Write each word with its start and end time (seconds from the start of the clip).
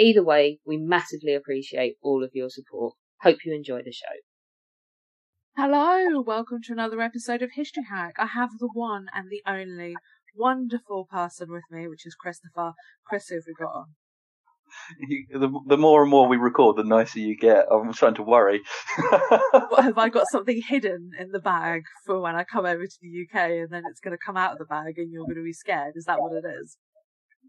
Either 0.00 0.22
way, 0.22 0.60
we 0.64 0.76
massively 0.76 1.34
appreciate 1.34 1.96
all 2.00 2.22
of 2.22 2.30
your 2.32 2.48
support. 2.48 2.94
Hope 3.22 3.38
you 3.44 3.52
enjoy 3.52 3.82
the 3.82 3.90
show. 3.90 4.06
Hello, 5.56 6.20
welcome 6.20 6.58
to 6.62 6.72
another 6.72 7.00
episode 7.00 7.42
of 7.42 7.50
History 7.54 7.82
Hack. 7.90 8.14
I 8.16 8.26
have 8.26 8.50
the 8.60 8.70
one 8.72 9.06
and 9.12 9.28
the 9.28 9.42
only 9.44 9.96
wonderful 10.36 11.08
person 11.10 11.50
with 11.50 11.64
me, 11.68 11.88
which 11.88 12.06
is 12.06 12.14
Christopher. 12.14 12.74
Chris, 13.04 13.26
who 13.28 13.34
have 13.34 13.44
we 13.48 13.54
got 13.54 13.74
on? 13.74 13.86
You, 15.00 15.26
the, 15.32 15.60
the 15.66 15.76
more 15.76 16.02
and 16.02 16.10
more 16.12 16.28
we 16.28 16.36
record, 16.36 16.76
the 16.76 16.84
nicer 16.84 17.18
you 17.18 17.36
get. 17.36 17.66
I'm 17.68 17.92
starting 17.92 18.16
to 18.16 18.22
worry. 18.22 18.60
What, 19.50 19.82
have 19.82 19.98
I 19.98 20.10
got 20.10 20.26
something 20.30 20.62
hidden 20.64 21.10
in 21.18 21.32
the 21.32 21.40
bag 21.40 21.82
for 22.06 22.20
when 22.20 22.36
I 22.36 22.44
come 22.44 22.66
over 22.66 22.86
to 22.86 22.98
the 23.02 23.26
UK 23.26 23.50
and 23.50 23.70
then 23.70 23.82
it's 23.90 23.98
going 23.98 24.16
to 24.16 24.24
come 24.24 24.36
out 24.36 24.52
of 24.52 24.58
the 24.58 24.64
bag 24.64 24.96
and 24.98 25.10
you're 25.10 25.24
going 25.24 25.34
to 25.34 25.42
be 25.42 25.52
scared? 25.52 25.94
Is 25.96 26.04
that 26.04 26.20
what 26.20 26.32
it 26.32 26.44
is? 26.62 26.76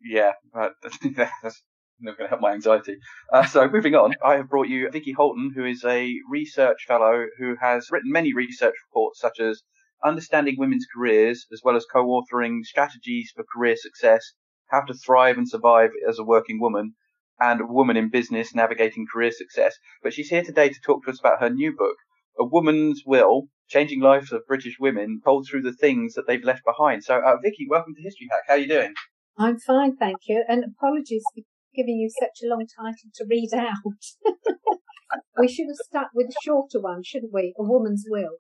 yeah, 0.03 0.31
but 0.53 0.73
that's 1.15 1.61
not 2.01 2.17
going 2.17 2.27
to 2.27 2.29
help 2.29 2.41
my 2.41 2.53
anxiety. 2.53 2.97
Uh, 3.31 3.45
so 3.45 3.67
moving 3.69 3.95
on, 3.95 4.15
I 4.23 4.35
have 4.35 4.49
brought 4.49 4.67
you 4.67 4.89
Viki 4.89 5.13
Holton, 5.15 5.51
who 5.55 5.65
is 5.65 5.83
a 5.83 6.15
research 6.29 6.85
fellow 6.87 7.25
who 7.37 7.55
has 7.61 7.89
written 7.91 8.11
many 8.11 8.33
research 8.33 8.75
reports 8.87 9.19
such 9.19 9.39
as 9.39 9.61
Understanding 10.03 10.55
Women's 10.57 10.87
Careers, 10.95 11.45
as 11.51 11.61
well 11.63 11.75
as 11.75 11.85
co-authoring 11.91 12.63
Strategies 12.63 13.33
for 13.35 13.43
Career 13.43 13.75
Success, 13.75 14.33
How 14.67 14.81
to 14.81 14.93
Thrive 14.93 15.37
and 15.37 15.47
Survive 15.47 15.89
as 16.07 16.19
a 16.19 16.23
Working 16.23 16.59
Woman, 16.61 16.93
and 17.39 17.69
Woman 17.69 17.97
in 17.97 18.09
Business, 18.09 18.55
Navigating 18.55 19.05
Career 19.11 19.31
Success. 19.31 19.75
But 20.01 20.13
she's 20.13 20.29
here 20.29 20.43
today 20.43 20.69
to 20.69 20.79
talk 20.81 21.03
to 21.03 21.11
us 21.11 21.19
about 21.19 21.41
her 21.41 21.49
new 21.49 21.75
book, 21.75 21.97
A 22.39 22.45
Woman's 22.45 23.03
Will, 23.05 23.47
Changing 23.67 23.99
Lives 23.99 24.31
of 24.31 24.47
British 24.47 24.77
Women, 24.79 25.21
told 25.23 25.47
through 25.47 25.63
the 25.63 25.73
things 25.73 26.13
that 26.13 26.27
they've 26.27 26.43
left 26.43 26.63
behind. 26.65 27.03
So, 27.03 27.17
uh, 27.17 27.37
Viki, 27.37 27.67
welcome 27.69 27.93
to 27.95 28.01
History 28.01 28.27
Hack. 28.31 28.43
How 28.47 28.53
are 28.53 28.57
you 28.57 28.67
doing? 28.67 28.93
I'm 29.37 29.59
fine, 29.59 29.95
thank 29.95 30.17
you. 30.27 30.43
And 30.47 30.63
apologies 30.63 31.23
giving 31.79 31.97
you 31.97 32.09
such 32.09 32.43
a 32.43 32.49
long 32.49 32.65
title 32.67 33.09
to 33.15 33.25
read 33.29 33.53
out. 33.53 33.75
we 35.37 35.47
should 35.47 35.67
have 35.67 35.77
stuck 35.77 36.09
with 36.13 36.27
a 36.27 36.35
shorter 36.43 36.79
one, 36.79 37.03
shouldn't 37.03 37.33
we? 37.33 37.53
A 37.57 37.63
Woman's 37.63 38.05
Will. 38.07 38.37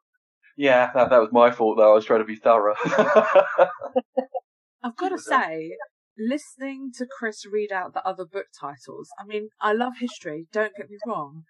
Yeah, 0.57 0.91
that, 0.93 1.09
that 1.09 1.21
was 1.21 1.29
my 1.31 1.51
fault 1.51 1.77
though. 1.77 1.91
I 1.91 1.95
was 1.95 2.05
trying 2.05 2.19
to 2.19 2.25
be 2.25 2.35
thorough. 2.35 2.75
I've 4.83 4.97
got 4.97 5.09
to 5.15 5.17
say, 5.17 5.71
listening 6.17 6.91
to 6.97 7.07
Chris 7.17 7.45
read 7.49 7.71
out 7.71 7.93
the 7.93 8.05
other 8.05 8.25
book 8.25 8.47
titles, 8.59 9.09
I 9.17 9.25
mean, 9.25 9.49
I 9.61 9.71
love 9.71 9.93
history, 9.99 10.47
don't 10.51 10.75
get 10.75 10.89
me 10.89 10.97
wrong, 11.07 11.43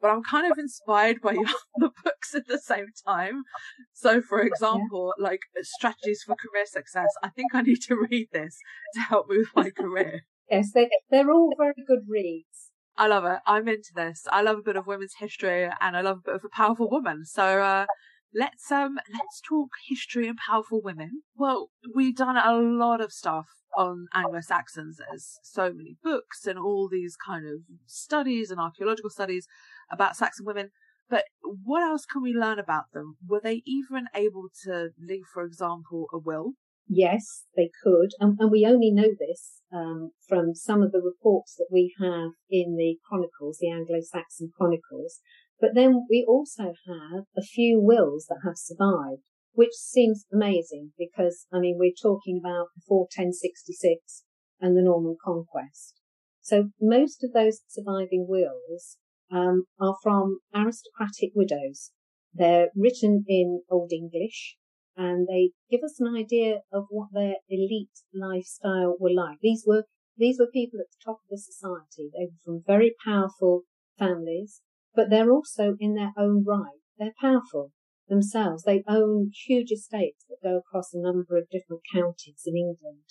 but 0.00 0.08
I'm 0.08 0.24
kind 0.24 0.50
of 0.50 0.58
inspired 0.58 1.20
by 1.20 1.34
your 1.34 1.46
other 1.80 1.92
books 2.02 2.34
at 2.34 2.48
the 2.48 2.58
same 2.58 2.88
time. 3.06 3.44
So, 3.92 4.20
for 4.20 4.40
example, 4.40 5.14
like 5.18 5.40
Strategies 5.62 6.24
for 6.26 6.34
Career 6.34 6.66
Success, 6.66 7.10
I 7.22 7.28
think 7.28 7.54
I 7.54 7.62
need 7.62 7.82
to 7.82 7.94
read 8.10 8.28
this 8.32 8.58
to 8.94 9.00
help 9.00 9.28
me 9.28 9.38
with 9.38 9.54
my 9.54 9.70
career. 9.70 10.24
Yes, 10.50 10.72
they, 10.72 10.88
they're 11.10 11.30
all 11.30 11.52
very 11.58 11.84
good 11.86 12.04
reads. 12.08 12.72
I 12.96 13.06
love 13.06 13.24
it. 13.24 13.38
I'm 13.46 13.68
into 13.68 13.92
this. 13.94 14.26
I 14.30 14.42
love 14.42 14.58
a 14.58 14.62
bit 14.62 14.76
of 14.76 14.86
women's 14.86 15.14
history 15.18 15.70
and 15.80 15.96
I 15.96 16.00
love 16.00 16.18
a 16.18 16.30
bit 16.30 16.34
of 16.36 16.44
a 16.44 16.48
powerful 16.48 16.90
woman. 16.90 17.24
So, 17.24 17.60
uh, 17.60 17.86
let's, 18.34 18.70
um, 18.72 18.98
let's 19.12 19.40
talk 19.40 19.68
history 19.88 20.26
and 20.26 20.38
powerful 20.38 20.80
women. 20.82 21.22
Well, 21.36 21.68
we've 21.94 22.16
done 22.16 22.36
a 22.36 22.52
lot 22.54 23.00
of 23.00 23.12
stuff 23.12 23.46
on 23.76 24.06
Anglo-Saxons. 24.14 24.98
There's 24.98 25.38
so 25.42 25.72
many 25.72 25.96
books 26.02 26.46
and 26.46 26.58
all 26.58 26.88
these 26.90 27.16
kind 27.16 27.46
of 27.46 27.60
studies 27.86 28.50
and 28.50 28.58
archaeological 28.58 29.10
studies 29.10 29.46
about 29.92 30.16
Saxon 30.16 30.46
women. 30.46 30.70
But 31.10 31.24
what 31.42 31.82
else 31.82 32.04
can 32.04 32.22
we 32.22 32.34
learn 32.34 32.58
about 32.58 32.92
them? 32.92 33.16
Were 33.26 33.40
they 33.42 33.62
even 33.64 34.06
able 34.14 34.48
to 34.64 34.90
leave, 34.98 35.24
for 35.32 35.44
example, 35.44 36.06
a 36.12 36.18
will? 36.18 36.52
Yes, 36.88 37.44
they 37.54 37.70
could. 37.82 38.10
And, 38.18 38.38
and 38.40 38.50
we 38.50 38.64
only 38.64 38.90
know 38.90 39.10
this 39.18 39.60
um, 39.72 40.12
from 40.26 40.54
some 40.54 40.82
of 40.82 40.92
the 40.92 41.02
reports 41.02 41.54
that 41.56 41.68
we 41.70 41.94
have 42.00 42.30
in 42.50 42.76
the 42.76 42.96
chronicles, 43.06 43.58
the 43.60 43.70
Anglo-Saxon 43.70 44.52
chronicles. 44.56 45.20
But 45.60 45.74
then 45.74 46.06
we 46.08 46.24
also 46.26 46.72
have 46.86 47.24
a 47.36 47.42
few 47.42 47.80
wills 47.80 48.26
that 48.28 48.40
have 48.44 48.56
survived, 48.56 49.22
which 49.52 49.74
seems 49.74 50.24
amazing 50.32 50.92
because, 50.96 51.46
I 51.52 51.58
mean, 51.58 51.76
we're 51.78 51.92
talking 52.00 52.40
about 52.42 52.68
before 52.74 53.08
1066 53.14 54.24
and 54.60 54.76
the 54.76 54.82
Norman 54.82 55.16
conquest. 55.22 56.00
So 56.40 56.70
most 56.80 57.22
of 57.22 57.32
those 57.32 57.60
surviving 57.68 58.26
wills 58.28 58.96
um, 59.30 59.64
are 59.78 59.96
from 60.02 60.38
aristocratic 60.54 61.32
widows. 61.34 61.90
They're 62.32 62.68
written 62.74 63.24
in 63.28 63.62
Old 63.70 63.92
English 63.92 64.56
and 64.98 65.26
they 65.26 65.52
give 65.70 65.82
us 65.82 65.98
an 65.98 66.14
idea 66.14 66.58
of 66.72 66.84
what 66.90 67.08
their 67.12 67.36
elite 67.48 68.02
lifestyle 68.12 68.96
were 68.98 69.12
like. 69.12 69.38
These 69.40 69.64
were 69.66 69.84
these 70.16 70.38
were 70.38 70.50
people 70.52 70.80
at 70.80 70.86
the 70.90 71.04
top 71.04 71.20
of 71.24 71.30
the 71.30 71.38
society. 71.38 72.10
They 72.12 72.26
were 72.26 72.42
from 72.44 72.62
very 72.66 72.94
powerful 73.04 73.62
families, 73.98 74.60
but 74.94 75.08
they're 75.08 75.30
also 75.30 75.76
in 75.78 75.94
their 75.94 76.12
own 76.18 76.44
right. 76.44 76.80
They're 76.98 77.14
powerful 77.20 77.70
themselves. 78.08 78.64
They 78.64 78.82
own 78.88 79.30
huge 79.46 79.70
estates 79.70 80.24
that 80.28 80.42
go 80.42 80.58
across 80.58 80.92
a 80.92 81.00
number 81.00 81.38
of 81.38 81.48
different 81.50 81.82
counties 81.94 82.42
in 82.44 82.56
England. 82.56 83.04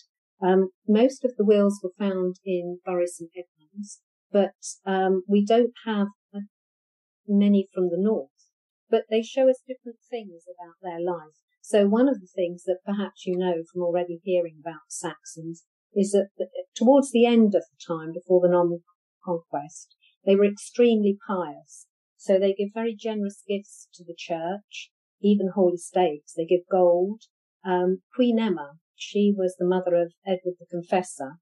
Um, 0.43 0.69
most 0.87 1.23
of 1.23 1.31
the 1.37 1.45
wills 1.45 1.79
were 1.81 1.93
found 1.97 2.35
in 2.45 2.79
Bury 2.85 3.07
St 3.07 3.31
Edmunds, 3.33 4.01
but 4.31 4.51
um, 4.85 5.23
we 5.27 5.45
don't 5.45 5.73
have 5.85 6.07
many 7.27 7.67
from 7.73 7.89
the 7.89 7.99
north. 7.99 8.29
But 8.89 9.03
they 9.09 9.21
show 9.21 9.49
us 9.49 9.59
different 9.67 9.99
things 10.09 10.43
about 10.47 10.75
their 10.81 10.99
life. 10.99 11.35
So 11.67 11.85
one 11.85 12.07
of 12.07 12.21
the 12.21 12.29
things 12.33 12.63
that 12.63 12.79
perhaps 12.85 13.25
you 13.25 13.35
know 13.37 13.55
from 13.69 13.81
already 13.81 14.21
hearing 14.23 14.55
about 14.61 14.87
Saxons 14.87 15.65
is 15.93 16.11
that 16.11 16.29
towards 16.73 17.11
the 17.11 17.25
end 17.25 17.55
of 17.55 17.65
the 17.69 17.93
time 17.93 18.13
before 18.13 18.39
the 18.39 18.47
Norman 18.47 18.83
conquest, 19.21 19.93
they 20.25 20.37
were 20.37 20.45
extremely 20.45 21.17
pious. 21.27 21.87
So 22.15 22.39
they 22.39 22.53
give 22.53 22.69
very 22.73 22.95
generous 22.95 23.43
gifts 23.45 23.89
to 23.95 24.05
the 24.05 24.15
church, 24.17 24.91
even 25.21 25.49
holy 25.55 25.75
states. 25.75 26.33
They 26.37 26.45
give 26.45 26.61
gold. 26.71 27.23
Um, 27.65 28.01
Queen 28.15 28.39
Emma, 28.39 28.75
she 28.95 29.33
was 29.35 29.57
the 29.59 29.67
mother 29.67 29.95
of 29.95 30.13
Edward 30.25 30.55
the 30.61 30.67
Confessor. 30.71 31.33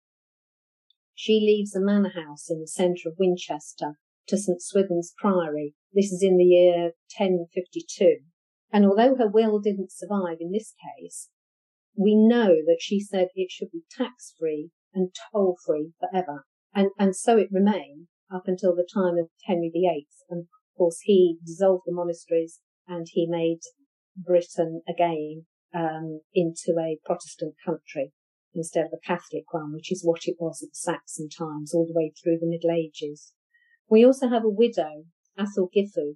She 1.13 1.33
leaves 1.33 1.75
a 1.75 1.79
manor 1.79 2.13
house 2.15 2.49
in 2.49 2.61
the 2.61 2.67
centre 2.67 3.09
of 3.09 3.19
Winchester 3.19 3.99
to 4.29 4.37
St 4.39 4.59
Swithin's 4.59 5.13
Priory. 5.19 5.75
This 5.93 6.11
is 6.11 6.23
in 6.23 6.37
the 6.37 6.45
year 6.45 6.93
1052. 7.15 8.25
And 8.71 8.85
although 8.85 9.15
her 9.15 9.29
will 9.29 9.59
didn't 9.59 9.91
survive 9.91 10.37
in 10.39 10.51
this 10.51 10.73
case, 10.99 11.29
we 11.97 12.15
know 12.15 12.47
that 12.65 12.79
she 12.79 12.99
said 12.99 13.27
it 13.35 13.51
should 13.51 13.71
be 13.71 13.83
tax 13.89 14.33
free 14.37 14.71
and 14.93 15.15
toll 15.31 15.57
free 15.65 15.93
forever. 15.99 16.45
And, 16.73 16.89
and 16.99 17.15
so 17.15 17.37
it 17.37 17.49
remained 17.51 18.07
up 18.33 18.43
until 18.47 18.75
the 18.75 18.87
time 18.91 19.17
of 19.17 19.29
Henry 19.45 19.69
VIII. 19.73 20.07
And 20.29 20.41
of 20.41 20.77
course, 20.77 20.99
he 21.03 21.37
dissolved 21.45 21.83
the 21.85 21.93
monasteries 21.93 22.59
and 22.87 23.07
he 23.09 23.27
made 23.29 23.59
Britain 24.17 24.81
again 24.87 25.45
um, 25.73 26.21
into 26.33 26.75
a 26.79 26.99
Protestant 27.05 27.55
country 27.65 28.11
instead 28.53 28.85
of 28.85 28.93
a 28.93 29.05
Catholic 29.05 29.43
one, 29.51 29.73
which 29.73 29.91
is 29.91 30.03
what 30.03 30.21
it 30.25 30.37
was 30.39 30.61
at 30.63 30.69
the 30.69 30.75
Saxon 30.75 31.29
times 31.29 31.73
all 31.73 31.85
the 31.85 31.93
way 31.93 32.11
through 32.11 32.39
the 32.39 32.47
Middle 32.47 32.71
Ages. 32.71 33.33
We 33.89 34.05
also 34.05 34.29
have 34.29 34.43
a 34.43 34.49
widow, 34.49 35.05
Gifu, 35.37 36.15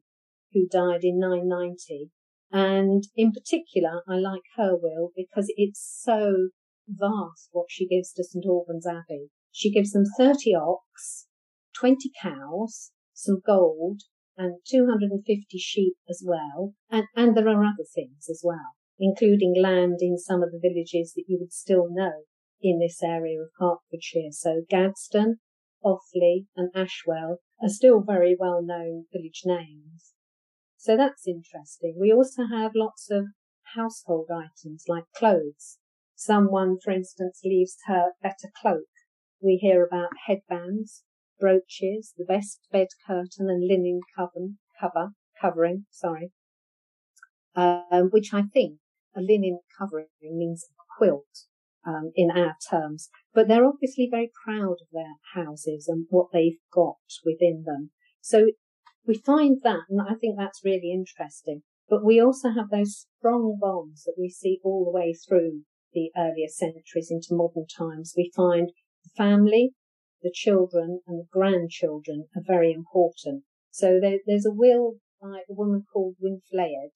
who 0.54 0.68
died 0.68 1.04
in 1.04 1.20
990 1.20 2.10
and 2.52 3.04
in 3.16 3.32
particular, 3.32 4.02
I 4.08 4.16
like 4.16 4.42
her 4.56 4.76
will 4.76 5.12
because 5.16 5.52
it's 5.56 6.02
so 6.04 6.50
vast 6.88 7.50
what 7.52 7.68
she 7.70 7.88
gives 7.88 8.12
to 8.14 8.24
St 8.24 8.46
Albans 8.46 8.88
Abbey. 8.88 9.30
She 9.52 9.72
gives 9.72 9.92
them 9.92 10.06
30 10.18 10.56
ox, 10.56 11.28
20 11.76 12.12
cows, 12.22 12.92
some 13.14 13.42
gold, 13.46 14.02
and 14.38 14.62
250 14.68 15.58
sheep 15.58 15.98
as 16.10 16.24
well. 16.26 16.74
And, 16.90 17.06
and 17.16 17.36
there 17.36 17.48
are 17.48 17.64
other 17.64 17.86
things 17.94 18.28
as 18.30 18.42
well, 18.44 18.76
including 18.98 19.54
land 19.62 19.98
in 20.02 20.18
some 20.18 20.42
of 20.42 20.52
the 20.52 20.60
villages 20.62 21.14
that 21.16 21.26
you 21.28 21.38
would 21.40 21.54
still 21.54 21.88
know 21.90 22.24
in 22.62 22.80
this 22.80 23.04
area 23.04 23.42
of 23.42 23.50
Hertfordshire. 23.60 24.32
So 24.32 24.62
Gaddesden, 24.72 25.36
Offley 25.84 26.48
and 26.56 26.72
Ashwell 26.76 27.38
are 27.62 27.70
still 27.70 28.02
very 28.02 28.36
well 28.38 28.62
known 28.62 29.06
village 29.14 29.44
names. 29.46 30.14
So 30.80 30.96
that's 30.96 31.28
interesting. 31.28 31.98
We 32.00 32.14
also 32.14 32.48
have 32.48 32.72
lots 32.74 33.12
of 33.12 33.26
household 33.76 34.30
items 34.32 34.86
like 34.88 35.04
clothes. 35.14 35.78
Someone, 36.16 36.78
for 36.82 36.92
instance, 36.92 37.42
leaves 37.44 37.76
her 37.88 38.12
better 38.24 38.50
cloak. 38.62 38.88
We 39.42 39.58
hear 39.58 39.86
about 39.86 40.12
headbands, 40.26 41.04
brooches, 41.38 42.14
the 42.18 42.24
best 42.24 42.62
bed 42.72 42.88
curtain 43.06 43.50
and 43.50 43.68
linen 43.68 44.00
cover, 44.16 44.54
cover 44.80 45.10
covering, 45.42 45.86
sorry, 45.92 46.32
um, 47.58 48.08
which 48.12 48.34
I 48.34 48.44
think 48.44 48.80
a 49.14 49.20
linen 49.20 49.60
covering 49.78 50.08
means 50.22 50.66
a 50.80 50.84
quilt 50.98 51.44
um, 51.86 52.12
in 52.16 52.32
our 52.32 52.56
terms. 52.70 53.10
But 53.34 53.50
they're 53.50 53.66
obviously 53.66 54.08
very 54.10 54.32
proud 54.46 54.78
of 54.82 54.88
their 54.94 55.16
houses 55.34 55.90
and 55.90 56.06
what 56.10 56.28
they've 56.32 56.60
got 56.74 57.00
within 57.26 57.64
them. 57.66 57.92
So 58.22 58.52
we 59.06 59.16
find 59.16 59.62
that, 59.64 59.84
and 59.90 60.02
I 60.02 60.16
think 60.16 60.38
that's 60.38 60.64
really 60.64 60.92
interesting. 60.92 61.64
But 61.90 62.06
we 62.06 62.22
also 62.22 62.50
have 62.52 62.70
those 62.70 63.08
strong 63.18 63.58
bonds 63.60 64.04
that 64.04 64.16
we 64.18 64.30
see 64.30 64.60
all 64.64 64.86
the 64.86 64.92
way 64.92 65.14
through 65.14 65.64
the 65.94 66.12
earlier 66.16 66.48
centuries 66.48 67.10
into 67.10 67.34
modern 67.34 67.66
times. 67.66 68.14
We 68.16 68.32
find 68.36 68.72
the 69.04 69.10
family, 69.18 69.74
the 70.22 70.32
children 70.32 71.02
and 71.08 71.20
the 71.20 71.28
grandchildren 71.32 72.28
are 72.36 72.44
very 72.46 72.72
important. 72.72 73.44
So 73.72 74.00
there, 74.00 74.20
there's 74.28 74.46
a 74.46 74.54
will 74.54 74.98
by 75.22 75.40
a 75.50 75.54
woman 75.54 75.84
called 75.92 76.16
Wynflæd 76.24 76.92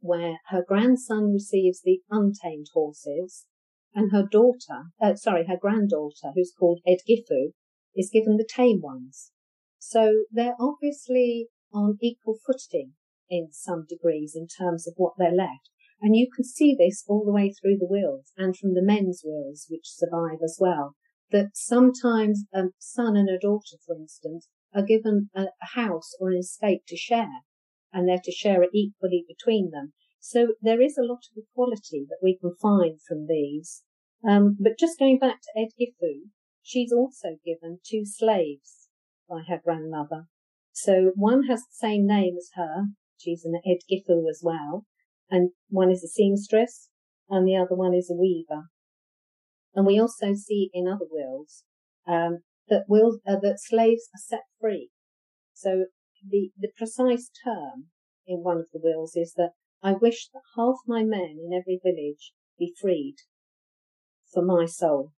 where 0.00 0.38
her 0.48 0.62
grandson 0.66 1.32
receives 1.32 1.80
the 1.80 2.02
untamed 2.10 2.66
horses 2.74 3.46
and 3.94 4.12
her 4.12 4.26
daughter, 4.30 4.90
uh, 5.00 5.14
sorry, 5.14 5.46
her 5.46 5.56
granddaughter, 5.56 6.32
who's 6.34 6.52
called 6.58 6.80
Edgifu, 6.86 7.52
is 7.96 8.10
given 8.12 8.36
the 8.36 8.46
tame 8.46 8.82
ones. 8.82 9.32
So 9.86 10.24
they're 10.32 10.56
obviously 10.58 11.50
on 11.70 11.98
equal 12.00 12.38
footing 12.46 12.94
in 13.28 13.52
some 13.52 13.84
degrees 13.86 14.34
in 14.34 14.46
terms 14.48 14.88
of 14.88 14.94
what 14.96 15.12
they're 15.18 15.30
left. 15.30 15.68
And 16.00 16.16
you 16.16 16.26
can 16.34 16.42
see 16.42 16.74
this 16.74 17.04
all 17.06 17.22
the 17.22 17.32
way 17.32 17.52
through 17.52 17.76
the 17.76 17.86
wills 17.86 18.32
and 18.36 18.56
from 18.56 18.72
the 18.72 18.82
men's 18.82 19.20
wills, 19.22 19.66
which 19.68 19.84
survive 19.84 20.38
as 20.42 20.56
well 20.58 20.96
that 21.32 21.50
sometimes 21.54 22.44
a 22.54 22.70
son 22.78 23.14
and 23.14 23.28
a 23.28 23.38
daughter, 23.38 23.76
for 23.86 23.94
instance, 23.94 24.48
are 24.74 24.82
given 24.82 25.28
a, 25.34 25.48
house 25.74 26.14
or 26.18 26.30
an 26.30 26.38
estate 26.38 26.86
to 26.88 26.96
share, 26.96 27.42
and 27.92 28.08
they're 28.08 28.24
to 28.24 28.32
share 28.32 28.62
it 28.62 28.70
equally 28.72 29.26
between 29.28 29.70
them. 29.70 29.92
So 30.18 30.54
there 30.62 30.80
is 30.80 30.96
a 30.96 31.04
lot 31.04 31.24
of 31.30 31.36
equality 31.36 32.06
that 32.08 32.22
we 32.22 32.38
can 32.38 32.56
find 32.60 33.00
from 33.06 33.26
these. 33.26 33.82
Um, 34.26 34.56
but 34.58 34.78
just 34.78 34.98
going 34.98 35.18
back 35.18 35.40
to 35.42 35.60
Edgifu, 35.60 36.30
she's 36.62 36.92
also 36.92 37.36
given 37.44 37.80
two 37.84 38.06
slaves 38.06 38.83
by 39.28 39.42
her 39.48 39.60
grandmother. 39.62 40.24
So 40.72 41.12
one 41.14 41.44
has 41.44 41.60
the 41.60 41.78
same 41.86 42.06
name 42.06 42.34
as 42.36 42.50
her. 42.54 42.86
She's 43.16 43.44
an 43.44 43.60
Edgifu 43.66 44.28
as 44.28 44.40
well. 44.42 44.84
And 45.30 45.50
one 45.68 45.90
is 45.90 46.04
a 46.04 46.08
seamstress 46.08 46.88
and 47.28 47.46
the 47.46 47.56
other 47.56 47.74
one 47.74 47.94
is 47.94 48.10
a 48.10 48.20
weaver. 48.20 48.64
And 49.74 49.86
we 49.86 49.98
also 49.98 50.34
see 50.34 50.70
in 50.72 50.86
other 50.86 51.06
wills 51.10 51.64
um, 52.06 52.40
that 52.68 52.84
wills 52.88 53.18
uh, 53.26 53.36
that 53.42 53.58
slaves 53.58 54.08
are 54.14 54.22
set 54.22 54.42
free. 54.60 54.90
So 55.52 55.86
the 56.28 56.50
the 56.58 56.70
precise 56.76 57.30
term 57.44 57.86
in 58.26 58.38
one 58.38 58.58
of 58.58 58.66
the 58.72 58.80
wills 58.82 59.16
is 59.16 59.34
that 59.36 59.50
I 59.82 59.92
wish 59.92 60.28
that 60.32 60.42
half 60.56 60.76
my 60.86 61.02
men 61.02 61.36
in 61.44 61.52
every 61.52 61.80
village 61.82 62.32
be 62.58 62.72
freed 62.80 63.16
for 64.32 64.42
my 64.42 64.66
soul. 64.66 65.12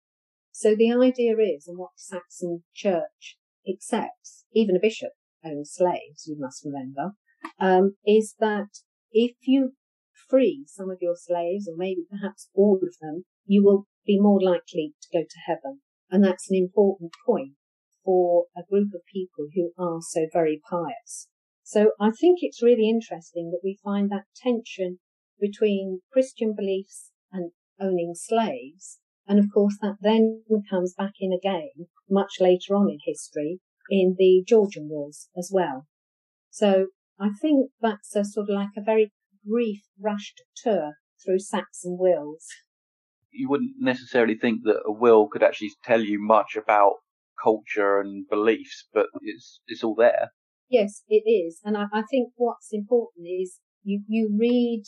So 0.53 0.75
the 0.75 0.93
idea 0.93 1.35
is, 1.37 1.67
and 1.67 1.79
what 1.79 1.91
the 1.97 2.17
Saxon 2.17 2.63
Church 2.73 3.39
accepts, 3.69 4.45
even 4.53 4.77
a 4.77 4.81
bishop 4.81 5.13
owns 5.45 5.73
slaves, 5.73 6.27
you 6.27 6.37
must 6.39 6.65
remember, 6.65 7.13
um, 7.61 7.97
is 8.07 8.35
that 8.39 8.69
if 9.13 9.37
you 9.43 9.73
free 10.29 10.65
some 10.67 10.91
of 10.91 10.99
your 11.01 11.17
slaves, 11.17 11.69
or 11.69 11.77
maybe 11.77 12.03
perhaps 12.11 12.49
all 12.55 12.79
of 12.83 12.95
them, 13.01 13.25
you 13.47 13.63
will 13.63 13.87
be 14.07 14.19
more 14.19 14.43
likely 14.43 14.95
to 15.03 15.19
go 15.19 15.23
to 15.23 15.41
heaven. 15.47 15.81
And 16.11 16.25
that's 16.25 16.51
an 16.51 16.57
important 16.57 17.13
point 17.27 17.55
for 18.05 18.45
a 18.57 18.63
group 18.69 18.89
of 18.95 19.01
people 19.13 19.49
who 19.55 19.73
are 19.79 20.01
so 20.01 20.27
very 20.33 20.61
pious. 20.69 21.29
So 21.63 21.93
I 22.01 22.11
think 22.11 22.41
it's 22.43 22.63
really 22.63 22.89
interesting 22.89 23.51
that 23.51 23.63
we 23.65 23.79
find 23.83 24.11
that 24.11 24.27
tension 24.37 24.99
between 25.41 26.01
Christian 26.13 26.55
beliefs 26.55 27.11
and 27.33 27.53
owning 27.81 28.13
slaves. 28.15 29.01
And 29.27 29.39
of 29.39 29.47
course 29.53 29.77
that 29.81 29.97
then 30.01 30.43
comes 30.71 30.95
back 30.97 31.15
in 31.21 31.33
again 31.33 31.87
much 32.11 32.35
later 32.41 32.75
on 32.75 32.91
in 32.91 32.99
history 33.05 33.61
in 33.91 34.17
the 34.19 34.45
Georgian 34.47 34.89
Wars 34.89 35.29
as 35.37 35.51
well. 35.53 35.87
So 36.51 36.89
I 37.19 37.31
think 37.41 37.71
that's 37.81 38.15
a 38.15 38.25
sort 38.25 38.49
of 38.51 38.55
like 38.55 38.77
a 38.77 38.83
very 38.83 39.13
brief 39.45 39.83
rushed 40.01 40.43
tour 40.57 40.95
through 41.25 41.39
Saxon 41.39 41.97
wills 41.99 42.49
you 43.35 43.49
wouldn't 43.49 43.75
necessarily 43.79 44.37
think 44.37 44.63
that 44.65 44.83
a 44.87 44.93
will 44.93 45.29
could 45.29 45.43
actually 45.43 45.73
tell 45.85 46.01
you 46.01 46.19
much 46.21 46.57
about 46.57 46.95
culture 47.43 48.01
and 48.01 48.27
beliefs, 48.29 48.87
but 48.95 49.07
it's 49.21 49.61
it's 49.67 49.85
all 49.85 49.95
there. 49.95 50.31
Yes, 50.69 51.03
it 51.09 51.29
is, 51.29 51.61
and 51.65 51.77
I, 51.77 51.85
I 51.93 52.03
think 52.11 52.33
what's 52.37 52.69
important 52.73 53.27
is 53.27 53.59
you 53.83 54.03
you 54.09 54.35
read 54.39 54.85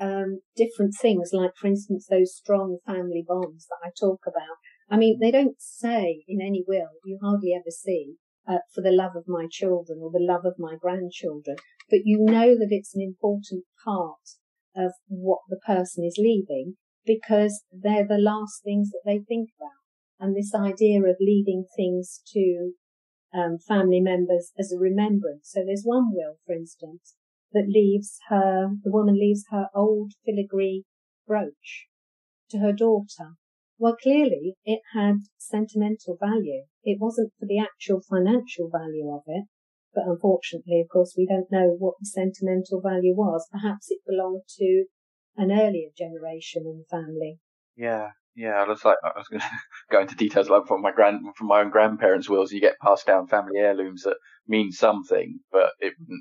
um, 0.00 0.40
different 0.56 0.94
things, 1.00 1.30
like 1.32 1.52
for 1.56 1.66
instance 1.66 2.06
those 2.08 2.36
strong 2.36 2.78
family 2.86 3.24
bonds 3.26 3.66
that 3.66 3.86
I 3.86 3.90
talk 3.98 4.20
about. 4.26 4.56
I 4.90 4.96
mean, 4.96 5.18
they 5.20 5.30
don't 5.30 5.60
say 5.60 6.24
in 6.26 6.40
any 6.40 6.64
will, 6.66 6.88
you 7.04 7.18
hardly 7.22 7.52
ever 7.54 7.70
see, 7.70 8.14
uh, 8.48 8.58
for 8.74 8.80
the 8.82 8.92
love 8.92 9.16
of 9.16 9.24
my 9.26 9.46
children 9.50 10.00
or 10.02 10.10
the 10.10 10.24
love 10.24 10.44
of 10.44 10.54
my 10.58 10.76
grandchildren, 10.80 11.56
but 11.90 12.00
you 12.04 12.18
know 12.18 12.54
that 12.56 12.68
it's 12.70 12.94
an 12.94 13.02
important 13.02 13.64
part 13.84 14.36
of 14.76 14.92
what 15.08 15.40
the 15.48 15.58
person 15.66 16.04
is 16.04 16.16
leaving 16.18 16.76
because 17.04 17.64
they're 17.72 18.06
the 18.06 18.18
last 18.18 18.62
things 18.64 18.90
that 18.90 19.02
they 19.04 19.18
think 19.18 19.50
about. 19.58 19.70
And 20.20 20.34
this 20.34 20.54
idea 20.54 21.00
of 21.00 21.16
leaving 21.20 21.64
things 21.76 22.20
to 22.32 22.72
um, 23.34 23.58
family 23.58 24.00
members 24.00 24.52
as 24.58 24.72
a 24.72 24.78
remembrance. 24.78 25.50
So 25.52 25.62
there's 25.64 25.84
one 25.84 26.12
will, 26.12 26.36
for 26.46 26.54
instance, 26.54 27.14
that 27.52 27.66
leaves 27.68 28.18
her, 28.28 28.68
the 28.82 28.90
woman 28.90 29.14
leaves 29.14 29.44
her 29.50 29.68
old 29.74 30.12
filigree 30.24 30.84
brooch 31.26 31.88
to 32.50 32.58
her 32.58 32.72
daughter. 32.72 33.36
Well, 33.78 33.96
clearly 34.02 34.56
it 34.64 34.80
had 34.92 35.18
sentimental 35.38 36.16
value. 36.20 36.64
It 36.82 36.98
wasn't 37.00 37.32
for 37.38 37.46
the 37.46 37.60
actual 37.60 38.00
financial 38.00 38.68
value 38.68 39.10
of 39.10 39.22
it, 39.26 39.44
but 39.94 40.04
unfortunately, 40.06 40.80
of 40.80 40.88
course, 40.88 41.14
we 41.16 41.26
don't 41.26 41.50
know 41.50 41.76
what 41.78 41.94
the 42.00 42.06
sentimental 42.06 42.80
value 42.80 43.14
was. 43.14 43.46
Perhaps 43.52 43.90
it 43.90 44.00
belonged 44.06 44.42
to 44.58 44.86
an 45.36 45.52
earlier 45.52 45.90
generation 45.96 46.64
in 46.66 46.78
the 46.78 46.84
family. 46.90 47.38
Yeah, 47.76 48.10
yeah. 48.34 48.60
I 48.60 48.68
was 48.68 48.84
like, 48.84 48.96
I 49.04 49.16
was 49.16 49.28
going 49.28 49.40
to 49.40 49.46
go 49.90 50.00
into 50.00 50.16
details 50.16 50.50
like 50.50 50.66
from 50.66 50.82
my 50.82 50.90
grand, 50.90 51.20
from 51.36 51.46
my 51.46 51.60
own 51.60 51.70
grandparents' 51.70 52.28
wills. 52.28 52.50
You 52.50 52.60
get 52.60 52.80
passed 52.82 53.06
down 53.06 53.28
family 53.28 53.58
heirlooms 53.58 54.02
that 54.02 54.16
mean 54.48 54.72
something, 54.72 55.38
but 55.52 55.70
it 55.78 55.94
mm. 56.02 56.16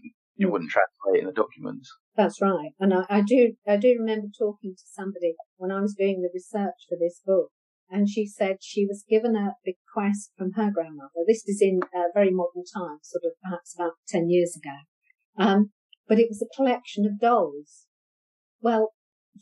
Mm. 0.46 0.52
wouldn't 0.52 0.72
translate 0.72 1.22
in 1.22 1.26
the 1.26 1.34
documents. 1.34 1.90
That's 2.16 2.42
right, 2.42 2.72
and 2.80 2.94
I, 2.94 3.06
I 3.10 3.22
do 3.22 3.54
I 3.68 3.78
do 3.78 3.96
remember 3.98 4.28
talking 4.38 4.76
to 4.76 4.84
somebody 4.86 5.36
when 5.58 5.72
I 5.72 5.82
was 5.82 5.96
doing 5.98 6.22
the 6.22 6.30
research 6.34 6.86
for 6.88 6.98
this 7.00 7.22
book, 7.26 7.50
and 7.90 8.10
she 8.10 8.28
said 8.28 8.58
she 8.62 8.86
was 8.86 9.06
given 9.08 9.36
a 9.36 9.56
bequest 9.64 10.32
from 10.38 10.54
her 10.54 10.72
grandmother. 10.72 11.24
This 11.28 11.44
is 11.48 11.62
in 11.62 11.80
very 12.14 12.32
modern 12.32 12.64
times, 12.74 13.02
sort 13.04 13.24
of 13.26 13.34
perhaps 13.44 13.76
about 13.78 13.94
10 14.10 14.30
years 14.30 14.58
ago. 14.58 14.78
Um, 15.38 15.72
but 16.08 16.20
it 16.20 16.28
was 16.30 16.42
a 16.42 16.56
collection 16.56 17.06
of 17.06 17.20
dolls. 17.20 17.86
Well, 18.62 18.94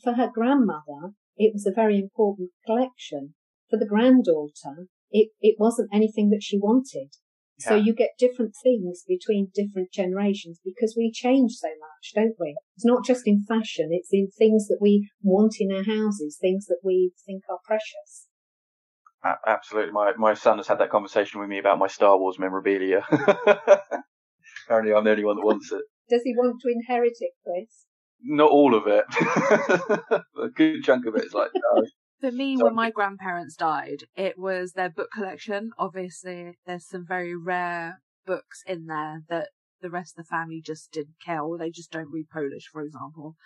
for 0.02 0.14
her 0.14 0.30
grandmother, 0.32 1.14
it 1.36 1.52
was 1.52 1.66
a 1.66 1.74
very 1.74 1.98
important 1.98 2.50
collection. 2.64 3.34
For 3.70 3.78
the 3.78 3.86
granddaughter, 3.86 4.88
it, 5.10 5.30
it 5.40 5.56
wasn't 5.58 5.90
anything 5.92 6.30
that 6.30 6.42
she 6.42 6.58
wanted. 6.58 7.14
Yeah. 7.60 7.68
So 7.68 7.74
you 7.76 7.94
get 7.94 8.10
different 8.18 8.52
things 8.62 9.02
between 9.06 9.50
different 9.54 9.92
generations 9.92 10.60
because 10.64 10.94
we 10.96 11.10
change 11.10 11.52
so 11.52 11.68
much, 11.68 12.12
don't 12.14 12.36
we? 12.38 12.56
It's 12.76 12.84
not 12.84 13.04
just 13.04 13.26
in 13.26 13.44
fashion, 13.48 13.88
it's 13.92 14.10
in 14.12 14.28
things 14.36 14.68
that 14.68 14.78
we 14.80 15.10
want 15.22 15.54
in 15.58 15.72
our 15.72 15.84
houses, 15.84 16.38
things 16.40 16.66
that 16.66 16.80
we 16.84 17.12
think 17.24 17.42
are 17.50 17.58
precious. 17.64 18.26
Absolutely. 19.46 19.92
My, 19.92 20.12
my 20.16 20.34
son 20.34 20.58
has 20.58 20.68
had 20.68 20.78
that 20.78 20.90
conversation 20.90 21.40
with 21.40 21.48
me 21.48 21.58
about 21.58 21.78
my 21.78 21.88
Star 21.88 22.18
Wars 22.18 22.38
memorabilia. 22.38 23.04
Apparently 23.10 24.94
I'm 24.94 25.04
the 25.04 25.10
only 25.10 25.24
one 25.24 25.36
that 25.36 25.44
wants 25.44 25.72
it. 25.72 25.82
Does 26.10 26.22
he 26.22 26.34
want 26.36 26.60
to 26.62 26.68
inherit 26.68 27.14
it, 27.20 27.32
Chris? 27.42 27.86
not 28.22 28.50
all 28.50 28.74
of 28.74 28.86
it. 28.86 29.04
a 30.42 30.48
good 30.48 30.82
chunk 30.82 31.06
of 31.06 31.16
it 31.16 31.24
is 31.24 31.34
like, 31.34 31.50
no, 31.54 31.82
For 32.20 32.32
me, 32.32 32.56
when 32.56 32.74
my 32.74 32.90
grandparents 32.90 33.56
died, 33.56 34.04
it 34.14 34.38
was 34.38 34.72
their 34.72 34.90
book 34.90 35.10
collection. 35.12 35.72
Obviously, 35.78 36.56
there's 36.64 36.86
some 36.88 37.06
very 37.06 37.34
rare 37.36 38.02
books 38.24 38.62
in 38.66 38.86
there 38.86 39.22
that 39.28 39.50
the 39.80 39.90
rest 39.90 40.18
of 40.18 40.24
the 40.24 40.28
family 40.28 40.60
just 40.60 40.90
didn't 40.92 41.20
care, 41.20 41.42
or 41.42 41.58
they 41.58 41.70
just 41.70 41.90
don't 41.92 42.10
read 42.10 42.28
Polish, 42.30 42.68
for 42.68 42.82
example. 42.82 43.36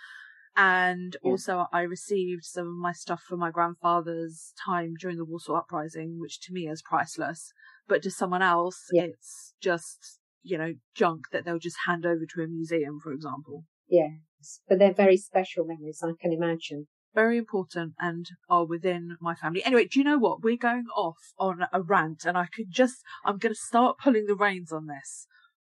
And 0.56 1.16
Yeah. 1.22 1.32
also, 1.32 1.66
I 1.72 1.82
received 1.82 2.44
some 2.44 2.66
of 2.68 2.74
my 2.76 2.92
stuff 2.92 3.22
from 3.22 3.40
my 3.40 3.50
grandfather's 3.50 4.52
time 4.64 4.94
during 5.00 5.16
the 5.16 5.24
Warsaw 5.24 5.56
Uprising, 5.58 6.18
which 6.18 6.40
to 6.42 6.52
me 6.52 6.68
is 6.68 6.82
priceless. 6.82 7.52
But 7.88 8.02
to 8.04 8.10
someone 8.10 8.42
else, 8.42 8.88
Yeah. 8.92 9.06
it's 9.06 9.54
just, 9.60 10.20
you 10.42 10.58
know, 10.58 10.74
junk 10.94 11.30
that 11.32 11.44
they'll 11.44 11.58
just 11.58 11.86
hand 11.86 12.06
over 12.06 12.24
to 12.26 12.42
a 12.42 12.46
museum, 12.46 13.00
for 13.00 13.12
example. 13.12 13.64
Yes, 13.88 14.60
but 14.68 14.78
they're 14.78 14.94
very 14.94 15.16
special 15.16 15.64
memories, 15.66 16.02
I 16.02 16.12
can 16.20 16.32
imagine. 16.32 16.88
Very 17.14 17.38
important 17.38 17.94
and 17.98 18.26
are 18.48 18.64
within 18.64 19.16
my 19.20 19.34
family. 19.34 19.64
Anyway, 19.64 19.86
do 19.86 19.98
you 19.98 20.04
know 20.04 20.18
what? 20.18 20.42
We're 20.42 20.56
going 20.56 20.86
off 20.94 21.18
on 21.38 21.66
a 21.72 21.82
rant 21.82 22.24
and 22.24 22.38
I 22.38 22.46
could 22.46 22.70
just, 22.70 23.02
I'm 23.24 23.38
going 23.38 23.54
to 23.54 23.60
start 23.60 23.98
pulling 23.98 24.26
the 24.26 24.36
reins 24.36 24.70
on 24.70 24.86
this. 24.86 25.26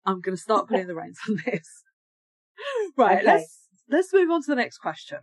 I'm 0.07 0.21
going 0.21 0.37
to 0.37 0.43
start 0.43 0.69
pulling 0.69 0.87
the 0.87 0.95
reins 0.95 1.19
on 1.29 1.39
this. 1.45 1.83
Right. 2.97 3.19
Okay. 3.19 3.27
Let's, 3.27 3.69
let's 3.91 4.13
move 4.15 4.31
on 4.31 4.41
to 4.41 4.47
the 4.47 4.57
next 4.57 4.79
question. 4.79 5.19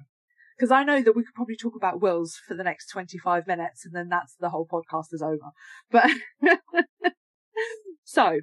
Because 0.55 0.69
I 0.69 0.83
know 0.83 1.01
that 1.01 1.15
we 1.15 1.23
could 1.23 1.33
probably 1.33 1.55
talk 1.55 1.75
about 1.75 1.99
wills 1.99 2.39
for 2.47 2.53
the 2.53 2.63
next 2.63 2.89
25 2.91 3.47
minutes 3.47 3.85
and 3.85 3.95
then 3.95 4.07
that's 4.07 4.35
the 4.39 4.49
whole 4.49 4.67
podcast 4.71 5.07
is 5.11 5.23
over. 5.23 5.49
But 5.89 6.11
so 8.03 8.41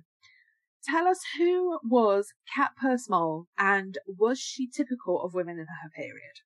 tell 0.82 1.06
us 1.06 1.20
who 1.38 1.78
was 1.84 2.32
Cutpurse 2.52 3.08
Moll 3.08 3.46
and 3.56 3.98
was 4.06 4.40
she 4.40 4.68
typical 4.68 5.22
of 5.22 5.34
women 5.34 5.60
in 5.60 5.66
her 5.66 5.90
period? 5.94 6.40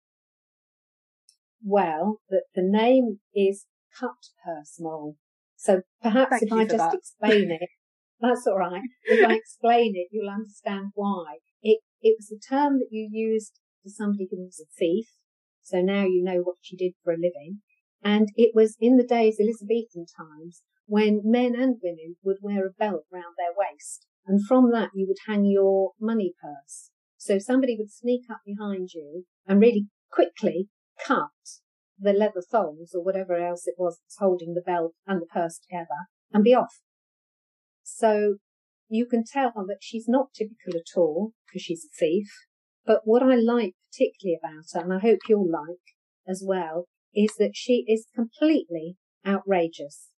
Well, 1.64 2.20
the, 2.28 2.42
the 2.54 2.62
name 2.62 3.20
is 3.34 3.64
Cut 3.98 4.28
Purse 4.44 4.76
Mole. 4.78 5.16
So 5.56 5.80
perhaps 6.02 6.30
Thank 6.32 6.42
if 6.42 6.52
I 6.52 6.64
just 6.64 6.76
that. 6.76 6.94
explain 6.94 7.50
it, 7.50 7.68
that's 8.20 8.46
all 8.46 8.58
right. 8.58 8.82
If 9.04 9.26
I 9.26 9.34
explain 9.34 9.94
it, 9.96 10.08
you'll 10.10 10.28
understand 10.28 10.90
why. 10.94 11.38
It, 11.62 11.80
it 12.02 12.16
was 12.18 12.30
a 12.30 12.54
term 12.54 12.80
that 12.80 12.88
you 12.90 13.08
used 13.10 13.58
for 13.82 13.88
somebody 13.88 14.28
who 14.30 14.44
was 14.44 14.60
a 14.60 14.68
thief. 14.78 15.06
So 15.62 15.80
now 15.80 16.04
you 16.04 16.22
know 16.22 16.40
what 16.40 16.56
she 16.60 16.76
did 16.76 16.92
for 17.02 17.14
a 17.14 17.16
living. 17.16 17.60
And 18.02 18.28
it 18.36 18.50
was 18.54 18.76
in 18.78 18.98
the 18.98 19.06
days, 19.06 19.38
Elizabethan 19.40 20.04
times, 20.18 20.62
when 20.86 21.22
men 21.24 21.54
and 21.54 21.76
women 21.82 22.16
would 22.22 22.36
wear 22.42 22.66
a 22.66 22.70
belt 22.70 23.04
round 23.10 23.36
their 23.38 23.54
waist. 23.56 24.06
And 24.26 24.46
from 24.46 24.70
that 24.72 24.90
you 24.94 25.06
would 25.08 25.16
hang 25.26 25.46
your 25.46 25.92
money 25.98 26.34
purse. 26.42 26.90
So 27.16 27.38
somebody 27.38 27.76
would 27.78 27.90
sneak 27.90 28.24
up 28.30 28.40
behind 28.44 28.90
you 28.92 29.24
and 29.46 29.60
really 29.60 29.86
quickly 30.10 30.68
cut 31.06 31.30
the 31.98 32.12
leather 32.12 32.42
thongs 32.42 32.92
or 32.94 33.02
whatever 33.02 33.36
else 33.36 33.66
it 33.66 33.74
was 33.78 33.98
that's 33.98 34.18
holding 34.18 34.54
the 34.54 34.60
belt 34.60 34.94
and 35.06 35.22
the 35.22 35.26
purse 35.26 35.58
together 35.58 36.08
and 36.32 36.44
be 36.44 36.54
off. 36.54 36.80
So 37.82 38.36
you 38.88 39.06
can 39.06 39.24
tell 39.24 39.52
that 39.66 39.78
she's 39.80 40.08
not 40.08 40.34
typical 40.34 40.76
at 40.76 40.96
all 40.96 41.32
because 41.46 41.62
she's 41.62 41.84
a 41.84 41.96
thief. 41.98 42.28
But 42.84 43.02
what 43.04 43.22
I 43.22 43.34
like 43.34 43.74
particularly 43.90 44.38
about 44.42 44.64
her, 44.74 44.80
and 44.80 44.92
I 44.92 44.98
hope 44.98 45.20
you'll 45.28 45.50
like 45.50 45.94
as 46.28 46.42
well, 46.46 46.86
is 47.14 47.34
that 47.38 47.52
she 47.54 47.84
is 47.88 48.06
completely 48.14 48.96
outrageous. 49.26 50.08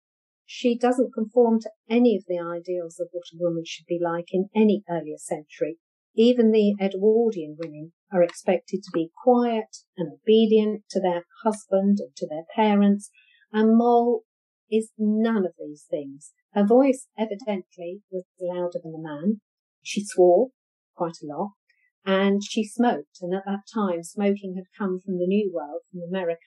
She 0.44 0.76
doesn't 0.76 1.14
conform 1.14 1.60
to 1.60 1.70
any 1.88 2.16
of 2.16 2.24
the 2.26 2.38
ideals 2.38 2.98
of 3.00 3.08
what 3.12 3.24
a 3.32 3.38
woman 3.38 3.64
should 3.64 3.86
be 3.86 4.00
like 4.02 4.26
in 4.32 4.48
any 4.54 4.82
earlier 4.88 5.18
century. 5.18 5.78
Even 6.18 6.50
the 6.50 6.74
Edwardian 6.80 7.58
women 7.58 7.92
are 8.10 8.22
expected 8.22 8.82
to 8.82 8.90
be 8.94 9.10
quiet 9.22 9.84
and 9.98 10.14
obedient 10.14 10.84
to 10.88 10.98
their 10.98 11.26
husband 11.44 11.98
and 12.00 12.16
to 12.16 12.26
their 12.26 12.44
parents, 12.54 13.10
and 13.52 13.76
Moll 13.76 14.22
is 14.70 14.92
none 14.96 15.44
of 15.44 15.52
these 15.58 15.84
things. 15.90 16.32
Her 16.54 16.64
voice 16.64 17.08
evidently 17.18 18.00
was 18.10 18.24
louder 18.40 18.80
than 18.82 18.94
a 18.94 19.02
man. 19.02 19.42
She 19.82 20.02
swore 20.06 20.48
quite 20.96 21.18
a 21.22 21.26
lot, 21.26 21.50
and 22.06 22.40
she 22.42 22.64
smoked. 22.64 23.18
And 23.20 23.34
at 23.34 23.44
that 23.44 23.64
time, 23.72 24.02
smoking 24.02 24.54
had 24.56 24.72
come 24.76 25.00
from 25.04 25.18
the 25.18 25.26
New 25.26 25.52
World, 25.52 25.82
from 25.92 26.00
America, 26.08 26.40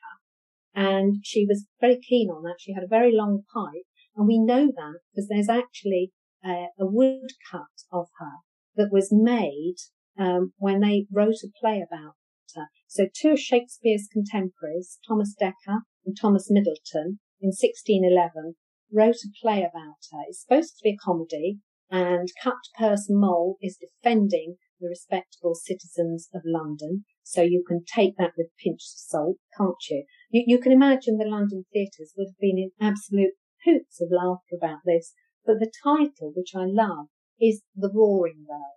and 0.73 1.17
she 1.23 1.45
was 1.45 1.67
very 1.79 1.99
keen 1.99 2.31
on 2.31 2.41
that. 2.41 2.57
She 2.57 2.73
had 2.73 2.83
a 2.83 2.87
very 2.87 3.15
long 3.15 3.43
pipe, 3.53 3.85
and 4.15 4.27
we 4.27 4.39
know 4.39 4.65
that 4.65 4.99
because 5.13 5.27
there's 5.27 5.47
actually 5.47 6.11
a, 6.43 6.69
a 6.79 6.87
woodcut 6.87 7.85
of 7.91 8.07
her 8.17 8.39
that 8.79 8.91
was 8.91 9.09
made 9.11 9.75
um, 10.17 10.53
when 10.57 10.79
they 10.79 11.05
wrote 11.11 11.43
a 11.43 11.51
play 11.59 11.85
about 11.85 12.15
her. 12.55 12.67
So 12.87 13.07
two 13.13 13.31
of 13.31 13.39
Shakespeare's 13.39 14.07
contemporaries, 14.11 14.97
Thomas 15.07 15.35
Dekker 15.39 15.81
and 16.05 16.17
Thomas 16.19 16.47
Middleton, 16.49 17.19
in 17.41 17.49
1611, 17.49 18.55
wrote 18.91 19.15
a 19.15 19.29
play 19.41 19.59
about 19.59 19.99
her. 20.11 20.23
It's 20.27 20.41
supposed 20.41 20.77
to 20.77 20.83
be 20.83 20.91
a 20.91 20.97
comedy, 20.97 21.59
and 21.91 22.29
Cut 22.41 22.57
Purse 22.77 23.07
Mole 23.09 23.57
is 23.61 23.77
defending 23.77 24.55
the 24.79 24.87
respectable 24.87 25.55
citizens 25.55 26.29
of 26.33 26.41
London. 26.45 27.05
So 27.23 27.41
you 27.41 27.63
can 27.67 27.83
take 27.85 28.15
that 28.17 28.31
with 28.37 28.47
a 28.47 28.63
pinch 28.63 28.81
of 28.81 28.97
salt, 28.97 29.37
can't 29.57 29.75
you? 29.89 30.05
You, 30.31 30.43
you 30.47 30.59
can 30.59 30.71
imagine 30.71 31.17
the 31.17 31.25
London 31.25 31.65
theatres 31.71 32.13
would 32.17 32.29
have 32.29 32.39
been 32.39 32.57
in 32.57 32.71
absolute 32.81 33.33
hoots 33.65 34.01
of 34.01 34.09
laughter 34.11 34.55
about 34.57 34.79
this. 34.85 35.13
But 35.45 35.59
the 35.59 35.71
title, 35.83 36.31
which 36.35 36.53
I 36.55 36.65
love, 36.65 37.07
is 37.39 37.61
The 37.75 37.91
Roaring 37.93 38.45
Girl. 38.47 38.75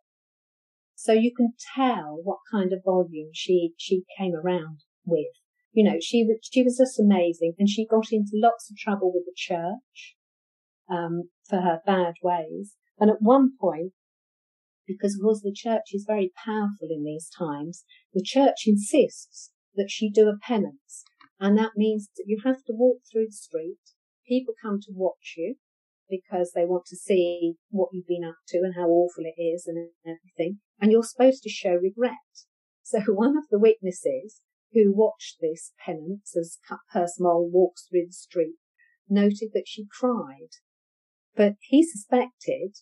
So 0.95 1.13
you 1.13 1.33
can 1.35 1.55
tell 1.75 2.21
what 2.23 2.39
kind 2.51 2.73
of 2.73 2.85
volume 2.85 3.31
she, 3.33 3.73
she 3.77 4.05
came 4.19 4.35
around 4.35 4.85
with. 5.05 5.33
You 5.73 5.85
know, 5.85 5.99
she, 6.01 6.29
she 6.51 6.63
was 6.63 6.79
just 6.79 7.01
amazing 7.01 7.55
and 7.59 7.69
she 7.69 7.87
got 7.87 8.13
into 8.13 8.33
lots 8.35 8.71
of 8.71 8.77
trouble 8.77 9.13
with 9.13 9.25
the 9.25 9.35
church, 9.35 10.17
um, 10.89 11.31
for 11.49 11.61
her 11.61 11.81
bad 11.85 12.15
ways. 12.23 12.77
And 12.99 13.11
at 13.11 13.21
one 13.21 13.53
point, 13.61 13.93
because 14.87 15.15
of 15.15 15.23
course 15.23 15.41
the 15.43 15.53
church 15.55 15.91
is 15.93 16.05
very 16.07 16.33
powerful 16.45 16.89
in 16.91 17.05
these 17.05 17.29
times, 17.37 17.85
the 18.13 18.23
church 18.23 18.65
insists 18.67 19.51
that 19.75 19.91
she 19.91 20.11
do 20.11 20.29
a 20.29 20.39
penance. 20.39 21.05
And 21.41 21.59
that 21.59 21.73
means 21.77 22.11
that 22.17 22.25
you 22.27 22.43
have 22.45 22.63
to 22.67 22.73
walk 22.73 22.99
through 23.11 23.27
the 23.27 23.33
street. 23.33 23.79
People 24.29 24.55
come 24.63 24.79
to 24.83 24.93
watch 24.95 25.35
you 25.37 25.57
because 26.13 26.53
they 26.55 26.67
want 26.67 26.85
to 26.87 26.97
see 26.97 27.55
what 27.71 27.89
you've 27.93 28.07
been 28.07 28.29
up 28.29 28.37
to 28.49 28.59
and 28.59 28.75
how 28.77 28.89
awful 28.89 29.25
it 29.25 29.41
is 29.41 29.67
and 29.67 29.89
everything. 30.05 30.59
And 30.79 30.93
you're 30.93 31.03
supposed 31.03 31.43
to 31.43 31.49
show 31.49 31.73
regret. 31.73 32.13
So 32.83 33.01
one 33.09 33.37
of 33.39 33.45
the 33.51 33.59
witnesses 33.59 34.41
who 34.73 34.93
watched 34.95 35.39
this 35.41 35.73
penance 35.85 36.37
as 36.37 36.59
Cut 36.69 36.81
Purse 36.93 37.17
Mole 37.19 37.49
walks 37.51 37.87
through 37.89 38.07
the 38.07 38.13
street 38.13 38.57
noted 39.09 39.51
that 39.55 39.67
she 39.67 39.87
cried. 40.01 40.61
But 41.35 41.55
he 41.61 41.83
suspected 41.83 42.77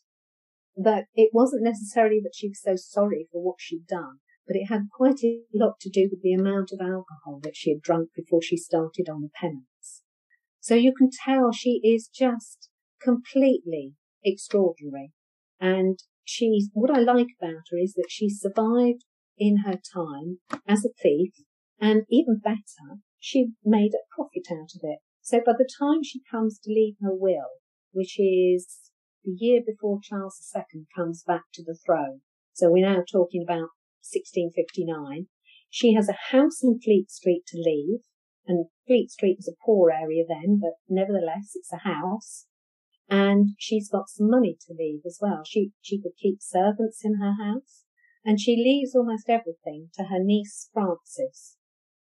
that 0.77 1.05
it 1.15 1.31
wasn't 1.33 1.65
necessarily 1.65 2.21
that 2.23 2.35
she 2.35 2.49
was 2.49 2.61
so 2.61 2.75
sorry 2.77 3.29
for 3.31 3.43
what 3.43 3.57
she'd 3.59 3.87
done, 3.87 4.19
but 4.47 4.57
it 4.57 4.67
had 4.67 4.89
quite 4.93 5.23
a 5.23 5.41
lot 5.55 5.79
to 5.81 5.91
do 5.91 6.09
with 6.11 6.23
the 6.23 6.33
amount 6.33 6.71
of 6.73 6.81
alcohol 6.81 7.41
that 7.43 7.55
she 7.55 7.71
had 7.71 7.83
drunk 7.83 8.11
before 8.17 8.43
she 8.43 8.57
started 8.57 9.09
on 9.09 9.23
the 9.23 9.31
penance. 9.35 10.03
So 10.61 10.75
you 10.75 10.93
can 10.93 11.11
tell 11.25 11.53
she 11.53 11.81
is 11.83 12.09
just 12.13 12.70
completely 13.03 13.95
extraordinary. 14.25 15.13
And 15.61 15.99
she's, 16.25 16.71
what 16.73 16.91
I 16.91 17.01
like 17.01 17.29
about 17.41 17.65
her 17.71 17.79
is 17.79 17.95
that 17.95 18.09
she 18.09 18.29
survived 18.29 19.05
in 19.39 19.59
her 19.59 19.79
time 19.95 20.39
as 20.69 20.85
a 20.85 20.91
thief 21.03 21.33
and 21.81 22.03
even 22.11 22.41
better, 22.43 23.01
she 23.19 23.53
made 23.65 23.93
a 23.95 24.15
profit 24.15 24.47
out 24.53 24.71
of 24.75 24.81
it. 24.83 24.99
So 25.23 25.39
by 25.45 25.53
the 25.57 25.69
time 25.79 26.03
she 26.03 26.21
comes 26.31 26.59
to 26.61 26.71
leave 26.71 26.97
her 27.01 27.15
will, 27.15 27.61
which 27.93 28.19
is 28.19 28.91
the 29.25 29.33
year 29.39 29.61
before 29.65 30.01
Charles 30.03 30.39
II 30.55 30.87
comes 30.95 31.23
back 31.27 31.45
to 31.55 31.63
the 31.65 31.79
throne, 31.87 32.21
so 32.53 32.71
we're 32.71 32.87
now 32.87 33.03
talking 33.11 33.43
about 33.43 33.71
1659, 34.05 35.27
she 35.71 35.95
has 35.95 36.09
a 36.09 36.37
house 36.37 36.63
in 36.63 36.81
Fleet 36.81 37.11
Street 37.11 37.45
to 37.49 37.57
leave, 37.57 38.01
and 38.47 38.67
Fleet 38.87 39.11
Street 39.11 39.37
was 39.39 39.49
a 39.49 39.65
poor 39.65 39.91
area 39.91 40.25
then, 40.29 40.59
but 40.61 40.73
nevertheless 40.89 41.53
it's 41.55 41.73
a 41.73 41.89
house. 41.89 42.47
And 43.11 43.57
she's 43.59 43.91
got 43.91 44.09
some 44.09 44.31
money 44.31 44.57
to 44.67 44.75
leave 44.79 45.01
as 45.05 45.19
well. 45.21 45.43
She, 45.45 45.73
she 45.81 46.01
could 46.01 46.17
keep 46.17 46.41
servants 46.41 47.01
in 47.05 47.17
her 47.17 47.35
house, 47.43 47.83
and 48.25 48.41
she 48.41 48.53
leaves 48.53 48.95
almost 48.95 49.29
everything 49.29 49.89
to 49.95 50.05
her 50.05 50.23
niece 50.23 50.71
Frances, 50.73 51.57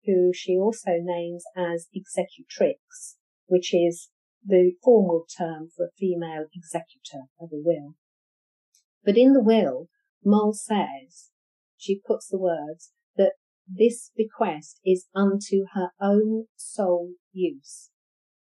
who 0.04 0.32
she 0.34 0.56
also 0.56 0.98
names 1.00 1.44
as 1.56 1.88
executrix, 1.96 3.16
which 3.46 3.72
is 3.72 4.10
the 4.44 4.72
formal 4.84 5.24
term 5.36 5.68
for 5.74 5.86
a 5.86 5.96
female 5.98 6.44
executor 6.54 7.24
of 7.40 7.48
a 7.52 7.56
will. 7.56 7.94
But 9.02 9.16
in 9.16 9.32
the 9.32 9.42
will, 9.42 9.88
Moll 10.22 10.52
says, 10.52 11.30
she 11.78 12.02
puts 12.06 12.28
the 12.28 12.38
words, 12.38 12.92
that 13.16 13.32
this 13.66 14.10
bequest 14.14 14.80
is 14.84 15.06
unto 15.14 15.64
her 15.72 15.90
own 16.00 16.46
sole 16.56 17.12
use. 17.32 17.90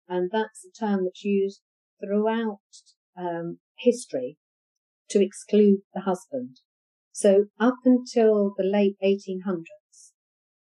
And 0.09 0.29
that's 0.31 0.65
a 0.65 0.71
term 0.77 1.05
that's 1.05 1.23
used 1.23 1.61
throughout 1.99 2.59
um, 3.17 3.59
history 3.77 4.37
to 5.09 5.23
exclude 5.23 5.79
the 5.93 6.01
husband. 6.01 6.57
So 7.11 7.45
up 7.59 7.77
until 7.85 8.53
the 8.57 8.63
late 8.63 8.97
1800s, 9.03 10.11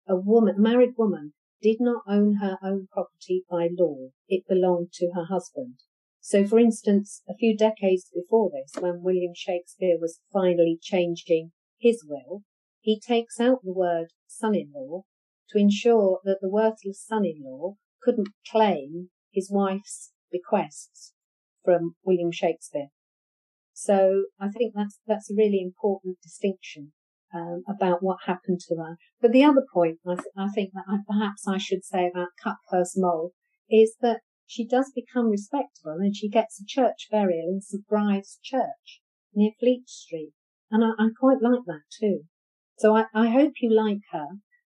a 0.08 0.16
woman, 0.16 0.56
married 0.58 0.96
woman, 0.98 1.34
did 1.62 1.78
not 1.80 2.04
own 2.08 2.36
her 2.36 2.58
own 2.64 2.88
property 2.92 3.44
by 3.50 3.70
law. 3.78 4.10
It 4.28 4.48
belonged 4.48 4.94
to 4.94 5.12
her 5.14 5.26
husband. 5.26 5.76
So, 6.22 6.46
for 6.46 6.58
instance, 6.60 7.22
a 7.30 7.36
few 7.36 7.56
decades 7.56 8.10
before 8.14 8.50
this, 8.50 8.82
when 8.82 9.04
William 9.04 9.34
Shakespeare 9.36 9.98
was 10.00 10.22
finally 10.32 10.78
changing 10.82 11.52
his 11.80 12.04
will, 12.08 12.44
he 12.82 13.00
takes 13.00 13.40
out 13.40 13.60
the 13.64 13.74
word 13.74 14.08
son-in-law 14.28 15.04
to 15.50 15.58
ensure 15.58 16.20
that 16.24 16.40
the 16.42 16.50
worthless 16.50 17.04
son-in-law 17.06 17.76
couldn't 18.02 18.30
claim 18.50 19.10
his 19.32 19.52
wife's 19.52 20.12
bequests 20.32 21.14
from 21.64 21.96
William 22.04 22.32
Shakespeare. 22.32 22.88
So 23.74 24.26
I 24.40 24.50
think 24.50 24.74
that's 24.76 25.00
that's 25.08 25.32
a 25.32 25.36
really 25.36 25.62
important 25.62 26.18
distinction 26.22 26.92
um, 27.34 27.64
about 27.68 28.04
what 28.04 28.18
happened 28.26 28.60
to 28.68 28.76
her. 28.76 28.98
But 29.22 29.32
the 29.32 29.44
other 29.44 29.66
point 29.74 30.00
I, 30.06 30.16
th- 30.16 30.26
I 30.38 30.50
think 30.50 30.74
that 30.74 30.86
I, 30.88 30.98
perhaps 31.08 31.48
I 31.48 31.58
should 31.58 31.86
say 31.86 32.08
about 32.08 32.30
Cutpurse 32.44 32.94
Moll 32.98 33.34
is 33.70 33.96
that 34.02 34.22
she 34.46 34.66
does 34.66 34.92
become 34.96 35.30
respectable 35.30 35.98
and 36.00 36.16
she 36.16 36.28
gets 36.28 36.60
a 36.60 36.66
church 36.66 37.08
burial 37.12 37.50
in 37.50 37.62
St 37.62 37.88
Bride's 37.88 38.40
Church 38.44 39.02
near 39.34 39.52
Fleet 39.60 39.88
Street. 39.88 40.34
And 40.72 40.84
I, 40.84 40.90
I 41.02 41.10
quite 41.20 41.42
like 41.42 41.66
that 41.68 41.84
too. 42.00 42.22
So 42.78 42.96
I, 42.96 43.06
I 43.14 43.30
hope 43.30 43.54
you 43.62 43.72
like 43.72 44.02
her 44.12 44.28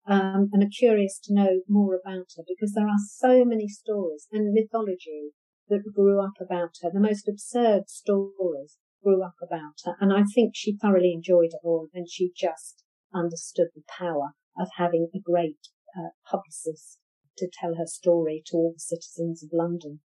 um, 0.06 0.50
and 0.52 0.62
are 0.62 0.78
curious 0.78 1.20
to 1.24 1.34
know 1.34 1.60
more 1.68 1.94
about 1.94 2.26
her 2.36 2.42
because 2.46 2.72
there 2.72 2.88
are 2.88 2.98
so 3.06 3.44
many 3.44 3.68
stories 3.68 4.26
and 4.32 4.52
mythology 4.52 5.30
that 5.68 5.92
grew 5.94 6.20
up 6.20 6.40
about 6.40 6.76
her, 6.82 6.90
the 6.92 7.00
most 7.00 7.28
absurd 7.28 7.88
stories 7.88 8.78
grew 9.02 9.22
up 9.22 9.36
about 9.42 9.74
her. 9.84 9.94
And 10.00 10.12
I 10.12 10.24
think 10.24 10.52
she 10.54 10.76
thoroughly 10.76 11.12
enjoyed 11.12 11.50
it 11.52 11.64
all 11.64 11.88
and 11.94 12.08
she 12.08 12.32
just 12.34 12.84
understood 13.14 13.68
the 13.74 13.82
power 13.88 14.32
of 14.58 14.68
having 14.76 15.08
a 15.14 15.20
great 15.20 15.68
uh, 15.96 16.10
publicist 16.28 16.98
to 17.38 17.48
tell 17.60 17.74
her 17.76 17.86
story 17.86 18.42
to 18.46 18.56
all 18.56 18.72
the 18.74 18.80
citizens 18.80 19.42
of 19.42 19.50
London. 19.52 20.00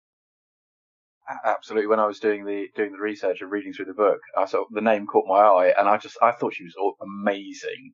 Absolutely. 1.45 1.87
When 1.87 2.01
I 2.01 2.07
was 2.07 2.19
doing 2.19 2.45
the 2.45 2.67
doing 2.75 2.93
the 2.93 2.99
research 2.99 3.41
and 3.41 3.53
reading 3.53 3.73
through 3.73 3.85
the 3.85 3.95
book, 3.95 4.19
I 4.37 4.47
saw 4.47 4.65
the 4.71 4.81
name 4.81 5.07
caught 5.07 5.29
my 5.29 5.39
eye, 5.41 5.75
and 5.79 5.89
I 5.89 5.97
just 5.97 6.17
I 6.21 6.33
thought 6.33 6.55
she 6.55 6.65
was 6.65 6.75
amazing. 7.01 7.93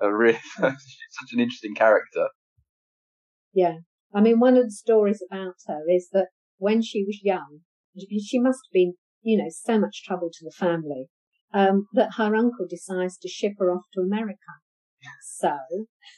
A 0.00 0.14
really 0.14 0.38
such 0.58 1.32
an 1.32 1.40
interesting 1.40 1.74
character. 1.74 2.28
Yeah, 3.54 3.78
I 4.14 4.20
mean, 4.20 4.40
one 4.40 4.58
of 4.58 4.64
the 4.64 4.70
stories 4.72 5.22
about 5.30 5.54
her 5.66 5.80
is 5.88 6.10
that 6.12 6.28
when 6.58 6.82
she 6.82 7.04
was 7.04 7.20
young, 7.22 7.60
she 7.96 8.38
must 8.38 8.60
have 8.66 8.72
been, 8.72 8.94
you 9.22 9.38
know, 9.38 9.50
so 9.50 9.78
much 9.78 10.04
trouble 10.04 10.30
to 10.32 10.44
the 10.44 10.52
family 10.56 11.08
um, 11.52 11.86
that 11.92 12.14
her 12.16 12.34
uncle 12.34 12.66
decides 12.68 13.16
to 13.18 13.28
ship 13.28 13.52
her 13.58 13.70
off 13.70 13.84
to 13.94 14.00
America. 14.00 14.36
So 15.22 15.56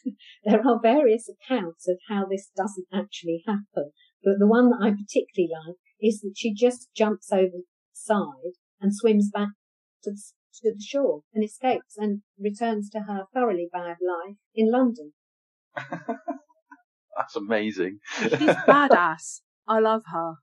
there 0.45 0.67
are 0.67 0.81
various 0.81 1.29
accounts 1.29 1.89
of 1.89 1.99
how 2.09 2.27
this 2.27 2.51
doesn't 2.57 2.87
actually 2.93 3.43
happen, 3.47 3.93
but 4.23 4.39
the 4.39 4.47
one 4.47 4.71
that 4.71 4.81
I 4.81 4.91
particularly 4.91 5.51
like 5.53 5.77
is 6.01 6.21
that 6.21 6.35
she 6.37 6.55
just 6.55 6.89
jumps 6.97 7.33
over 7.33 7.51
the 7.53 7.65
side 7.93 8.55
and 8.81 8.95
swims 8.95 9.31
back 9.33 9.51
to 10.05 10.13
the, 10.13 10.23
to 10.63 10.75
the 10.75 10.83
shore 10.83 11.23
and 11.35 11.45
escapes 11.45 11.97
and 11.97 12.23
returns 12.39 12.89
to 12.91 13.01
her 13.01 13.25
thoroughly 13.35 13.69
bad 13.73 13.97
life 14.01 14.37
in 14.55 14.71
London. 14.71 15.13
That's 15.77 17.37
amazing. 17.37 17.99
She's 18.21 18.31
badass. 18.31 19.41
I 19.69 19.81
love 19.81 20.03
her. 20.13 20.35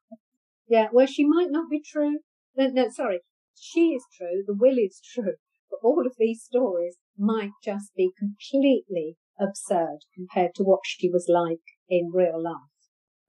Yeah, 0.67 0.87
well, 0.93 1.07
she 1.07 1.25
might 1.25 1.49
not 1.49 1.69
be 1.69 1.81
true. 1.81 2.19
No, 2.55 2.67
no, 2.67 2.89
sorry. 2.89 3.21
She 3.55 3.89
is 3.89 4.03
true. 4.15 4.43
The 4.45 4.53
will 4.53 4.77
is 4.77 5.01
true. 5.13 5.35
But 5.69 5.79
all 5.83 6.05
of 6.05 6.15
these 6.17 6.43
stories 6.43 6.97
might 7.17 7.51
just 7.63 7.95
be 7.95 8.11
completely 8.17 9.17
absurd 9.39 9.99
compared 10.13 10.53
to 10.55 10.63
what 10.63 10.81
she 10.85 11.09
was 11.09 11.25
like 11.27 11.63
in 11.89 12.11
real 12.13 12.41
life. 12.41 12.53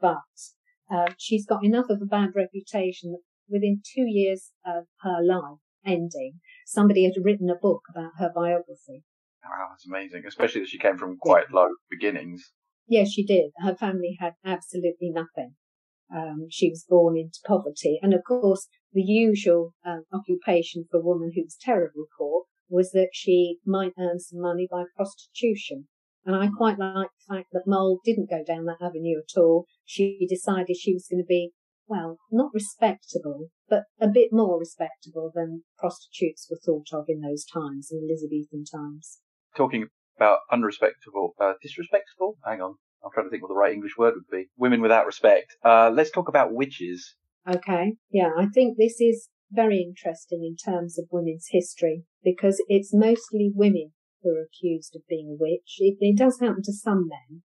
But 0.01 0.95
uh, 0.95 1.15
she's 1.19 1.47
got 1.47 1.65
enough 1.65 1.89
of 1.89 2.01
a 2.03 2.07
bad 2.07 2.31
reputation 2.35 3.13
that 3.13 3.23
within 3.49 3.81
two 3.83 4.05
years 4.07 4.53
of 4.65 4.85
her 5.01 5.23
life 5.23 5.59
ending, 5.85 6.41
somebody 6.67 7.05
had 7.05 7.25
written 7.25 7.49
a 7.49 7.59
book 7.61 7.83
about 7.91 8.13
her 8.19 8.31
biography. 8.35 9.05
Wow, 9.45 9.69
that's 9.71 9.87
amazing. 9.87 10.25
Especially 10.27 10.61
that 10.61 10.69
she 10.69 10.79
came 10.79 10.99
from 10.99 11.17
quite 11.17 11.47
yeah. 11.51 11.61
low 11.61 11.69
beginnings. 11.91 12.53
Yes, 12.89 13.11
she 13.11 13.25
did. 13.25 13.53
Her 13.59 13.75
family 13.75 14.17
had 14.21 14.35
absolutely 14.45 15.11
nothing. 15.11 15.55
Um, 16.15 16.47
she 16.51 16.69
was 16.69 16.87
born 16.89 17.17
into 17.17 17.39
poverty. 17.47 17.99
And 18.03 18.15
of 18.15 18.23
course, 18.27 18.69
the 18.93 19.03
usual 19.03 19.75
uh, 19.85 20.01
occupation 20.13 20.85
for 20.91 21.01
a 21.01 21.05
woman 21.05 21.33
who 21.35 21.43
was 21.43 21.57
terribly 21.61 22.05
poor 22.19 22.45
was 22.69 22.91
that 22.93 23.11
she 23.13 23.59
might 23.65 23.93
earn 23.99 24.19
some 24.19 24.41
money 24.41 24.69
by 24.71 24.85
prostitution. 24.97 25.89
And 26.25 26.35
I 26.35 26.49
quite 26.49 26.79
like 26.79 27.09
the 27.29 27.35
fact 27.35 27.49
that 27.53 27.67
Moll 27.67 28.01
didn't 28.05 28.31
go 28.31 28.43
down 28.45 28.65
that 28.65 28.85
avenue 28.85 29.19
at 29.19 29.39
all. 29.41 29.67
She 29.85 30.27
decided 30.29 30.77
she 30.77 30.93
was 30.93 31.07
going 31.09 31.23
to 31.23 31.27
be, 31.27 31.53
well, 31.87 32.19
not 32.33 32.51
respectable, 32.53 33.49
but 33.69 33.85
a 34.01 34.09
bit 34.09 34.31
more 34.33 34.59
respectable 34.59 35.31
than 35.33 35.63
prostitutes 35.79 36.49
were 36.51 36.59
thought 36.65 36.89
of 36.93 37.05
in 37.09 37.21
those 37.21 37.45
times, 37.45 37.91
in 37.93 38.09
Elizabethan 38.09 38.65
times. 38.65 39.21
Talking 39.57 39.87
about 40.17 40.39
unrespectable, 40.51 41.35
uh, 41.41 41.53
disrespectful? 41.63 42.39
Hang 42.45 42.61
on. 42.61 42.75
I'm 43.05 43.11
trying 43.13 43.27
to 43.27 43.31
think 43.31 43.43
what 43.43 43.49
the 43.49 43.55
right 43.55 43.73
English 43.73 43.97
word 43.97 44.15
would 44.15 44.31
be. 44.31 44.49
Women 44.57 44.81
without 44.81 45.07
respect. 45.07 45.57
Uh, 45.65 45.91
let's 45.95 46.11
talk 46.11 46.29
about 46.29 46.53
witches. 46.53 47.15
Okay. 47.49 47.95
Yeah, 48.11 48.31
I 48.37 48.47
think 48.47 48.77
this 48.77 49.01
is 49.01 49.29
very 49.51 49.81
interesting 49.81 50.45
in 50.45 50.57
terms 50.57 50.99
of 50.99 51.07
women's 51.11 51.49
history 51.51 52.03
because 52.25 52.63
it's 52.69 52.93
mostly 52.93 53.53
women 53.55 53.93
who 54.23 54.31
are 54.31 54.43
accused 54.43 54.97
of 54.97 55.07
being 55.09 55.29
a 55.31 55.39
witch. 55.39 55.77
It, 55.79 55.97
it 56.01 56.17
does 56.19 56.41
happen 56.41 56.63
to 56.65 56.73
some 56.73 57.09
men, 57.09 57.43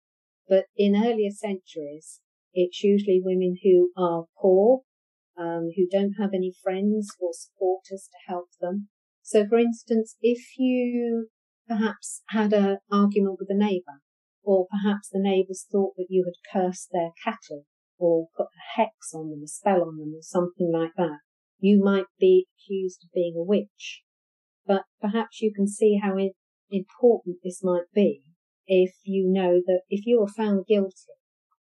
but 0.48 0.64
in 0.76 0.96
earlier 0.96 1.30
centuries, 1.30 2.20
it's 2.54 2.82
usually 2.82 3.20
women 3.22 3.56
who 3.62 3.90
are 3.96 4.24
poor, 4.40 4.80
um, 5.38 5.70
who 5.76 5.86
don't 5.90 6.14
have 6.18 6.30
any 6.34 6.52
friends 6.62 7.08
or 7.20 7.30
supporters 7.32 8.08
to 8.10 8.32
help 8.32 8.48
them. 8.60 8.88
So, 9.22 9.46
for 9.46 9.58
instance, 9.58 10.16
if 10.22 10.58
you 10.58 11.28
perhaps 11.68 12.22
had 12.30 12.52
an 12.52 12.78
argument 12.90 13.36
with 13.38 13.48
a 13.50 13.56
neighbour, 13.56 14.00
or 14.42 14.66
perhaps 14.70 15.08
the 15.08 15.20
neighbours 15.20 15.66
thought 15.70 15.94
that 15.96 16.06
you 16.08 16.24
had 16.24 16.52
cursed 16.52 16.88
their 16.92 17.10
cattle, 17.22 17.64
or 17.98 18.28
put 18.36 18.46
a 18.46 18.80
hex 18.80 19.12
on 19.14 19.30
them, 19.30 19.42
a 19.44 19.48
spell 19.48 19.82
on 19.82 19.98
them, 19.98 20.14
or 20.14 20.22
something 20.22 20.72
like 20.72 20.92
that, 20.96 21.18
you 21.58 21.82
might 21.82 22.06
be 22.18 22.46
accused 22.56 23.04
of 23.04 23.12
being 23.12 23.34
a 23.36 23.42
witch. 23.42 24.02
But 24.66 24.84
perhaps 25.00 25.40
you 25.42 25.52
can 25.54 25.68
see 25.68 26.00
how 26.02 26.16
important 26.70 27.38
this 27.42 27.62
might 27.62 27.92
be 27.94 28.22
if 28.66 28.92
you 29.02 29.28
know 29.28 29.60
that 29.66 29.80
if 29.90 30.06
you 30.06 30.22
are 30.22 30.28
found 30.28 30.64
guilty, 30.66 30.94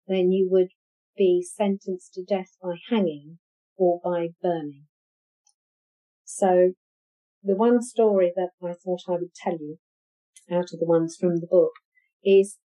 then 0.07 0.31
you 0.31 0.47
would 0.49 0.69
be 1.15 1.45
sentenced 1.47 2.13
to 2.13 2.23
death 2.23 2.57
by 2.61 2.75
hanging 2.89 3.37
or 3.77 3.99
by 4.03 4.29
burning. 4.41 4.85
So 6.23 6.73
the 7.43 7.55
one 7.55 7.81
story 7.81 8.33
that 8.35 8.49
I 8.61 8.73
thought 8.73 9.01
I 9.07 9.11
would 9.11 9.35
tell 9.35 9.57
you 9.59 9.77
out 10.51 10.73
of 10.73 10.79
the 10.79 10.87
ones 10.87 11.15
from 11.19 11.37
the 11.37 11.47
book 11.47 11.73
is 12.23 12.57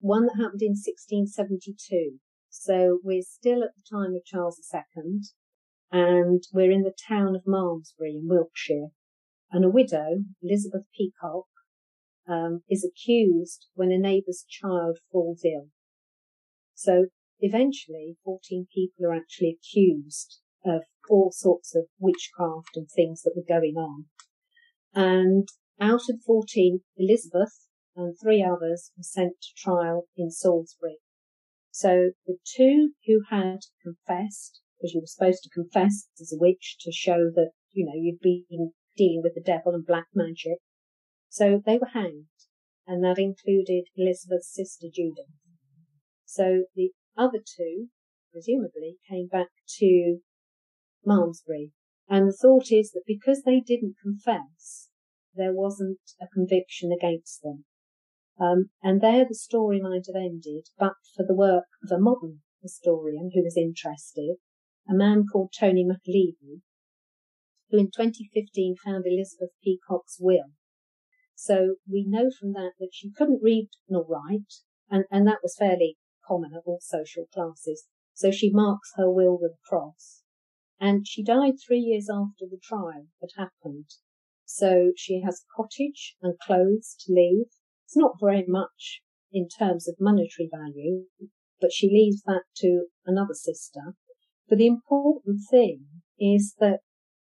one 0.00 0.26
that 0.26 0.36
happened 0.36 0.62
in 0.62 0.76
1672. 0.76 2.18
So 2.48 3.00
we're 3.02 3.22
still 3.22 3.62
at 3.62 3.70
the 3.76 3.82
time 3.90 4.14
of 4.14 4.24
Charles 4.24 4.60
II 4.72 5.20
and 5.90 6.42
we're 6.52 6.70
in 6.70 6.82
the 6.82 6.94
town 7.08 7.34
of 7.34 7.46
Malmesbury 7.46 8.16
in 8.16 8.28
Wiltshire. 8.28 8.88
And 9.50 9.64
a 9.64 9.70
widow, 9.70 10.24
Elizabeth 10.42 10.84
Peacock, 10.96 11.46
um, 12.28 12.62
is 12.68 12.84
accused 12.84 13.66
when 13.74 13.90
a 13.90 13.98
neighbour's 13.98 14.44
child 14.48 14.98
falls 15.10 15.42
ill. 15.44 15.68
So 16.74 17.06
eventually 17.40 18.16
14 18.24 18.66
people 18.72 19.06
are 19.06 19.14
actually 19.14 19.56
accused 19.58 20.40
of 20.64 20.82
all 21.08 21.30
sorts 21.32 21.74
of 21.74 21.84
witchcraft 21.98 22.76
and 22.76 22.88
things 22.88 23.22
that 23.22 23.32
were 23.34 23.42
going 23.48 23.76
on. 23.76 24.06
And 24.94 25.48
out 25.80 26.08
of 26.10 26.22
14, 26.26 26.80
Elizabeth 26.96 27.67
and 27.98 28.16
three 28.22 28.42
others 28.42 28.92
were 28.96 29.02
sent 29.02 29.32
to 29.42 29.48
trial 29.56 30.06
in 30.16 30.30
Salisbury. 30.30 30.98
So 31.70 32.12
the 32.26 32.38
two 32.56 32.92
who 33.06 33.20
had 33.28 33.58
confessed 33.82 34.60
because 34.78 34.94
you 34.94 35.00
were 35.00 35.06
supposed 35.06 35.42
to 35.42 35.50
confess 35.50 36.08
as 36.20 36.32
a 36.32 36.38
witch 36.38 36.76
to 36.80 36.92
show 36.92 37.30
that, 37.34 37.50
you 37.72 37.84
know, 37.84 37.94
you'd 37.94 38.20
been 38.20 38.72
dealing 38.96 39.22
with 39.22 39.34
the 39.34 39.42
devil 39.42 39.74
and 39.74 39.84
black 39.84 40.06
magic. 40.14 40.58
So 41.28 41.60
they 41.64 41.78
were 41.78 41.88
hanged, 41.92 42.26
and 42.86 43.02
that 43.02 43.18
included 43.18 43.86
Elizabeth's 43.96 44.54
sister 44.54 44.86
Judith. 44.92 45.26
So 46.24 46.64
the 46.74 46.90
other 47.16 47.38
two, 47.38 47.88
presumably, 48.32 48.98
came 49.08 49.26
back 49.26 49.48
to 49.78 50.18
Malmesbury, 51.04 51.72
and 52.08 52.28
the 52.28 52.36
thought 52.40 52.70
is 52.70 52.92
that 52.92 53.02
because 53.06 53.42
they 53.42 53.60
didn't 53.60 53.96
confess, 54.00 54.88
there 55.34 55.52
wasn't 55.52 55.98
a 56.20 56.26
conviction 56.32 56.90
against 56.92 57.42
them. 57.42 57.64
Um, 58.40 58.70
and 58.82 59.00
there 59.00 59.24
the 59.28 59.34
story 59.34 59.80
might 59.80 60.06
have 60.06 60.16
ended, 60.16 60.68
but 60.78 60.94
for 61.16 61.24
the 61.26 61.34
work 61.34 61.64
of 61.82 61.90
a 61.90 62.00
modern 62.00 62.40
historian 62.62 63.30
who 63.34 63.42
was 63.42 63.56
interested 63.56 64.36
a 64.88 64.94
man 64.94 65.24
called 65.30 65.52
Tony 65.58 65.84
McAleavy, 65.84 66.62
who 67.70 67.78
in 67.78 67.90
2015 67.94 68.76
found 68.82 69.04
Elizabeth 69.06 69.50
Peacock's 69.62 70.16
will. 70.18 70.52
So 71.34 71.76
we 71.86 72.04
know 72.08 72.30
from 72.30 72.54
that 72.54 72.72
that 72.78 72.90
she 72.92 73.12
couldn't 73.12 73.42
read 73.42 73.68
nor 73.88 74.06
write, 74.06 74.62
and, 74.90 75.04
and 75.10 75.26
that 75.26 75.40
was 75.42 75.56
fairly 75.58 75.98
common 76.26 76.52
at 76.54 76.62
all 76.64 76.80
social 76.80 77.26
classes. 77.32 77.86
So 78.14 78.30
she 78.30 78.50
marks 78.50 78.92
her 78.96 79.10
will 79.10 79.38
with 79.38 79.52
a 79.52 79.68
cross. 79.68 80.22
And 80.80 81.06
she 81.06 81.22
died 81.22 81.54
three 81.64 81.80
years 81.80 82.08
after 82.10 82.46
the 82.50 82.60
trial 82.62 83.08
had 83.20 83.30
happened. 83.36 83.90
So 84.44 84.92
she 84.96 85.20
has 85.20 85.42
a 85.42 85.62
cottage 85.62 86.16
and 86.22 86.38
clothes 86.38 86.96
to 87.00 87.12
leave. 87.12 87.50
It's 87.88 87.96
not 87.96 88.20
very 88.20 88.44
much 88.46 89.00
in 89.32 89.48
terms 89.48 89.88
of 89.88 89.96
monetary 89.98 90.46
value, 90.52 91.06
but 91.58 91.72
she 91.72 91.88
leaves 91.88 92.20
that 92.26 92.42
to 92.56 92.88
another 93.06 93.32
sister. 93.32 93.94
But 94.46 94.58
the 94.58 94.66
important 94.66 95.40
thing 95.50 95.86
is 96.20 96.54
that 96.60 96.80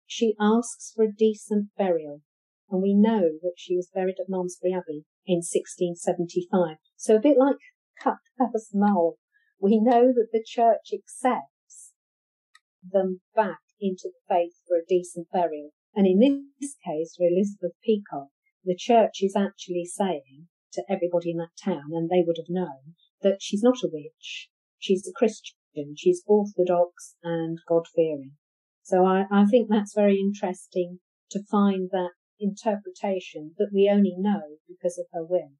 she 0.05 0.35
asks 0.37 0.91
for 0.93 1.05
a 1.05 1.13
decent 1.13 1.69
burial. 1.77 2.23
And 2.69 2.81
we 2.81 2.93
know 2.93 3.39
that 3.41 3.53
she 3.55 3.77
was 3.77 3.89
buried 3.95 4.17
at 4.19 4.27
Malmesbury 4.27 4.73
Abbey 4.73 5.05
in 5.25 5.37
1675. 5.37 6.75
So 6.97 7.15
a 7.15 7.21
bit 7.21 7.37
like 7.37 7.55
Cutpurse 8.03 8.73
Moll, 8.73 9.17
we 9.61 9.79
know 9.79 10.11
that 10.11 10.27
the 10.33 10.43
church 10.45 10.91
accepts 10.93 11.93
them 12.83 13.21
back 13.33 13.59
into 13.79 14.11
the 14.11 14.27
faith 14.27 14.55
for 14.67 14.75
a 14.75 14.85
decent 14.85 15.27
burial. 15.31 15.69
And 15.95 16.05
in 16.05 16.49
this 16.59 16.75
case, 16.85 17.15
for 17.15 17.27
Elizabeth 17.27 17.77
Peacock, 17.81 18.27
the 18.65 18.75
church 18.75 19.19
is 19.21 19.37
actually 19.37 19.85
saying 19.85 20.48
to 20.73 20.83
everybody 20.89 21.31
in 21.31 21.37
that 21.37 21.57
town, 21.63 21.91
and 21.91 22.09
they 22.09 22.23
would 22.25 22.37
have 22.37 22.49
known, 22.49 22.95
that 23.21 23.37
she's 23.41 23.63
not 23.63 23.83
a 23.83 23.89
witch. 23.91 24.49
She's 24.77 25.07
a 25.07 25.11
Christian. 25.13 25.95
She's 25.95 26.23
orthodox 26.25 27.15
and 27.23 27.59
God 27.67 27.85
fearing. 27.95 28.33
So 28.83 29.05
I, 29.05 29.25
I 29.31 29.45
think 29.45 29.69
that's 29.69 29.93
very 29.93 30.19
interesting 30.19 30.99
to 31.31 31.43
find 31.51 31.89
that 31.91 32.11
interpretation 32.39 33.53
that 33.57 33.69
we 33.73 33.89
only 33.91 34.15
know 34.17 34.57
because 34.67 34.97
of 34.97 35.05
her 35.13 35.25
will. 35.25 35.51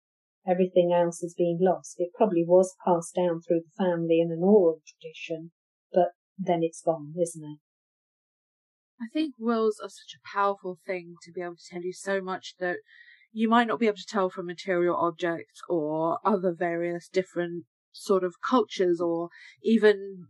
Everything 0.47 0.91
else 0.93 1.21
is 1.21 1.35
being 1.37 1.59
lost. 1.61 1.95
It 1.99 2.09
probably 2.15 2.43
was 2.47 2.75
passed 2.85 3.15
down 3.15 3.41
through 3.41 3.61
the 3.61 3.83
family 3.83 4.19
in 4.19 4.31
an 4.31 4.41
oral 4.41 4.81
tradition, 4.87 5.51
but 5.93 6.13
then 6.37 6.61
it's 6.63 6.81
gone, 6.81 7.13
isn't 7.21 7.43
it? 7.43 7.59
I 9.01 9.07
think 9.13 9.35
wills 9.37 9.79
are 9.81 9.89
such 9.89 10.15
a 10.15 10.27
powerful 10.27 10.79
thing 10.85 11.15
to 11.23 11.31
be 11.31 11.41
able 11.41 11.55
to 11.55 11.69
tell 11.69 11.83
you 11.83 11.93
so 11.93 12.21
much 12.21 12.55
that 12.59 12.77
you 13.31 13.49
might 13.49 13.67
not 13.67 13.79
be 13.79 13.87
able 13.87 13.97
to 13.97 14.05
tell 14.07 14.29
from 14.29 14.47
material 14.47 14.95
objects 14.95 15.61
or 15.67 16.19
other 16.25 16.53
various 16.53 17.07
different 17.07 17.65
sort 17.91 18.23
of 18.23 18.35
cultures 18.47 18.99
or 18.99 19.29
even 19.63 20.25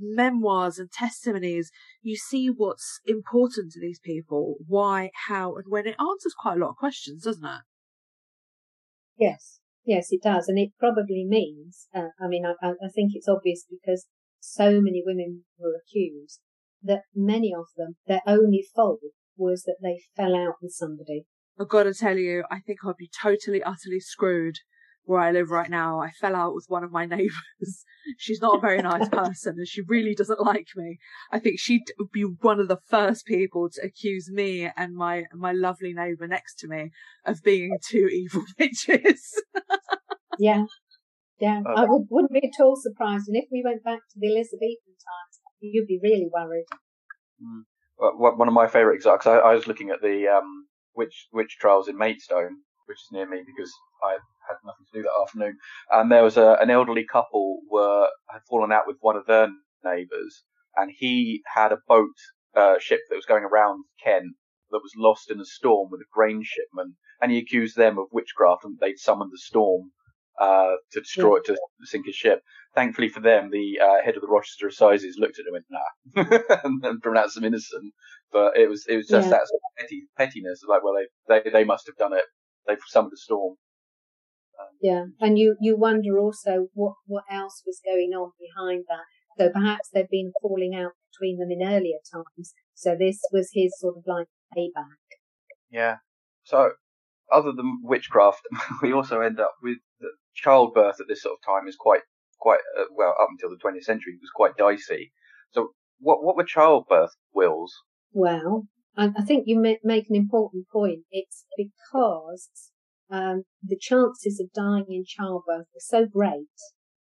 memoirs 0.00 0.78
and 0.78 0.90
testimonies, 0.90 1.70
you 2.02 2.16
see 2.16 2.48
what's 2.48 3.00
important 3.06 3.72
to 3.72 3.80
these 3.80 4.00
people, 4.02 4.56
why, 4.66 5.10
how, 5.28 5.54
and 5.56 5.64
when. 5.68 5.86
It 5.86 5.96
answers 6.00 6.34
quite 6.40 6.56
a 6.56 6.60
lot 6.60 6.70
of 6.70 6.76
questions, 6.76 7.24
doesn't 7.24 7.44
it? 7.44 7.62
Yes, 9.18 9.60
yes, 9.84 10.08
it 10.10 10.22
does. 10.22 10.48
And 10.48 10.58
it 10.58 10.70
probably 10.78 11.26
means, 11.28 11.88
uh, 11.94 12.08
I 12.20 12.26
mean, 12.28 12.44
I, 12.46 12.68
I 12.68 12.88
think 12.94 13.12
it's 13.14 13.28
obvious 13.28 13.66
because 13.68 14.06
so 14.40 14.80
many 14.80 15.02
women 15.04 15.44
were 15.58 15.74
accused 15.76 16.40
that 16.82 17.02
many 17.14 17.52
of 17.54 17.66
them, 17.76 17.96
their 18.06 18.22
only 18.26 18.64
fault 18.74 19.00
was 19.36 19.64
that 19.64 19.76
they 19.82 20.00
fell 20.16 20.34
out 20.34 20.54
with 20.62 20.72
somebody. 20.72 21.26
I've 21.58 21.68
got 21.68 21.84
to 21.84 21.94
tell 21.94 22.16
you, 22.16 22.44
I 22.50 22.60
think 22.60 22.80
I'd 22.84 22.96
be 22.96 23.10
totally, 23.22 23.62
utterly 23.62 24.00
screwed 24.00 24.58
where 25.04 25.20
I 25.20 25.32
live 25.32 25.50
right 25.50 25.68
now. 25.68 26.00
I 26.00 26.10
fell 26.10 26.36
out 26.36 26.54
with 26.54 26.66
one 26.68 26.84
of 26.84 26.92
my 26.92 27.04
neighbours. 27.16 27.84
She's 28.16 28.40
not 28.40 28.58
a 28.58 28.60
very 28.60 28.80
nice 28.80 29.08
person 29.12 29.56
and 29.58 29.68
she 29.68 29.82
really 29.82 30.14
doesn't 30.14 30.40
like 30.40 30.68
me. 30.76 30.98
I 31.32 31.38
think 31.38 31.58
she'd 31.58 31.84
be 32.12 32.22
one 32.22 32.60
of 32.60 32.68
the 32.68 32.78
first 32.88 33.26
people 33.26 33.68
to 33.70 33.82
accuse 33.82 34.30
me 34.30 34.70
and 34.76 34.94
my, 34.94 35.24
my 35.34 35.52
lovely 35.52 35.92
neighbour 35.92 36.26
next 36.26 36.58
to 36.60 36.68
me 36.68 36.90
of 37.26 37.42
being 37.42 37.76
two 37.88 38.08
evil 38.10 38.44
bitches. 38.60 39.18
yeah. 40.38 40.64
Yeah. 41.40 41.62
I 41.74 41.84
would, 41.84 42.06
wouldn't 42.10 42.32
be 42.32 42.44
at 42.44 42.62
all 42.62 42.76
surprised. 42.76 43.26
And 43.26 43.36
if 43.36 43.46
we 43.50 43.62
went 43.64 43.82
back 43.82 44.00
to 44.12 44.18
the 44.18 44.28
Elizabethan 44.28 44.94
times, 44.94 45.40
you'd 45.60 45.86
be 45.86 45.98
really 46.02 46.28
worried. 46.30 46.66
Mm. 47.42 47.62
Well, 47.98 48.36
one 48.36 48.48
of 48.48 48.54
my 48.54 48.66
favourite 48.66 48.96
examples, 48.96 49.26
I, 49.26 49.38
I 49.38 49.54
was 49.54 49.66
looking 49.66 49.90
at 49.90 50.00
the, 50.00 50.28
um, 50.28 50.66
witch, 51.00 51.28
witch 51.32 51.56
trials 51.58 51.88
in 51.88 51.96
Maidstone, 51.96 52.58
which 52.86 52.98
is 52.98 53.12
near 53.12 53.28
me 53.28 53.42
because 53.46 53.72
I 54.04 54.12
had 54.48 54.56
nothing 54.64 54.84
to 54.92 54.98
do 54.98 55.02
that 55.02 55.22
afternoon. 55.22 55.56
And 55.90 56.12
there 56.12 56.22
was 56.22 56.36
a, 56.36 56.58
an 56.60 56.70
elderly 56.70 57.06
couple 57.10 57.60
were 57.70 58.08
had 58.30 58.42
fallen 58.48 58.70
out 58.70 58.86
with 58.86 58.98
one 59.00 59.16
of 59.16 59.26
their 59.26 59.48
neighbours, 59.82 60.44
and 60.76 60.92
he 60.94 61.42
had 61.54 61.72
a 61.72 61.78
boat 61.88 62.18
uh, 62.54 62.78
ship 62.78 63.00
that 63.08 63.16
was 63.16 63.26
going 63.26 63.44
around 63.44 63.84
Kent 64.04 64.36
that 64.70 64.82
was 64.82 64.92
lost 64.96 65.30
in 65.30 65.40
a 65.40 65.44
storm 65.44 65.88
with 65.90 66.00
a 66.00 66.12
grain 66.12 66.42
shipment, 66.44 66.94
and 67.20 67.32
he 67.32 67.38
accused 67.38 67.76
them 67.76 67.98
of 67.98 68.06
witchcraft 68.12 68.64
and 68.64 68.78
they'd 68.78 68.98
summoned 68.98 69.32
the 69.32 69.38
storm 69.38 69.92
uh, 70.40 70.76
to 70.92 71.00
destroy 71.00 71.34
yeah. 71.34 71.52
it, 71.52 71.58
to 71.80 71.86
sink 71.86 72.06
his 72.06 72.14
ship. 72.14 72.42
Thankfully 72.74 73.08
for 73.08 73.20
them, 73.20 73.50
the 73.50 73.78
uh, 73.78 74.02
head 74.04 74.16
of 74.16 74.22
the 74.22 74.28
Rochester 74.28 74.68
Assizes 74.68 75.18
looked 75.18 75.38
at 75.38 75.46
him 75.46 75.54
and 75.54 75.64
went, 76.14 76.38
nah, 76.40 76.58
and, 76.64 76.84
and 76.84 77.02
pronounced 77.02 77.34
them 77.34 77.44
innocent. 77.44 77.92
But 78.32 78.56
it 78.56 78.68
was 78.68 78.86
it 78.88 78.96
was 78.96 79.06
just 79.06 79.26
yeah. 79.26 79.30
that 79.30 79.48
sort 79.48 79.60
of 79.60 79.78
petty, 79.78 80.02
pettiness, 80.16 80.62
like 80.66 80.82
well 80.82 80.94
they, 81.28 81.40
they 81.42 81.50
they 81.50 81.64
must 81.64 81.86
have 81.86 81.96
done 81.96 82.12
it. 82.12 82.24
They've 82.66 82.78
summoned 82.88 83.12
a 83.12 83.16
storm. 83.16 83.56
Yeah, 84.80 85.06
and 85.20 85.38
you 85.38 85.56
you 85.60 85.76
wonder 85.76 86.18
also 86.18 86.68
what 86.74 86.94
what 87.06 87.24
else 87.30 87.62
was 87.66 87.80
going 87.84 88.12
on 88.16 88.32
behind 88.38 88.84
that. 88.88 89.04
So 89.38 89.50
perhaps 89.50 89.88
there'd 89.92 90.08
been 90.10 90.32
a 90.36 90.40
falling 90.40 90.74
out 90.74 90.92
between 91.12 91.38
them 91.38 91.50
in 91.50 91.66
earlier 91.66 91.98
times. 92.12 92.54
So 92.74 92.96
this 92.98 93.20
was 93.32 93.50
his 93.52 93.72
sort 93.78 93.96
of 93.96 94.04
like 94.06 94.26
payback. 94.56 94.96
Yeah. 95.70 95.96
So 96.44 96.72
other 97.32 97.52
than 97.52 97.80
witchcraft, 97.82 98.42
we 98.82 98.92
also 98.92 99.20
end 99.20 99.40
up 99.40 99.52
with 99.62 99.78
childbirth 100.34 101.00
at 101.00 101.08
this 101.08 101.22
sort 101.22 101.34
of 101.38 101.46
time 101.46 101.68
is 101.68 101.76
quite 101.76 102.02
quite 102.38 102.60
uh, 102.78 102.84
well 102.94 103.14
up 103.20 103.28
until 103.30 103.50
the 103.50 103.56
20th 103.62 103.84
century 103.84 104.14
was 104.20 104.30
quite 104.34 104.56
dicey. 104.56 105.12
So 105.52 105.74
what 105.98 106.22
what 106.22 106.36
were 106.36 106.44
childbirth 106.44 107.16
wills? 107.34 107.74
Well, 108.12 108.66
I, 108.96 109.22
think 109.22 109.44
you 109.46 109.58
make 109.58 110.10
an 110.10 110.16
important 110.16 110.66
point. 110.72 111.04
It's 111.10 111.44
because 111.56 112.48
um, 113.10 113.44
the 113.62 113.78
chances 113.80 114.40
of 114.40 114.52
dying 114.52 114.86
in 114.88 115.04
childbirth 115.06 115.68
are 115.74 115.80
so 115.80 116.06
great. 116.06 116.48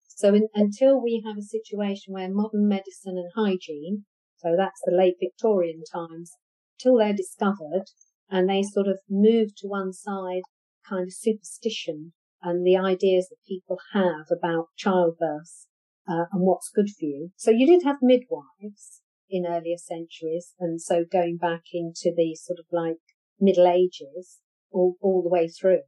So 0.08 0.34
in, 0.34 0.50
until 0.54 1.02
we 1.02 1.24
have 1.26 1.38
a 1.38 1.42
situation 1.42 2.14
where 2.14 2.30
modern 2.30 2.68
medicine 2.68 3.18
and 3.18 3.32
hygiene, 3.36 4.06
so 4.38 4.56
that's 4.58 4.82
the 4.86 4.96
late 4.96 5.16
Victorian 5.20 5.84
times, 5.92 6.34
till 6.80 6.98
they're 6.98 7.14
discovered 7.14 7.86
and 8.30 8.50
they 8.50 8.64
sort 8.64 8.88
of 8.88 9.00
move 9.10 9.56
to 9.58 9.68
one 9.68 9.94
side 9.94 10.44
kind 10.88 11.04
of 11.04 11.14
superstition 11.14 12.14
and 12.42 12.66
the 12.66 12.78
ideas 12.78 13.28
that 13.30 13.48
people 13.48 13.78
have 13.94 14.28
about 14.32 14.68
childbirth 14.78 15.68
uh, 16.08 16.26
and 16.32 16.42
what's 16.42 16.72
good 16.74 16.90
for 16.90 17.06
you. 17.06 17.32
So 17.36 17.52
you 17.52 17.68
did 17.68 17.84
have 17.84 17.98
midwives 18.02 19.02
in 19.30 19.46
earlier 19.46 19.78
centuries, 19.78 20.54
and 20.60 20.82
so 20.82 21.06
going 21.10 21.38
back 21.38 21.64
into 21.74 22.12
the 22.16 22.36
sort 22.36 22.60
of 22.60 22.66
like 22.72 22.98
Middle 23.40 23.68
Ages, 23.68 24.40
all, 24.72 24.96
all 25.02 25.22
the 25.22 25.30
way 25.30 25.48
through. 25.48 25.82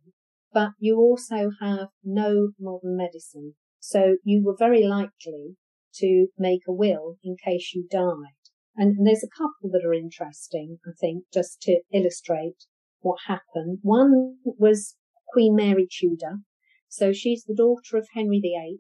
But 0.54 0.72
you 0.80 0.98
also 0.98 1.52
have 1.62 1.88
no 2.04 2.50
modern 2.60 2.98
medicine. 2.98 3.56
So 3.80 4.18
you 4.24 4.44
were 4.44 4.56
very 4.58 4.84
likely 4.84 5.56
to 5.96 6.28
make 6.38 6.62
a 6.68 6.74
will 6.74 7.18
in 7.24 7.36
case 7.44 7.72
you 7.74 7.88
died. 7.90 8.36
And, 8.76 8.98
and 8.98 9.08
there's 9.08 9.24
a 9.24 9.38
couple 9.38 9.70
that 9.72 9.86
are 9.86 9.94
interesting, 9.94 10.80
I 10.86 10.92
think, 11.00 11.26
just 11.34 11.62
to 11.64 11.82
illustrate 11.94 12.66
what 13.00 13.18
happened. 13.28 13.80
One 13.82 14.36
was 14.44 14.96
Queen 15.32 15.56
Mary 15.56 15.88
Tudor. 15.90 16.40
So 16.88 17.14
she's 17.14 17.44
the 17.46 17.56
daughter 17.56 17.98
of 17.98 18.08
Henry 18.14 18.40
VIII 18.40 18.80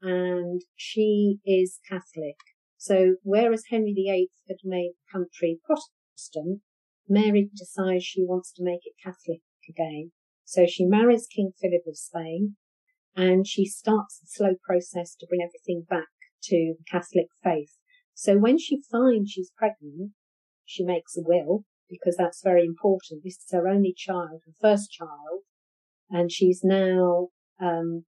and 0.00 0.62
she 0.76 1.38
is 1.44 1.80
Catholic. 1.88 2.36
So 2.76 3.16
whereas 3.22 3.64
Henry 3.70 3.92
VIII 3.92 4.30
had 4.48 4.58
made 4.64 4.92
the 4.92 5.18
country 5.18 5.58
Protestant, 5.64 6.60
Mary 7.08 7.50
decides 7.54 8.04
she 8.04 8.22
wants 8.24 8.52
to 8.52 8.62
make 8.62 8.80
it 8.84 8.94
Catholic 9.02 9.40
again. 9.68 10.12
So 10.44 10.66
she 10.66 10.84
marries 10.84 11.26
King 11.26 11.52
Philip 11.60 11.82
of 11.86 11.96
Spain 11.96 12.56
and 13.16 13.46
she 13.46 13.64
starts 13.64 14.18
the 14.18 14.26
slow 14.28 14.54
process 14.62 15.14
to 15.16 15.26
bring 15.26 15.40
everything 15.42 15.86
back 15.88 16.08
to 16.44 16.74
the 16.78 16.84
Catholic 16.90 17.28
faith. 17.42 17.78
So 18.14 18.38
when 18.38 18.58
she 18.58 18.80
finds 18.90 19.30
she's 19.30 19.50
pregnant, 19.56 20.12
she 20.64 20.84
makes 20.84 21.16
a 21.16 21.22
will 21.22 21.64
because 21.88 22.16
that's 22.16 22.42
very 22.42 22.64
important. 22.64 23.22
This 23.24 23.38
is 23.38 23.48
her 23.52 23.68
only 23.68 23.94
child, 23.96 24.42
her 24.46 24.52
first 24.60 24.90
child, 24.90 25.42
and 26.14 26.30
she's 26.30 26.60
now 26.62 27.28
um, 27.60 28.04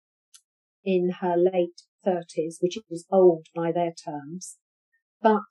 in 0.83 1.13
her 1.21 1.35
late 1.35 1.81
30s, 2.05 2.57
which 2.59 2.77
is 2.91 3.07
old 3.11 3.47
by 3.55 3.71
their 3.71 3.93
terms. 4.05 4.57
But 5.23 5.41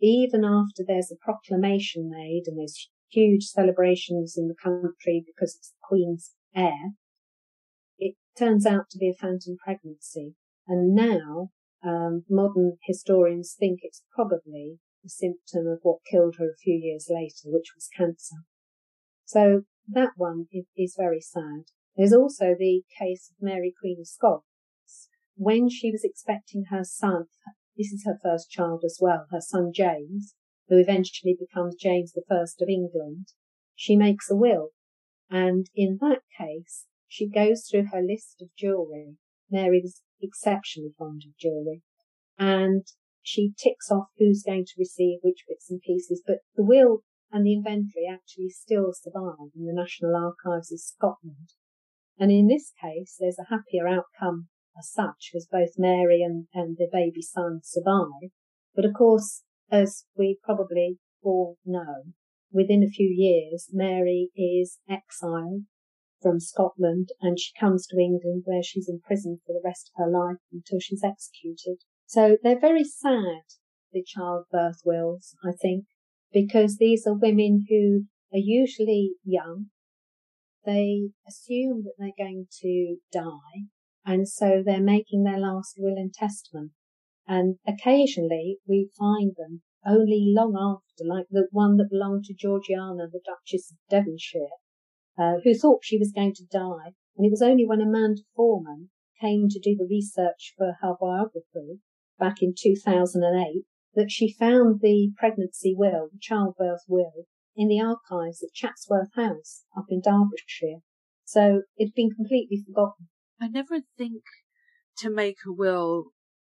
even 0.00 0.44
after 0.44 0.84
there's 0.86 1.10
a 1.10 1.24
proclamation 1.24 2.08
made 2.08 2.44
and 2.46 2.56
there's 2.56 2.88
huge 3.10 3.46
celebrations 3.46 4.34
in 4.38 4.46
the 4.46 4.54
country 4.54 5.24
because 5.26 5.56
it's 5.56 5.70
the 5.70 5.86
Queen's 5.88 6.32
heir, 6.54 6.92
it 7.98 8.14
turns 8.38 8.64
out 8.64 8.90
to 8.90 8.98
be 8.98 9.08
a 9.08 9.20
phantom 9.20 9.56
pregnancy. 9.64 10.34
And 10.68 10.94
now 10.94 11.50
um, 11.84 12.24
modern 12.30 12.78
historians 12.84 13.56
think 13.58 13.80
it's 13.82 14.04
probably 14.14 14.78
a 15.04 15.08
symptom 15.08 15.66
of 15.66 15.80
what 15.82 15.98
killed 16.08 16.36
her 16.38 16.46
a 16.46 16.62
few 16.62 16.78
years 16.80 17.08
later, 17.10 17.52
which 17.52 17.72
was 17.74 17.88
cancer. 17.96 18.36
So 19.24 19.62
that 19.88 20.12
one 20.16 20.46
is, 20.52 20.66
is 20.76 20.94
very 20.96 21.20
sad. 21.20 21.64
There's 21.96 22.12
also 22.12 22.54
the 22.58 22.82
case 22.98 23.30
of 23.30 23.44
Mary 23.44 23.72
Queen 23.80 23.98
of 24.00 24.08
Scots, 24.08 24.44
when 25.36 25.68
she 25.68 25.90
was 25.90 26.04
expecting 26.04 26.66
her 26.70 26.84
son, 26.84 27.26
this 27.76 27.92
is 27.92 28.04
her 28.06 28.18
first 28.22 28.50
child 28.50 28.82
as 28.84 28.98
well, 29.00 29.26
her 29.30 29.40
son 29.40 29.72
James, 29.74 30.34
who 30.68 30.78
eventually 30.78 31.36
becomes 31.38 31.74
James 31.74 32.14
First 32.28 32.62
of 32.62 32.68
England, 32.68 33.26
she 33.74 33.96
makes 33.96 34.30
a 34.30 34.36
will. 34.36 34.70
And 35.28 35.66
in 35.74 35.98
that 36.00 36.22
case, 36.38 36.86
she 37.08 37.28
goes 37.28 37.66
through 37.66 37.86
her 37.92 38.00
list 38.00 38.40
of 38.40 38.54
jewellery. 38.56 39.16
Mary 39.50 39.80
was 39.82 40.02
exceptionally 40.22 40.94
fond 40.96 41.22
of 41.26 41.36
jewellery. 41.36 41.82
And 42.38 42.86
she 43.22 43.52
ticks 43.58 43.90
off 43.90 44.08
who's 44.18 44.42
going 44.44 44.66
to 44.66 44.78
receive 44.78 45.18
which 45.22 45.44
bits 45.48 45.70
and 45.70 45.80
pieces. 45.80 46.22
But 46.24 46.38
the 46.54 46.64
will 46.64 47.02
and 47.32 47.44
the 47.44 47.54
inventory 47.54 48.06
actually 48.10 48.50
still 48.50 48.92
survive 48.92 49.50
in 49.56 49.66
the 49.66 49.72
National 49.72 50.14
Archives 50.14 50.72
of 50.72 50.80
Scotland. 50.80 51.50
And 52.18 52.30
in 52.30 52.46
this 52.48 52.72
case, 52.80 53.16
there's 53.18 53.38
a 53.38 53.50
happier 53.50 53.88
outcome 53.88 54.48
as 54.78 54.90
such, 54.90 55.30
because 55.32 55.46
both 55.50 55.70
Mary 55.78 56.22
and, 56.22 56.46
and 56.54 56.76
the 56.76 56.88
baby 56.92 57.22
son 57.22 57.60
survive. 57.62 58.30
But 58.74 58.84
of 58.84 58.92
course, 58.94 59.42
as 59.70 60.04
we 60.16 60.38
probably 60.42 60.98
all 61.22 61.58
know, 61.64 62.04
within 62.52 62.82
a 62.82 62.88
few 62.88 63.08
years, 63.08 63.68
Mary 63.72 64.30
is 64.36 64.78
exiled 64.88 65.62
from 66.22 66.40
Scotland 66.40 67.10
and 67.20 67.38
she 67.38 67.52
comes 67.58 67.86
to 67.86 67.98
England 67.98 68.42
where 68.46 68.62
she's 68.62 68.88
imprisoned 68.88 69.40
for 69.46 69.52
the 69.52 69.62
rest 69.64 69.90
of 69.90 70.04
her 70.04 70.10
life 70.10 70.38
until 70.52 70.80
she's 70.80 71.04
executed. 71.04 71.82
So 72.06 72.38
they're 72.42 72.58
very 72.58 72.84
sad, 72.84 73.42
the 73.92 74.02
childbirth 74.04 74.80
wills, 74.84 75.34
I 75.44 75.52
think, 75.60 75.84
because 76.32 76.78
these 76.78 77.06
are 77.06 77.14
women 77.14 77.66
who 77.68 78.04
are 78.32 78.42
usually 78.42 79.12
young. 79.24 79.66
They 80.64 81.10
assume 81.26 81.84
that 81.84 81.94
they're 81.98 82.26
going 82.26 82.46
to 82.62 82.96
die 83.12 83.68
and 84.06 84.28
so 84.28 84.62
they're 84.64 84.80
making 84.80 85.24
their 85.24 85.38
last 85.38 85.76
will 85.78 85.96
and 85.96 86.12
testament. 86.12 86.72
And 87.26 87.56
occasionally 87.66 88.58
we 88.66 88.90
find 88.98 89.32
them 89.36 89.62
only 89.86 90.32
long 90.34 90.54
after, 90.56 91.04
like 91.06 91.26
the 91.30 91.48
one 91.50 91.76
that 91.76 91.90
belonged 91.90 92.24
to 92.24 92.34
Georgiana, 92.34 93.08
the 93.10 93.20
Duchess 93.24 93.72
of 93.72 93.78
Devonshire, 93.90 94.56
uh, 95.18 95.40
who 95.42 95.54
thought 95.54 95.84
she 95.84 95.98
was 95.98 96.12
going 96.14 96.34
to 96.34 96.46
die. 96.50 96.92
And 97.16 97.26
it 97.26 97.30
was 97.30 97.42
only 97.42 97.66
when 97.66 97.80
Amanda 97.80 98.22
Foreman 98.34 98.90
came 99.20 99.48
to 99.48 99.60
do 99.60 99.76
the 99.76 99.88
research 99.88 100.54
for 100.56 100.76
her 100.82 100.94
biography 101.00 101.80
back 102.18 102.42
in 102.42 102.54
2008 102.58 103.64
that 103.94 104.10
she 104.10 104.32
found 104.32 104.80
the 104.80 105.12
pregnancy 105.16 105.74
will, 105.76 106.08
the 106.12 106.18
childbirth 106.20 106.82
will, 106.88 107.26
in 107.56 107.68
the 107.68 107.80
archives 107.80 108.42
at 108.42 108.52
Chatsworth 108.52 109.14
House 109.14 109.64
up 109.76 109.86
in 109.88 110.00
Derbyshire. 110.00 110.80
So 111.24 111.62
it'd 111.78 111.94
been 111.94 112.10
completely 112.14 112.62
forgotten. 112.66 113.08
I 113.40 113.48
never 113.48 113.80
think 113.96 114.22
to 114.98 115.10
make 115.10 115.38
a 115.46 115.52
will 115.52 116.06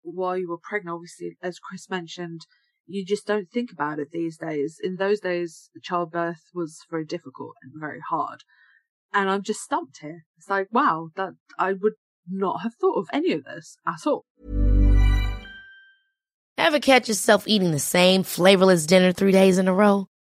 while 0.03 0.39
you 0.39 0.49
were 0.49 0.59
pregnant. 0.59 0.95
Obviously, 0.95 1.37
as 1.43 1.59
Chris 1.59 1.91
mentioned, 1.91 2.41
you 2.87 3.05
just 3.05 3.27
don't 3.27 3.51
think 3.51 3.71
about 3.73 3.99
it 3.99 4.09
these 4.13 4.37
days. 4.37 4.79
In 4.83 4.97
those 4.97 5.21
days, 5.21 5.71
childbirth 5.83 6.43
was 6.55 6.81
very 6.91 7.05
difficult 7.05 7.53
and 7.63 7.73
very 7.79 8.01
hard. 8.09 8.41
And 9.13 9.29
I'm 9.29 9.43
just 9.43 9.61
stumped 9.61 9.99
here. 10.01 10.25
It's 10.39 10.49
like, 10.49 10.69
wow, 10.71 11.09
that 11.17 11.33
I 11.59 11.73
would 11.73 11.95
not 12.29 12.63
have 12.63 12.75
thought 12.81 12.99
of 12.99 13.09
any 13.13 13.33
of 13.33 13.45
this 13.45 13.77
at 13.87 14.07
all. 14.07 14.25
Ever 16.57 16.79
catch 16.79 17.09
yourself 17.09 17.49
eating 17.49 17.73
the 17.73 17.79
same 17.79 18.23
flavorless 18.23 18.87
dinner 18.87 19.13
three 19.13 19.33
days 19.33 19.59
in 19.59 19.67
a 19.67 19.75
row? 19.75 20.09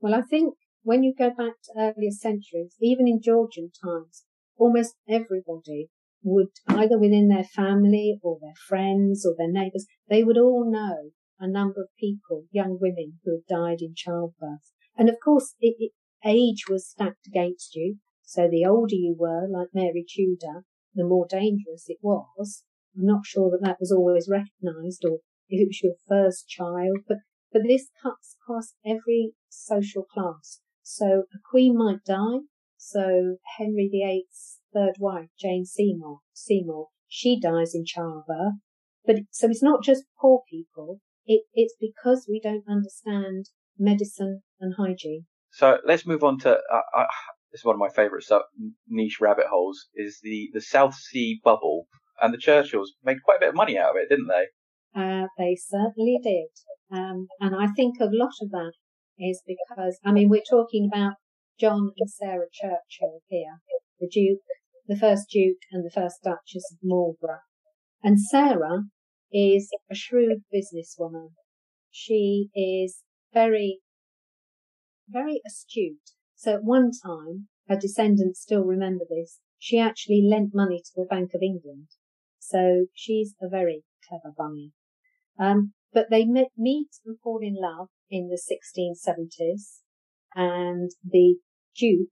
Well, 0.00 0.14
I 0.14 0.22
think 0.22 0.54
when 0.82 1.02
you 1.02 1.14
go 1.16 1.28
back 1.28 1.54
to 1.64 1.72
earlier 1.76 2.10
centuries, 2.10 2.74
even 2.80 3.06
in 3.06 3.20
Georgian 3.22 3.70
times, 3.84 4.24
almost 4.56 4.94
everybody 5.08 5.88
would 6.22 6.48
either 6.68 6.98
within 6.98 7.28
their 7.28 7.44
family 7.44 8.18
or 8.22 8.38
their 8.40 8.54
friends 8.66 9.26
or 9.26 9.34
their 9.36 9.50
neighbours, 9.50 9.86
they 10.08 10.22
would 10.22 10.38
all 10.38 10.70
know 10.70 11.10
a 11.38 11.48
number 11.48 11.80
of 11.82 11.88
people, 11.98 12.44
young 12.50 12.78
women 12.80 13.18
who 13.24 13.32
had 13.32 13.56
died 13.56 13.78
in 13.80 13.94
childbirth. 13.94 14.72
And 14.96 15.08
of 15.08 15.16
course, 15.24 15.54
it, 15.60 15.76
it, 15.78 15.92
age 16.24 16.64
was 16.68 16.88
stacked 16.88 17.26
against 17.26 17.74
you. 17.74 17.96
So 18.22 18.48
the 18.48 18.66
older 18.66 18.94
you 18.94 19.16
were, 19.18 19.48
like 19.50 19.68
Mary 19.72 20.04
Tudor, 20.08 20.64
the 20.94 21.04
more 21.04 21.26
dangerous 21.28 21.84
it 21.88 21.98
was. 22.02 22.64
I'm 22.96 23.06
not 23.06 23.24
sure 23.24 23.50
that 23.50 23.64
that 23.66 23.78
was 23.80 23.92
always 23.92 24.28
recognised 24.30 25.04
or 25.04 25.20
if 25.48 25.60
it 25.60 25.68
was 25.68 25.82
your 25.82 25.94
first 26.08 26.48
child, 26.48 26.98
but, 27.08 27.18
but 27.52 27.62
this 27.66 27.88
cuts 28.02 28.36
across 28.40 28.74
every 28.86 29.32
social 29.48 30.04
class. 30.04 30.60
So 30.82 31.24
a 31.34 31.38
queen 31.50 31.76
might 31.76 32.04
die. 32.04 32.40
So 32.76 33.36
Henry 33.58 33.88
VIII's 33.92 34.58
third 34.72 34.94
wife, 34.98 35.28
Jane 35.38 35.64
Seymour, 35.64 36.20
Seymour, 36.32 36.88
she 37.08 37.38
dies 37.38 37.74
in 37.74 37.84
childbirth. 37.84 38.54
But 39.04 39.16
so 39.30 39.48
it's 39.48 39.62
not 39.62 39.82
just 39.82 40.04
poor 40.20 40.42
people. 40.50 41.00
It, 41.26 41.42
it's 41.54 41.74
because 41.80 42.26
we 42.28 42.40
don't 42.40 42.64
understand 42.68 43.50
medicine 43.78 44.42
and 44.60 44.74
hygiene. 44.76 45.26
So 45.52 45.78
let's 45.84 46.06
move 46.06 46.22
on 46.22 46.38
to, 46.40 46.50
uh, 46.50 46.80
uh, 46.96 47.06
this 47.50 47.60
is 47.60 47.64
one 47.64 47.74
of 47.74 47.80
my 47.80 47.88
favourite 47.88 48.24
niche 48.88 49.18
rabbit 49.20 49.46
holes, 49.46 49.88
is 49.94 50.20
the, 50.22 50.48
the 50.52 50.60
South 50.60 50.94
Sea 50.94 51.40
bubble. 51.42 51.86
And 52.22 52.34
the 52.34 52.38
Churchills 52.38 52.90
made 53.02 53.22
quite 53.24 53.38
a 53.38 53.40
bit 53.40 53.48
of 53.48 53.54
money 53.54 53.78
out 53.78 53.90
of 53.90 53.96
it, 53.96 54.08
didn't 54.08 54.28
they? 54.28 54.46
Uh, 54.94 55.26
they 55.38 55.56
certainly 55.56 56.18
did. 56.22 56.48
Um, 56.92 57.28
and 57.40 57.54
I 57.54 57.68
think 57.76 57.96
a 58.00 58.08
lot 58.10 58.32
of 58.42 58.50
that 58.50 58.72
is 59.18 59.42
because, 59.46 59.98
I 60.04 60.12
mean, 60.12 60.28
we're 60.28 60.42
talking 60.48 60.88
about 60.92 61.14
John 61.58 61.92
and 61.96 62.10
Sarah 62.10 62.48
Churchill 62.52 63.20
here, 63.28 63.60
the 64.00 64.08
Duke 64.08 64.40
the 64.90 64.96
first 64.96 65.28
Duke 65.30 65.62
and 65.70 65.84
the 65.84 65.90
first 65.90 66.16
Duchess 66.24 66.72
of 66.72 66.78
Marlborough. 66.82 67.44
And 68.02 68.20
Sarah 68.20 68.86
is 69.32 69.70
a 69.88 69.94
shrewd 69.94 70.42
businesswoman. 70.52 71.28
She 71.92 72.48
is 72.56 73.04
very, 73.32 73.78
very 75.08 75.40
astute. 75.46 76.10
So 76.34 76.54
at 76.54 76.64
one 76.64 76.90
time, 76.90 77.46
her 77.68 77.76
descendants 77.76 78.40
still 78.40 78.64
remember 78.64 79.04
this, 79.08 79.38
she 79.60 79.78
actually 79.78 80.26
lent 80.28 80.50
money 80.52 80.82
to 80.84 80.92
the 80.96 81.06
Bank 81.08 81.30
of 81.34 81.40
England. 81.42 81.86
So 82.40 82.86
she's 82.92 83.34
a 83.40 83.48
very 83.48 83.84
clever 84.08 84.34
bunny. 84.36 84.72
Um, 85.38 85.72
but 85.92 86.06
they 86.10 86.24
meet 86.24 86.90
and 87.04 87.18
fall 87.22 87.40
in 87.42 87.56
love 87.60 87.88
in 88.10 88.28
the 88.28 88.40
1670s 88.40 89.80
and 90.34 90.90
the 91.04 91.36
Duke 91.76 92.08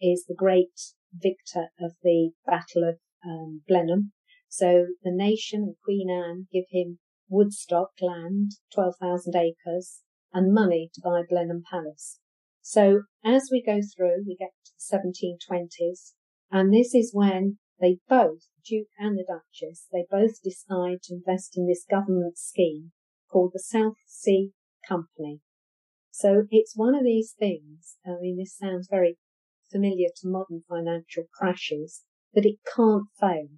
is 0.00 0.24
the 0.26 0.34
great 0.34 0.94
victor 1.12 1.68
of 1.80 1.92
the 2.02 2.30
Battle 2.46 2.88
of 2.88 2.98
um, 3.24 3.62
Blenheim. 3.68 4.12
So 4.48 4.86
the 5.02 5.12
nation 5.12 5.62
and 5.62 5.76
Queen 5.84 6.10
Anne 6.10 6.48
give 6.52 6.64
him 6.70 6.98
Woodstock 7.28 7.90
land, 8.00 8.52
12,000 8.74 9.36
acres, 9.36 10.00
and 10.32 10.52
money 10.52 10.90
to 10.94 11.00
buy 11.00 11.22
Blenheim 11.28 11.62
Palace. 11.70 12.18
So 12.62 13.02
as 13.24 13.48
we 13.52 13.62
go 13.62 13.80
through, 13.96 14.24
we 14.26 14.36
get 14.36 14.50
to 14.64 14.72
the 14.72 14.98
1720s, 14.98 16.12
and 16.50 16.72
this 16.72 16.94
is 16.94 17.12
when 17.14 17.58
they 17.80 17.98
both, 18.08 18.46
the 18.56 18.62
Duke 18.64 18.88
and 18.98 19.18
the 19.18 19.24
Duchess, 19.24 19.86
they 19.92 20.04
both 20.10 20.42
decide 20.42 21.02
to 21.04 21.14
invest 21.14 21.56
in 21.56 21.66
this 21.66 21.86
government 21.88 22.38
scheme 22.38 22.92
called 23.30 23.52
the 23.54 23.60
South 23.60 23.96
Sea 24.06 24.52
Company. 24.86 25.40
So 26.10 26.46
it's 26.50 26.76
one 26.76 26.94
of 26.94 27.04
these 27.04 27.34
things. 27.38 27.96
I 28.06 28.20
mean, 28.20 28.36
this 28.36 28.56
sounds 28.56 28.88
very 28.90 29.16
familiar 29.70 30.08
to 30.16 30.28
modern 30.28 30.62
financial 30.68 31.24
crashes 31.32 32.04
that 32.34 32.44
it 32.44 32.58
can't 32.76 33.06
fail. 33.18 33.48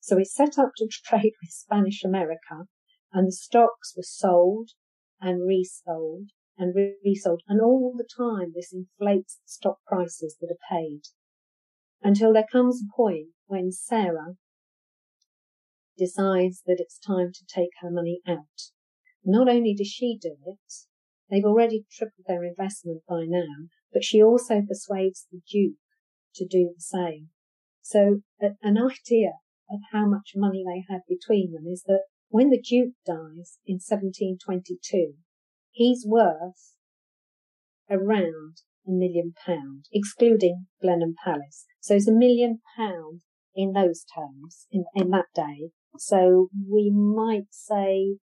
So 0.00 0.18
it 0.18 0.28
set 0.28 0.58
up 0.58 0.72
to 0.76 0.88
trade 1.04 1.32
with 1.42 1.50
Spanish 1.50 2.04
America 2.04 2.66
and 3.12 3.26
the 3.26 3.32
stocks 3.32 3.94
were 3.96 4.02
sold 4.02 4.70
and 5.20 5.46
resold 5.46 6.30
and 6.58 6.74
resold. 7.04 7.42
And 7.48 7.60
all 7.60 7.94
the 7.96 8.08
time 8.16 8.52
this 8.54 8.72
inflates 8.72 9.36
the 9.36 9.48
stock 9.48 9.78
prices 9.86 10.36
that 10.40 10.50
are 10.50 10.76
paid 10.78 11.02
until 12.02 12.32
there 12.32 12.46
comes 12.50 12.80
a 12.80 12.96
point 12.96 13.28
when 13.46 13.72
Sarah 13.72 14.34
decides 15.98 16.62
that 16.66 16.78
it's 16.78 16.98
time 16.98 17.30
to 17.32 17.44
take 17.46 17.70
her 17.80 17.90
money 17.90 18.20
out. 18.26 18.70
Not 19.24 19.48
only 19.48 19.74
does 19.74 19.88
she 19.88 20.18
do 20.20 20.36
it, 20.46 20.72
they've 21.28 21.44
already 21.44 21.84
tripled 21.92 22.24
their 22.26 22.44
investment 22.44 23.02
by 23.08 23.24
now, 23.26 23.68
but 23.92 24.04
she 24.04 24.22
also 24.22 24.62
persuades 24.66 25.26
the 25.30 25.40
Duke 25.50 25.76
to 26.36 26.46
do 26.46 26.72
the 26.74 26.80
same. 26.80 27.28
So 27.82 28.22
an 28.40 28.78
idea 28.78 29.32
of 29.70 29.80
how 29.92 30.06
much 30.06 30.32
money 30.34 30.64
they 30.66 30.84
had 30.92 31.02
between 31.08 31.52
them 31.52 31.66
is 31.70 31.82
that 31.86 32.04
when 32.28 32.50
the 32.50 32.60
Duke 32.60 32.94
dies 33.06 33.58
in 33.66 33.74
1722, 33.76 35.14
he's 35.72 36.06
worth 36.06 36.74
around 37.90 38.62
million 38.86 39.34
pound, 39.46 39.86
excluding 39.92 40.66
Blenheim 40.80 41.14
Palace. 41.24 41.66
So 41.80 41.94
it's 41.94 42.08
a 42.08 42.12
million 42.12 42.60
pound 42.76 43.22
in 43.54 43.72
those 43.72 44.04
terms 44.14 44.66
in, 44.70 44.84
in 44.94 45.10
that 45.10 45.26
day. 45.34 45.70
So 45.96 46.48
we 46.68 46.90
might 46.90 47.48
say 47.50 48.16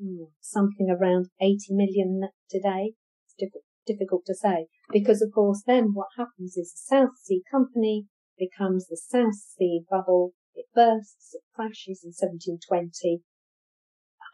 hmm, 0.00 0.24
something 0.40 0.88
around 0.90 1.28
80 1.40 1.58
million 1.70 2.28
today. 2.50 2.92
It's 3.26 3.34
difficult, 3.38 3.64
difficult 3.86 4.22
to 4.26 4.34
say 4.34 4.66
because 4.90 5.22
of 5.22 5.32
course 5.34 5.62
then 5.66 5.90
what 5.94 6.08
happens 6.16 6.56
is 6.56 6.72
the 6.72 6.96
South 6.96 7.16
Sea 7.22 7.42
Company 7.50 8.06
becomes 8.38 8.86
the 8.86 8.96
South 8.96 9.34
Sea 9.34 9.82
bubble. 9.90 10.32
It 10.54 10.66
bursts, 10.74 11.34
it 11.34 11.42
crashes 11.54 12.02
in 12.04 12.12
1720. 12.12 13.22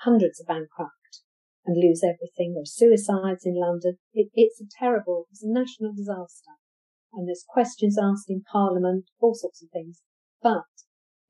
Hundreds 0.02 0.40
of 0.40 0.46
bankrupt 0.46 0.97
and 1.68 1.76
lose 1.76 2.02
everything. 2.02 2.54
There's 2.54 2.74
suicides 2.74 3.44
in 3.44 3.60
London. 3.60 3.98
It, 4.14 4.30
it's 4.32 4.58
a 4.58 4.64
terrible, 4.78 5.26
it's 5.30 5.44
a 5.44 5.52
national 5.52 5.92
disaster. 5.92 6.56
And 7.12 7.28
there's 7.28 7.44
questions 7.46 7.98
asked 8.00 8.30
in 8.30 8.42
Parliament, 8.50 9.04
all 9.20 9.34
sorts 9.34 9.62
of 9.62 9.68
things. 9.70 10.00
But 10.42 10.64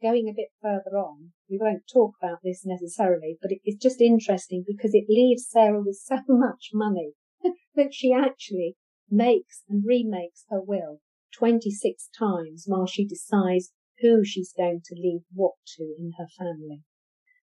going 0.01 0.29
a 0.29 0.37
bit 0.37 0.51
further 0.62 0.96
on, 0.96 1.33
we 1.51 1.59
won't 1.61 1.90
talk 1.92 2.14
about 2.22 2.38
this 2.44 2.62
necessarily, 2.64 3.37
but 3.42 3.51
it, 3.51 3.59
it's 3.64 3.83
just 3.83 4.01
interesting 4.01 4.64
because 4.64 4.94
it 4.94 5.07
leaves 5.09 5.46
Sarah 5.48 5.83
with 5.83 5.96
so 6.05 6.18
much 6.29 6.70
money 6.72 7.14
that 7.74 7.92
she 7.92 8.12
actually 8.12 8.77
makes 9.11 9.64
and 9.68 9.83
remakes 9.85 10.44
her 10.51 10.61
will 10.61 11.01
26 11.37 12.11
times 12.16 12.64
while 12.66 12.87
she 12.87 13.05
decides 13.05 13.72
who 14.01 14.24
she's 14.24 14.53
going 14.57 14.81
to 14.85 14.94
leave 14.94 15.22
what 15.35 15.55
to 15.66 15.94
in 15.98 16.12
her 16.16 16.29
family. 16.38 16.83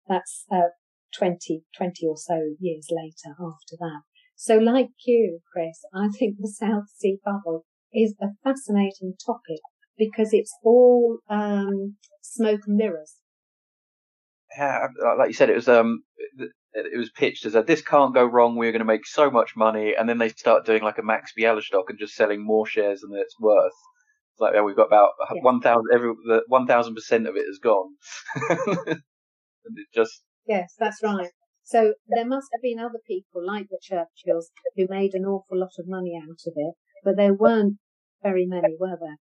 That's 0.08 0.46
uh, 0.50 0.70
20, 1.18 1.64
20 1.78 2.08
or 2.08 2.18
so 2.18 2.42
years 2.60 2.88
later 2.92 3.36
after 3.40 3.76
that. 3.80 4.02
So 4.36 4.58
like 4.58 4.90
you, 5.06 5.40
Chris, 5.52 5.80
I 5.94 6.10
think 6.10 6.36
the 6.40 6.52
South 6.52 6.90
Sea 6.98 7.18
bubble 7.24 7.66
is 7.94 8.16
a 8.22 8.28
fascinating 8.44 9.14
topic 9.26 9.62
because 9.98 10.30
it's 10.34 10.54
all 10.64 11.20
um, 11.30 11.96
smoke 12.22 12.62
and 12.68 12.78
mirrors. 12.78 13.16
Yeah, 14.58 14.88
like 15.18 15.28
you 15.28 15.34
said, 15.34 15.50
it 15.50 15.56
was 15.56 15.68
um, 15.68 16.04
it 16.74 16.98
was 16.98 17.10
pitched 17.12 17.46
as 17.46 17.56
a 17.56 17.64
this 17.64 17.82
can't 17.82 18.14
go 18.14 18.26
wrong. 18.26 18.56
We're 18.56 18.72
going 18.72 18.80
to 18.80 18.86
make 18.86 19.06
so 19.06 19.30
much 19.30 19.56
money, 19.56 19.94
and 19.98 20.08
then 20.08 20.18
they 20.18 20.30
start 20.30 20.66
doing 20.66 20.84
like 20.84 20.98
a 20.98 21.04
Max 21.04 21.32
Bialystock 21.38 21.86
and 21.90 22.00
just 22.00 22.16
selling 22.16 22.46
more 22.46 22.66
shares 22.66 23.02
than 23.02 23.12
it's 23.16 23.40
worth. 23.40 23.74
It's 24.34 24.40
like 24.40 24.54
yeah, 24.54 24.62
we've 24.62 24.76
got 24.76 24.88
about 24.88 25.10
yeah. 25.34 25.42
one 25.42 25.62
thousand 25.62 25.86
every 25.94 26.14
one 26.48 26.68
thousand 26.68 26.96
percent 26.96 27.28
of 27.28 27.36
it 27.36 27.46
is 27.50 27.60
gone, 27.62 27.96
and 28.36 29.78
it 29.78 29.88
just 29.94 30.22
yes, 30.48 30.74
that's 30.78 31.02
right. 31.04 31.30
So 31.64 31.94
there 32.08 32.26
must 32.26 32.50
have 32.54 32.62
been 32.62 32.80
other 32.80 33.00
people 33.08 33.46
like 33.46 33.68
the 33.70 33.80
Churchills 33.82 34.52
who 34.76 34.88
made 34.90 35.14
an 35.14 35.26
awful 35.26 35.60
lot 35.60 35.72
of 35.80 35.88
money 35.88 36.14
out 36.16 36.40
of 36.46 36.54
it, 36.56 36.74
but 37.04 37.18
there 37.18 37.34
weren't 37.34 37.78
very 38.22 38.46
many, 38.46 38.76
were 38.80 38.98
there? 39.00 39.18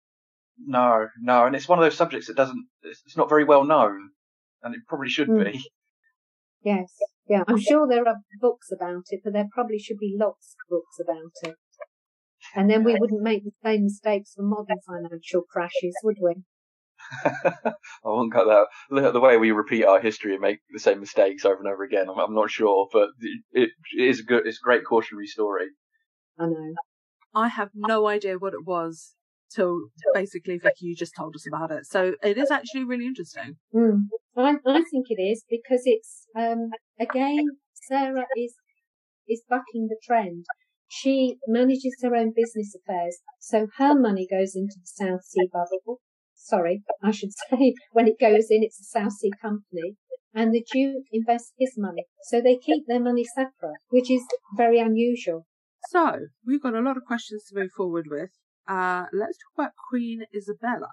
No, 0.63 1.07
no, 1.19 1.45
and 1.45 1.55
it's 1.55 1.67
one 1.67 1.79
of 1.79 1.85
those 1.85 1.97
subjects 1.97 2.27
that 2.27 2.35
doesn't, 2.35 2.65
it's 2.83 3.17
not 3.17 3.29
very 3.29 3.43
well 3.43 3.63
known, 3.63 4.09
and 4.63 4.75
it 4.75 4.81
probably 4.87 5.09
should 5.09 5.27
mm. 5.27 5.51
be. 5.51 5.61
Yes, 6.63 6.93
yeah, 7.27 7.43
I'm 7.47 7.59
sure 7.59 7.87
there 7.87 8.07
are 8.07 8.17
books 8.39 8.69
about 8.71 9.05
it, 9.09 9.21
but 9.23 9.33
there 9.33 9.47
probably 9.51 9.79
should 9.79 9.97
be 9.97 10.15
lots 10.19 10.53
of 10.53 10.69
books 10.69 10.99
about 10.99 11.51
it. 11.51 11.55
And 12.55 12.69
then 12.69 12.83
we 12.83 12.95
wouldn't 12.99 13.21
make 13.21 13.43
the 13.43 13.51
same 13.63 13.83
mistakes 13.83 14.33
for 14.35 14.43
modern 14.43 14.77
financial 14.85 15.43
crashes, 15.49 15.95
would 16.03 16.17
we? 16.21 16.43
I 17.25 17.73
won't 18.05 18.33
cut 18.33 18.45
that. 18.45 18.67
Look 18.89 19.05
at 19.05 19.13
the 19.13 19.19
way 19.19 19.37
we 19.37 19.51
repeat 19.51 19.85
our 19.85 19.99
history 19.99 20.33
and 20.33 20.41
make 20.41 20.59
the 20.71 20.79
same 20.79 20.99
mistakes 20.99 21.45
over 21.45 21.57
and 21.59 21.67
over 21.67 21.83
again. 21.83 22.07
I'm, 22.09 22.19
I'm 22.19 22.35
not 22.35 22.49
sure, 22.49 22.87
but 22.91 23.09
it, 23.51 23.71
it 23.93 24.03
is 24.03 24.19
a 24.19 24.23
good, 24.23 24.45
it's 24.45 24.59
a 24.59 24.65
great 24.65 24.85
cautionary 24.85 25.27
story. 25.27 25.67
I 26.39 26.45
know. 26.45 26.73
I 27.33 27.47
have 27.47 27.69
no 27.73 28.07
idea 28.07 28.37
what 28.37 28.53
it 28.53 28.65
was 28.65 29.15
till 29.53 29.87
basically 30.13 30.59
Viki, 30.59 30.81
you 30.81 30.95
just 30.95 31.15
told 31.15 31.35
us 31.35 31.45
about 31.47 31.71
it. 31.71 31.85
So 31.85 32.15
it 32.23 32.37
is 32.37 32.51
actually 32.51 32.83
really 32.83 33.05
interesting. 33.05 33.57
Mm. 33.73 34.07
I, 34.37 34.55
I 34.65 34.81
think 34.89 35.07
it 35.09 35.21
is 35.21 35.43
because 35.49 35.81
it's 35.85 36.25
um, 36.37 36.71
again 36.99 37.45
Sarah 37.73 38.25
is 38.37 38.55
is 39.27 39.43
bucking 39.49 39.87
the 39.87 39.97
trend. 40.03 40.45
She 40.87 41.37
manages 41.47 41.95
her 42.01 42.15
own 42.15 42.33
business 42.35 42.75
affairs, 42.75 43.19
so 43.39 43.67
her 43.77 43.95
money 43.97 44.27
goes 44.29 44.55
into 44.55 44.75
the 44.75 45.05
South 45.05 45.23
Sea 45.23 45.47
bubble. 45.51 45.99
Sorry, 46.43 46.83
I 47.03 47.11
should 47.11 47.31
say 47.33 47.75
when 47.91 48.07
it 48.07 48.19
goes 48.19 48.47
in, 48.49 48.63
it's 48.63 48.79
a 48.79 48.83
South 48.83 49.13
Sea 49.13 49.31
company, 49.41 49.95
and 50.33 50.53
the 50.53 50.65
Duke 50.71 51.05
invests 51.11 51.53
his 51.59 51.75
money, 51.77 52.05
so 52.23 52.41
they 52.41 52.57
keep 52.57 52.85
their 52.87 52.99
money 52.99 53.23
separate, 53.23 53.77
which 53.89 54.09
is 54.09 54.23
very 54.57 54.79
unusual. 54.79 55.45
So 55.89 56.27
we've 56.45 56.61
got 56.61 56.75
a 56.75 56.81
lot 56.81 56.97
of 56.97 57.05
questions 57.05 57.43
to 57.45 57.59
move 57.59 57.71
forward 57.75 58.07
with. 58.09 58.31
Uh, 58.67 59.05
let's 59.13 59.37
talk 59.37 59.53
about 59.55 59.71
Queen 59.89 60.23
Isabella 60.35 60.89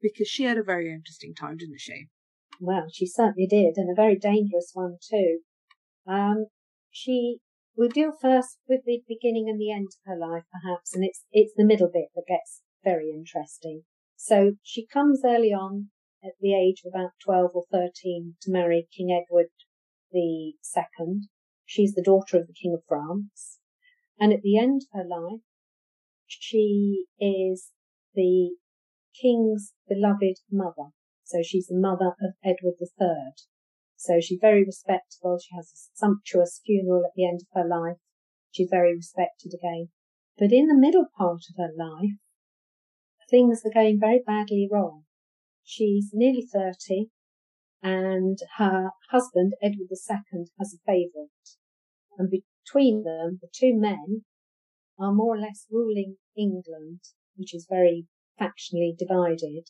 because 0.00 0.28
she 0.28 0.44
had 0.44 0.58
a 0.58 0.62
very 0.62 0.92
interesting 0.92 1.34
time, 1.34 1.56
didn't 1.56 1.80
she? 1.80 2.08
Well, 2.60 2.86
she 2.92 3.06
certainly 3.06 3.46
did, 3.46 3.76
and 3.76 3.90
a 3.90 3.94
very 3.94 4.16
dangerous 4.16 4.70
one 4.74 4.98
too. 5.10 5.40
Um, 6.06 6.46
she 6.90 7.38
we'll 7.76 7.88
deal 7.88 8.12
first 8.12 8.58
with 8.68 8.82
the 8.84 9.02
beginning 9.08 9.48
and 9.48 9.60
the 9.60 9.72
end 9.72 9.88
of 9.88 10.10
her 10.10 10.16
life, 10.18 10.44
perhaps, 10.52 10.94
and 10.94 11.04
it's 11.04 11.24
it's 11.32 11.54
the 11.56 11.64
middle 11.64 11.90
bit 11.92 12.08
that 12.14 12.24
gets 12.28 12.62
very 12.84 13.10
interesting. 13.10 13.82
So 14.26 14.52
she 14.62 14.86
comes 14.86 15.20
early 15.22 15.52
on 15.52 15.90
at 16.24 16.32
the 16.40 16.54
age 16.54 16.80
of 16.82 16.94
about 16.94 17.10
twelve 17.22 17.50
or 17.52 17.64
thirteen 17.70 18.36
to 18.40 18.50
marry 18.50 18.88
King 18.96 19.10
Edward 19.12 19.50
the 20.10 20.54
Second. 20.62 21.28
She's 21.66 21.92
the 21.92 22.02
daughter 22.02 22.38
of 22.38 22.46
the 22.46 22.54
King 22.54 22.72
of 22.72 22.86
France, 22.88 23.58
and 24.18 24.32
at 24.32 24.40
the 24.40 24.56
end 24.56 24.80
of 24.80 24.98
her 24.98 25.06
life, 25.06 25.42
she 26.26 27.04
is 27.20 27.70
the 28.14 28.56
king's 29.20 29.74
beloved 29.86 30.38
mother. 30.50 30.92
So 31.24 31.42
she's 31.42 31.66
the 31.66 31.76
mother 31.76 32.14
of 32.18 32.32
Edward 32.42 32.76
III. 32.80 33.34
So 33.96 34.20
she's 34.22 34.40
very 34.40 34.64
respectable. 34.64 35.38
She 35.38 35.54
has 35.54 35.70
a 35.70 35.76
sumptuous 35.98 36.62
funeral 36.64 37.04
at 37.04 37.12
the 37.14 37.28
end 37.28 37.42
of 37.42 37.48
her 37.52 37.68
life. 37.68 37.98
She's 38.52 38.70
very 38.70 38.94
respected 38.94 39.52
again. 39.52 39.90
But 40.38 40.50
in 40.50 40.68
the 40.68 40.74
middle 40.74 41.08
part 41.14 41.42
of 41.50 41.56
her 41.58 41.72
life, 41.76 42.23
things 43.34 43.62
are 43.64 43.74
going 43.74 43.98
very 43.98 44.22
badly 44.24 44.68
wrong. 44.70 45.02
She's 45.64 46.10
nearly 46.12 46.46
30 46.46 47.06
and 47.82 48.38
her 48.58 48.90
husband, 49.10 49.54
Edward 49.60 49.88
II, 49.90 50.44
has 50.60 50.72
a 50.72 50.84
favourite. 50.86 51.46
And 52.16 52.30
between 52.30 53.02
them, 53.02 53.40
the 53.42 53.48
two 53.52 53.74
men 53.74 54.24
are 55.00 55.12
more 55.12 55.34
or 55.34 55.38
less 55.38 55.66
ruling 55.68 56.16
England, 56.36 57.00
which 57.34 57.52
is 57.52 57.66
very 57.68 58.06
factionally 58.40 58.96
divided. 58.96 59.64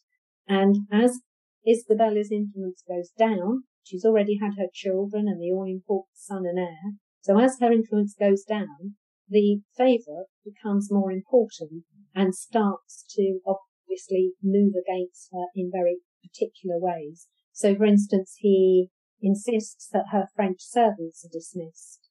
And 0.47 0.77
as 0.93 1.21
Isabella's 1.67 2.31
influence 2.31 2.83
goes 2.87 3.13
down, 3.19 3.65
she's 3.83 4.05
already 4.05 4.39
had 4.43 4.59
her 4.59 4.69
children 4.73 5.27
and 5.27 5.41
the 5.41 5.51
all 5.53 5.65
important 5.65 6.17
son 6.17 6.45
and 6.45 6.59
heir. 6.59 6.93
So 7.23 7.39
as 7.39 7.57
her 7.61 7.73
influence 7.73 8.15
goes 8.15 8.45
down, 8.45 8.97
the 9.27 9.63
favourite 9.75 10.29
becomes 10.45 10.93
more 10.93 11.11
important 11.11 11.85
and 12.15 12.35
starts 12.35 13.05
to 13.17 13.41
obviously 13.47 14.33
move 14.43 14.75
against 14.75 15.31
her 15.33 15.47
in 15.55 15.71
very 15.73 15.99
particular 16.23 16.79
ways. 16.79 17.29
So 17.53 17.75
for 17.75 17.85
instance, 17.85 18.37
he 18.39 18.91
insists 19.21 19.89
that 19.93 20.07
her 20.13 20.27
French 20.35 20.59
servants 20.61 21.25
are 21.25 21.33
dismissed 21.33 22.05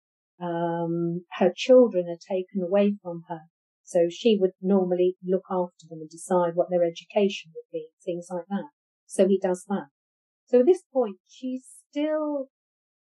um, 0.44 1.26
her 1.39 1.52
children 1.56 2.08
are 2.10 2.20
taken 2.20 2.62
away 2.62 2.96
from 3.02 3.24
her. 3.30 3.42
So 3.84 4.08
she 4.10 4.38
would 4.39 4.52
normally 4.62 5.16
look 5.24 5.44
after 5.50 5.88
them 5.89 6.00
and 6.02 6.10
decide 6.10 6.56
what 6.56 6.68
their 6.70 6.84
education 6.84 7.52
would 7.56 7.70
be, 7.72 7.89
things 8.04 8.28
like 8.30 8.46
that. 8.50 8.70
So 9.06 9.28
he 9.28 9.39
does 9.41 9.66
that. 9.68 9.88
So 10.47 10.62
at 10.62 10.66
this 10.66 10.84
point, 10.91 11.18
she's 11.28 11.66
still 11.89 12.47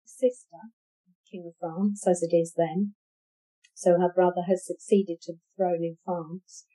sister 0.05 0.73
King 1.29 1.45
of 1.47 1.53
France, 1.59 2.05
as 2.07 2.21
it 2.21 2.35
is 2.35 2.53
then. 2.57 2.93
So 3.73 3.93
her 3.99 4.11
brother 4.13 4.43
has 4.47 4.65
succeeded 4.65 5.17
to 5.23 5.33
the 5.33 5.39
throne 5.55 5.83
in 5.83 5.97
France. 6.05 6.65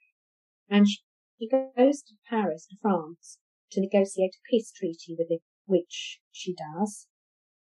And 0.69 0.87
she 0.87 1.49
goes 1.49 2.03
to 2.03 2.15
Paris, 2.29 2.67
to 2.71 2.77
France, 2.81 3.39
to 3.73 3.81
negotiate 3.81 4.35
a 4.35 4.49
peace 4.51 4.73
treaty 4.73 5.17
with 5.19 5.31
him, 5.31 5.41
which 5.67 6.21
she 6.33 6.55
does. 6.55 7.07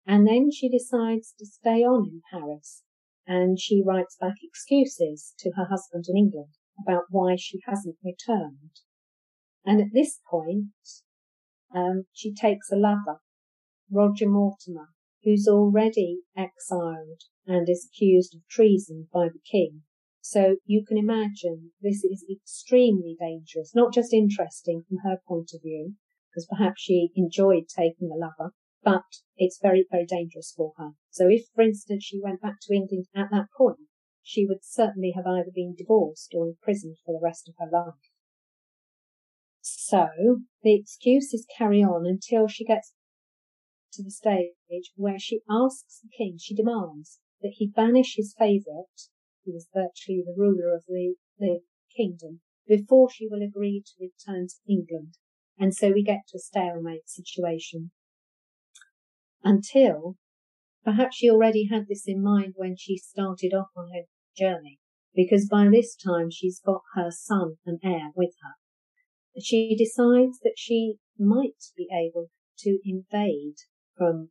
And 0.06 0.28
then 0.28 0.52
she 0.52 0.70
decides 0.70 1.34
to 1.38 1.45
stay 1.45 1.84
on 1.84 2.08
in 2.08 2.22
Paris 2.32 2.84
and 3.28 3.60
she 3.60 3.84
writes 3.86 4.16
back 4.20 4.36
excuses 4.41 5.34
to 5.39 5.52
her 5.58 5.66
husband 5.70 6.06
in 6.08 6.16
England 6.16 6.54
about 6.82 7.04
why 7.10 7.36
she 7.36 7.60
hasn't 7.68 7.98
returned. 8.04 8.82
And 9.66 9.82
at 9.82 9.93
this 9.93 10.22
point, 10.32 10.68
um, 11.76 12.06
she 12.14 12.34
takes 12.34 12.72
a 12.72 12.78
lover, 12.78 13.20
Roger 13.91 14.30
Mortimer, 14.30 14.89
who's 15.24 15.48
already 15.48 16.20
exiled 16.38 17.24
and 17.45 17.68
is 17.68 17.89
accused 17.91 18.34
of 18.34 18.48
treason 18.48 19.10
by 19.14 19.28
the 19.28 19.41
king. 19.52 19.82
So 20.30 20.57
you 20.65 20.84
can 20.86 20.97
imagine 20.97 21.71
this 21.82 22.03
is 22.03 22.25
extremely 22.30 23.15
dangerous, 23.17 23.73
not 23.73 23.93
just 23.93 24.11
interesting 24.11 24.84
from 24.86 24.97
her 24.97 25.21
point 25.25 25.51
of 25.55 25.61
view, 25.61 25.93
because 26.30 26.45
perhaps 26.49 26.82
she 26.82 27.11
enjoyed 27.15 27.69
taking 27.69 28.11
a 28.11 28.17
lover, 28.17 28.51
but 28.84 29.05
it's 29.38 29.57
very, 29.61 29.88
very 29.89 30.05
dangerous 30.05 30.53
for 30.53 30.73
her. 30.75 30.89
So 31.11 31.30
if, 31.30 31.45
for 31.55 31.61
instance, 31.61 32.03
she 32.03 32.19
went 32.21 32.41
back 32.41 32.55
to 32.63 32.75
England 32.75 33.05
at 33.15 33.30
that 33.32 33.47
point, 33.57 33.88
she 34.21 34.45
would 34.45 34.65
certainly 34.65 35.13
have 35.15 35.25
either 35.25 35.49
been 35.55 35.75
divorced 35.78 36.34
or 36.36 36.47
imprisoned 36.47 36.97
for 37.05 37.13
the 37.13 37.23
rest 37.23 37.47
of 37.47 37.55
her 37.57 37.71
life. 37.71 38.11
So 39.61 40.09
the 40.61 40.75
excuses 40.75 41.47
carry 41.57 41.82
on 41.82 42.05
until 42.05 42.49
she 42.49 42.65
gets 42.65 42.91
to 43.93 44.03
the 44.03 44.11
stage 44.11 44.91
where 44.97 45.19
she 45.19 45.39
asks 45.49 46.01
the 46.01 46.09
king, 46.17 46.36
she 46.38 46.53
demands 46.53 47.19
that 47.41 47.53
he 47.55 47.71
banish 47.73 48.15
his 48.17 48.36
favourite, 48.38 49.07
who 49.48 49.54
was 49.54 49.70
virtually 49.74 50.22
the 50.24 50.36
ruler 50.38 50.76
of 50.76 50.84
the, 50.88 51.16
the 51.39 51.62
kingdom, 51.95 52.41
before 52.68 53.10
she 53.10 53.28
will 53.28 53.41
agree 53.41 53.82
to 53.84 53.93
return 54.00 54.48
to 54.48 54.56
England. 54.72 55.16
And 55.58 55.74
so 55.74 55.91
we 55.91 56.04
get 56.04 56.28
to 56.28 56.38
a 56.38 56.39
stalemate 56.39 57.10
situation. 57.10 57.91
Until 59.43 60.18
perhaps 60.84 61.16
she 61.16 61.32
already 61.32 61.70
had 61.72 61.88
this 61.88 62.04
in 62.06 62.22
mind 62.22 62.54
when 62.58 62.76
she 62.78 62.98
started 62.98 63.54
off 63.54 63.70
on 63.76 63.89
her 63.93 64.04
journey, 64.38 64.80
because 65.16 65.48
by 65.50 65.70
this 65.72 65.95
time 65.95 66.30
she's 66.30 66.60
got 66.60 66.82
her 66.93 67.10
son 67.10 67.56
and 67.66 67.80
heir 67.82 68.12
with 68.14 68.34
her 68.43 68.56
she 69.39 69.76
decides 69.76 70.39
that 70.39 70.56
she 70.58 70.95
might 71.18 71.72
be 71.76 71.88
able 71.91 72.28
to 72.60 72.80
invade 72.84 73.56
from 73.95 74.30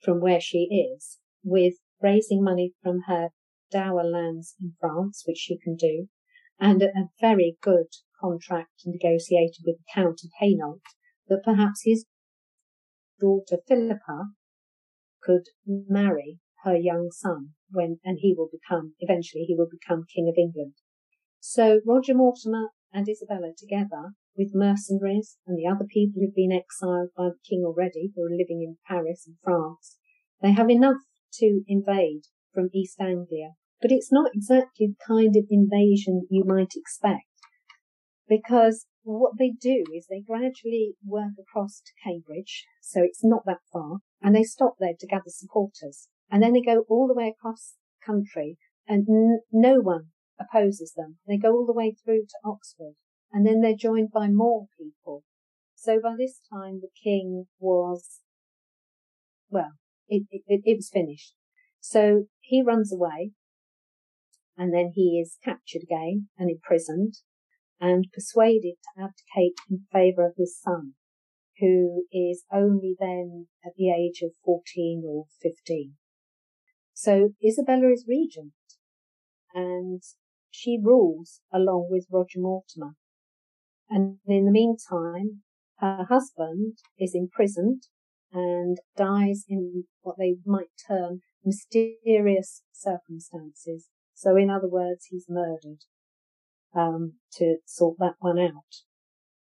from 0.00 0.20
where 0.20 0.40
she 0.40 0.64
is 0.64 1.18
with 1.44 1.74
raising 2.02 2.42
money 2.42 2.74
from 2.82 3.02
her 3.06 3.28
dower 3.70 4.04
lands 4.04 4.54
in 4.60 4.74
France, 4.80 5.22
which 5.26 5.38
she 5.38 5.58
can 5.58 5.76
do, 5.76 6.08
and 6.60 6.82
a 6.82 7.08
very 7.20 7.56
good 7.62 7.86
contract 8.20 8.82
negotiated 8.86 9.62
with 9.66 9.76
the 9.78 9.84
Count 9.94 10.20
of 10.24 10.30
Hainault 10.40 10.80
that 11.28 11.42
perhaps 11.44 11.82
his 11.84 12.04
daughter 13.20 13.58
Philippa 13.66 14.26
could 15.22 15.46
marry 15.66 16.38
her 16.64 16.76
young 16.76 17.10
son 17.10 17.50
when, 17.70 17.98
and 18.04 18.18
he 18.20 18.34
will 18.36 18.48
become, 18.50 18.94
eventually 19.00 19.44
he 19.44 19.54
will 19.56 19.68
become 19.70 20.04
King 20.14 20.28
of 20.28 20.38
England. 20.38 20.74
So 21.40 21.80
Roger 21.86 22.14
Mortimer 22.14 22.68
and 22.92 23.08
Isabella 23.08 23.52
together 23.56 24.12
with 24.36 24.52
mercenaries 24.54 25.38
and 25.46 25.58
the 25.58 25.66
other 25.66 25.86
people 25.88 26.20
who've 26.20 26.34
been 26.34 26.52
exiled 26.52 27.10
by 27.16 27.28
the 27.30 27.38
king 27.48 27.64
already, 27.64 28.12
who 28.14 28.22
are 28.22 28.30
living 28.30 28.62
in 28.62 28.76
Paris 28.86 29.24
and 29.26 29.36
France, 29.42 29.98
they 30.40 30.52
have 30.52 30.70
enough 30.70 30.98
to 31.34 31.62
invade 31.66 32.22
from 32.52 32.70
East 32.72 33.00
Anglia. 33.00 33.50
But 33.80 33.92
it's 33.92 34.12
not 34.12 34.30
exactly 34.34 34.88
the 34.88 35.04
kind 35.06 35.34
of 35.36 35.46
invasion 35.50 36.26
you 36.30 36.44
might 36.44 36.72
expect, 36.76 37.26
because 38.28 38.86
what 39.02 39.32
they 39.38 39.50
do 39.50 39.84
is 39.92 40.06
they 40.08 40.20
gradually 40.20 40.94
work 41.04 41.32
across 41.38 41.80
to 41.80 41.92
Cambridge, 42.04 42.64
so 42.80 43.02
it's 43.02 43.24
not 43.24 43.44
that 43.46 43.62
far, 43.72 43.98
and 44.20 44.34
they 44.34 44.44
stop 44.44 44.74
there 44.78 44.94
to 44.98 45.06
gather 45.06 45.28
supporters. 45.28 46.08
And 46.30 46.42
then 46.42 46.52
they 46.52 46.62
go 46.62 46.84
all 46.88 47.08
the 47.08 47.14
way 47.14 47.28
across 47.28 47.74
country, 48.04 48.58
and 48.86 49.08
n- 49.08 49.40
no 49.50 49.80
one 49.80 50.08
opposes 50.38 50.94
them. 50.96 51.18
They 51.26 51.36
go 51.36 51.52
all 51.52 51.66
the 51.66 51.72
way 51.72 51.94
through 52.04 52.22
to 52.22 52.38
Oxford 52.44 52.94
and 53.32 53.46
then 53.46 53.60
they're 53.60 53.74
joined 53.74 54.10
by 54.12 54.28
more 54.28 54.66
people. 54.78 55.24
So 55.74 55.98
by 56.00 56.14
this 56.18 56.40
time 56.52 56.80
the 56.80 56.90
king 57.02 57.46
was, 57.58 58.20
well, 59.48 59.72
it, 60.12 60.42
it, 60.46 60.62
it 60.64 60.76
was 60.76 60.90
finished. 60.92 61.34
So 61.80 62.24
he 62.40 62.62
runs 62.62 62.92
away 62.92 63.32
and 64.56 64.72
then 64.72 64.92
he 64.94 65.20
is 65.20 65.38
captured 65.42 65.82
again 65.82 66.28
and 66.38 66.50
imprisoned 66.50 67.14
and 67.80 68.06
persuaded 68.12 68.74
to 68.84 69.02
abdicate 69.02 69.58
in 69.68 69.86
favour 69.92 70.26
of 70.26 70.34
his 70.36 70.56
son, 70.60 70.92
who 71.58 72.04
is 72.12 72.44
only 72.52 72.94
then 72.98 73.48
at 73.64 73.72
the 73.76 73.90
age 73.90 74.20
of 74.22 74.30
14 74.44 75.02
or 75.04 75.24
15. 75.42 75.94
So 76.94 77.30
Isabella 77.44 77.90
is 77.90 78.04
regent 78.06 78.52
and 79.54 80.02
she 80.50 80.78
rules 80.80 81.40
along 81.52 81.88
with 81.90 82.06
Roger 82.10 82.38
Mortimer. 82.38 82.94
And 83.88 84.18
in 84.26 84.44
the 84.44 84.52
meantime, 84.52 85.42
her 85.78 86.06
husband 86.08 86.78
is 86.98 87.14
imprisoned 87.14 87.84
and 88.32 88.78
dies 88.96 89.44
in 89.48 89.84
what 90.02 90.16
they 90.18 90.36
might 90.46 90.70
term 90.88 91.20
mysterious 91.44 92.62
circumstances. 92.72 93.88
So 94.14 94.36
in 94.36 94.50
other 94.50 94.68
words, 94.68 95.06
he's 95.10 95.26
murdered, 95.28 95.80
um, 96.74 97.14
to 97.34 97.56
sort 97.66 97.98
that 97.98 98.14
one 98.20 98.38
out. 98.38 98.82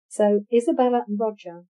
So 0.10 0.42
Isabella 0.54 1.04
and 1.08 1.20
Roger 1.20 1.64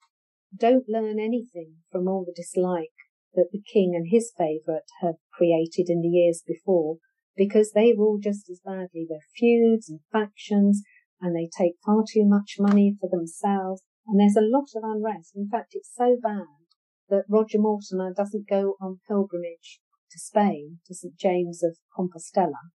don't 0.55 0.89
learn 0.89 1.19
anything 1.19 1.75
from 1.91 2.07
all 2.07 2.25
the 2.25 2.33
dislike 2.35 2.91
that 3.33 3.49
the 3.51 3.61
king 3.61 3.93
and 3.95 4.07
his 4.09 4.31
favourite 4.37 4.89
have 5.01 5.15
created 5.33 5.89
in 5.89 6.01
the 6.01 6.07
years 6.07 6.41
before 6.45 6.97
because 7.35 7.71
they 7.71 7.93
rule 7.93 8.17
just 8.21 8.49
as 8.49 8.61
badly. 8.63 9.05
They're 9.07 9.19
feuds 9.37 9.89
and 9.89 9.99
factions 10.11 10.83
and 11.19 11.35
they 11.35 11.49
take 11.57 11.73
far 11.85 12.03
too 12.07 12.25
much 12.25 12.55
money 12.59 12.95
for 12.99 13.09
themselves 13.09 13.81
and 14.07 14.19
there's 14.19 14.37
a 14.37 14.41
lot 14.41 14.69
of 14.75 14.83
unrest. 14.83 15.33
In 15.35 15.49
fact, 15.49 15.73
it's 15.73 15.91
so 15.93 16.17
bad 16.21 16.64
that 17.09 17.25
Roger 17.29 17.59
Mortimer 17.59 18.13
doesn't 18.13 18.49
go 18.49 18.75
on 18.81 18.99
pilgrimage 19.07 19.79
to 20.11 20.19
Spain, 20.19 20.79
to 20.87 20.93
St. 20.93 21.17
James 21.17 21.63
of 21.63 21.77
Compostela, 21.97 22.71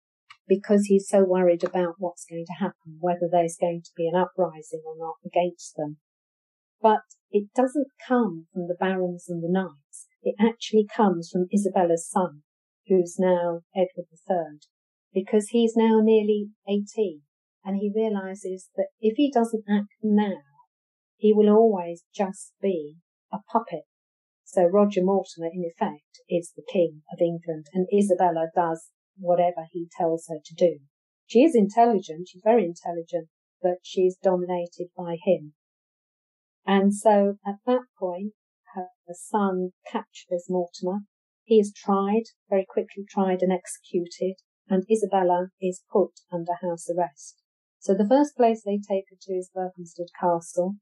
because 0.47 0.87
he's 0.87 1.09
so 1.09 1.25
worried 1.25 1.65
about 1.65 1.95
what's 1.99 2.25
going 2.25 2.47
to 2.47 2.61
happen, 2.61 2.99
whether 3.01 3.29
there's 3.31 3.57
going 3.61 3.83
to 3.85 3.91
be 3.97 4.09
an 4.09 4.19
uprising 4.19 4.83
or 4.85 4.95
not 4.97 5.17
against 5.25 5.77
them. 5.77 5.99
But 6.81 7.03
it 7.31 7.49
doesn't 7.55 7.89
come 8.07 8.47
from 8.53 8.69
the 8.69 8.77
barons 8.79 9.27
and 9.29 9.43
the 9.43 9.51
knights. 9.51 10.07
It 10.23 10.37
actually 10.41 10.87
comes 10.95 11.31
from 11.31 11.49
Isabella's 11.53 12.09
son, 12.09 12.43
who's 12.87 13.17
now 13.19 13.61
Edward 13.75 14.07
III, 14.13 14.61
because 15.13 15.49
he's 15.49 15.75
now 15.77 16.01
nearly 16.01 16.49
18 16.69 17.23
and 17.65 17.77
he 17.77 17.93
realizes 17.95 18.71
that 18.77 18.89
if 19.01 19.15
he 19.17 19.31
doesn't 19.31 19.65
act 19.69 19.93
now, 20.03 20.41
he 21.17 21.35
will 21.35 21.51
always 21.51 22.05
just 22.15 22.53
be 22.63 22.97
a 23.33 23.39
puppet. 23.53 23.85
So 24.51 24.65
Roger 24.65 25.05
Mortimer, 25.05 25.51
in 25.53 25.63
effect, 25.63 26.23
is 26.27 26.53
the 26.57 26.65
king 26.67 27.03
of 27.13 27.21
England 27.21 27.67
and 27.75 27.87
Isabella 27.93 28.49
does 28.55 28.91
whatever 29.19 29.67
he 29.71 29.89
tells 29.95 30.27
her 30.29 30.39
to 30.43 30.55
do. 30.55 30.79
She 31.27 31.41
is 31.45 31.55
intelligent, 31.55 32.29
she's 32.29 32.43
very 32.43 32.65
intelligent, 32.65 33.29
but 33.61 33.81
she's 33.83 34.17
dominated 34.17 34.89
by 34.97 35.19
him. 35.23 35.53
And 36.67 36.95
so 36.95 37.37
at 37.47 37.57
that 37.67 37.85
point, 37.99 38.33
her 38.75 38.89
son 39.13 39.73
captures 39.87 40.47
Mortimer 40.49 41.01
he 41.45 41.59
is 41.59 41.73
tried, 41.73 42.25
very 42.49 42.67
quickly 42.67 43.05
tried 43.09 43.43
and 43.43 43.51
executed, 43.53 44.37
and 44.69 44.85
Isabella 44.91 45.49
is 45.61 45.83
put 45.91 46.21
under 46.33 46.53
house 46.61 46.89
arrest. 46.91 47.43
So 47.79 47.95
the 47.95 48.09
first 48.09 48.35
place 48.37 48.63
they 48.63 48.77
take 48.77 49.05
her 49.11 49.17
to 49.19 49.33
is 49.33 49.51
Berkhamsted 49.55 50.09
Castle, 50.19 50.77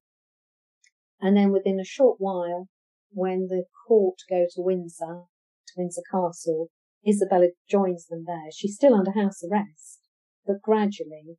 and 1.20 1.36
then 1.36 1.52
within 1.52 1.78
a 1.78 1.84
short 1.84 2.16
while, 2.20 2.68
when 3.10 3.48
the 3.48 3.64
court 3.86 4.16
go 4.28 4.46
to 4.54 4.62
Windsor, 4.62 5.22
to 5.68 5.72
Windsor 5.76 6.02
Castle, 6.10 6.68
Isabella 7.06 7.48
joins 7.68 8.06
them 8.06 8.24
there. 8.26 8.50
She's 8.52 8.74
still 8.74 8.94
under 8.94 9.12
house 9.12 9.42
arrest, 9.44 10.00
but 10.46 10.62
gradually 10.62 11.38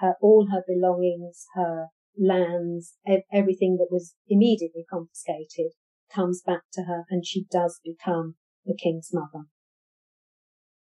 her, 0.00 0.16
all 0.20 0.48
her 0.50 0.62
belongings, 0.66 1.46
her 1.54 1.88
lands, 2.18 2.96
everything 3.32 3.76
that 3.78 3.88
was 3.90 4.14
immediately 4.28 4.84
confiscated 4.88 5.72
comes 6.14 6.42
back 6.44 6.62
to 6.72 6.82
her 6.82 7.04
and 7.08 7.26
she 7.26 7.46
does 7.50 7.80
become 7.84 8.36
the 8.64 8.76
king's 8.76 9.10
mother. 9.12 9.46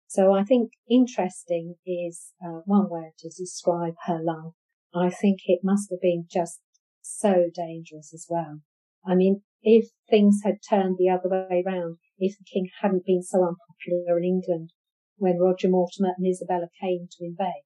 So 0.07 0.33
I 0.33 0.45
think 0.45 0.73
interesting 0.89 1.77
is 1.87 2.33
uh, 2.45 2.61
one 2.67 2.89
word 2.89 3.13
to 3.19 3.29
describe 3.29 3.95
her 4.07 4.23
life. 4.23 4.53
I 4.95 5.11
think 5.11 5.41
it 5.47 5.61
must 5.65 5.91
have 5.91 6.01
been 6.01 6.27
just 6.31 6.61
so 7.03 7.51
dangerous 7.53 8.13
as 8.15 8.27
well. 8.29 8.61
I 9.07 9.15
mean, 9.15 9.43
if 9.63 9.87
things 10.09 10.41
had 10.45 10.57
turned 10.69 10.97
the 10.99 11.11
other 11.11 11.29
way 11.29 11.63
round, 11.65 11.99
if 12.19 12.37
the 12.39 12.45
king 12.51 12.69
hadn't 12.81 13.07
been 13.07 13.23
so 13.23 13.39
unpopular 13.39 14.19
in 14.19 14.25
England 14.25 14.71
when 15.17 15.39
Roger 15.39 15.69
Mortimer 15.69 16.13
and 16.17 16.27
Isabella 16.27 16.69
came 16.81 17.09
to 17.11 17.25
invade, 17.25 17.65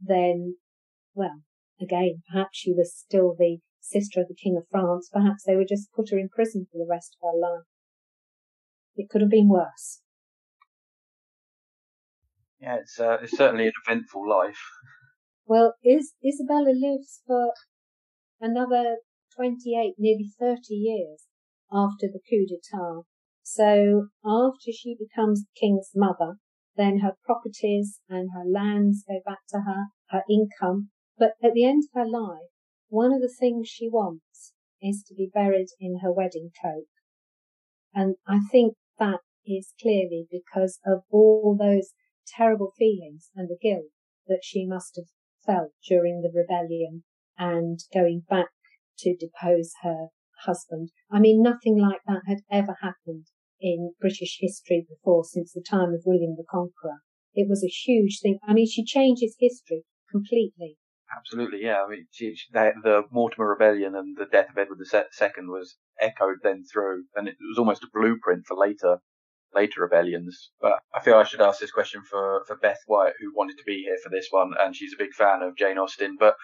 then, 0.00 0.56
well, 1.14 1.42
again, 1.80 2.22
perhaps 2.30 2.58
she 2.58 2.72
was 2.72 2.94
still 2.94 3.34
the 3.38 3.58
sister 3.80 4.20
of 4.20 4.28
the 4.28 4.34
King 4.34 4.56
of 4.56 4.66
France. 4.70 5.08
Perhaps 5.12 5.44
they 5.46 5.56
would 5.56 5.68
just 5.68 5.92
put 5.92 6.10
her 6.10 6.18
in 6.18 6.28
prison 6.28 6.66
for 6.70 6.78
the 6.78 6.88
rest 6.88 7.16
of 7.16 7.28
her 7.28 7.38
life. 7.38 7.64
It 8.96 9.08
could 9.08 9.20
have 9.20 9.30
been 9.30 9.48
worse. 9.48 10.00
Yeah, 12.60 12.76
it's 12.76 12.98
uh, 12.98 13.18
it's 13.22 13.36
certainly 13.36 13.66
an 13.66 13.72
eventful 13.86 14.28
life. 14.28 14.58
Well, 15.44 15.74
is 15.84 16.14
Isabella 16.26 16.72
lives 16.72 17.20
for 17.26 17.52
another 18.40 18.96
28, 19.36 19.94
nearly 19.98 20.30
30 20.38 20.74
years 20.74 21.26
after 21.72 22.06
the 22.06 22.20
coup 22.28 22.46
d'etat. 22.46 23.02
So 23.42 24.08
after 24.24 24.72
she 24.72 24.96
becomes 24.98 25.42
the 25.42 25.60
king's 25.60 25.90
mother, 25.94 26.36
then 26.76 26.98
her 26.98 27.14
properties 27.24 28.00
and 28.08 28.30
her 28.34 28.44
lands 28.44 29.04
go 29.08 29.20
back 29.24 29.40
to 29.50 29.60
her, 29.60 29.86
her 30.10 30.24
income. 30.28 30.90
But 31.18 31.34
at 31.42 31.54
the 31.54 31.64
end 31.64 31.84
of 31.84 32.00
her 32.00 32.08
life, 32.08 32.50
one 32.88 33.12
of 33.12 33.20
the 33.20 33.32
things 33.32 33.68
she 33.68 33.88
wants 33.88 34.52
is 34.82 35.02
to 35.08 35.14
be 35.14 35.30
buried 35.32 35.68
in 35.80 36.00
her 36.02 36.12
wedding 36.12 36.50
cloak. 36.60 36.86
And 37.94 38.16
I 38.26 38.40
think 38.50 38.74
that 38.98 39.20
is 39.46 39.72
clearly 39.80 40.26
because 40.30 40.78
of 40.86 41.02
all 41.10 41.56
those 41.58 41.92
terrible 42.26 42.72
feelings 42.76 43.30
and 43.34 43.48
the 43.48 43.58
guilt 43.60 43.90
that 44.26 44.40
she 44.42 44.66
must 44.66 44.96
have 44.96 45.06
felt 45.44 45.72
during 45.88 46.20
the 46.20 46.32
rebellion 46.34 47.04
and 47.38 47.78
going 47.92 48.24
back 48.28 48.48
to 48.98 49.16
depose 49.16 49.72
her 49.82 50.08
husband. 50.44 50.90
I 51.10 51.20
mean, 51.20 51.42
nothing 51.42 51.78
like 51.78 52.00
that 52.06 52.22
had 52.26 52.38
ever 52.50 52.76
happened 52.82 53.26
in 53.60 53.94
British 54.00 54.38
history 54.40 54.86
before 54.88 55.24
since 55.24 55.52
the 55.52 55.64
time 55.66 55.94
of 55.94 56.02
William 56.04 56.36
the 56.36 56.44
Conqueror. 56.50 57.00
It 57.34 57.48
was 57.48 57.64
a 57.64 57.68
huge 57.68 58.20
thing. 58.22 58.38
I 58.46 58.52
mean, 58.52 58.66
she 58.66 58.84
changes 58.84 59.36
history 59.38 59.84
completely. 60.10 60.76
Absolutely, 61.16 61.62
yeah. 61.62 61.82
I 61.86 61.88
mean, 61.88 62.06
she, 62.10 62.34
she, 62.34 62.46
the, 62.52 62.72
the, 62.82 63.02
Mortimer 63.10 63.48
Rebellion 63.48 63.94
and 63.94 64.16
the 64.16 64.26
death 64.26 64.50
of 64.50 64.58
Edward 64.58 64.80
II 64.92 65.46
was 65.46 65.76
echoed 66.00 66.38
then 66.42 66.64
through, 66.70 67.04
and 67.14 67.28
it 67.28 67.36
was 67.48 67.58
almost 67.58 67.84
a 67.84 67.88
blueprint 67.92 68.44
for 68.46 68.56
later 68.56 68.98
later 69.54 69.80
rebellions. 69.80 70.50
But 70.60 70.74
I 70.94 71.00
feel 71.00 71.14
I 71.14 71.24
should 71.24 71.40
ask 71.40 71.60
this 71.60 71.70
question 71.70 72.02
for, 72.02 72.42
for 72.46 72.56
Beth 72.56 72.80
White, 72.86 73.14
who 73.20 73.32
wanted 73.34 73.56
to 73.58 73.64
be 73.64 73.82
here 73.82 73.96
for 74.02 74.10
this 74.10 74.28
one, 74.30 74.52
and 74.60 74.76
she's 74.76 74.92
a 74.92 75.02
big 75.02 75.14
fan 75.14 75.42
of 75.42 75.56
Jane 75.56 75.78
Austen. 75.78 76.16
But 76.18 76.36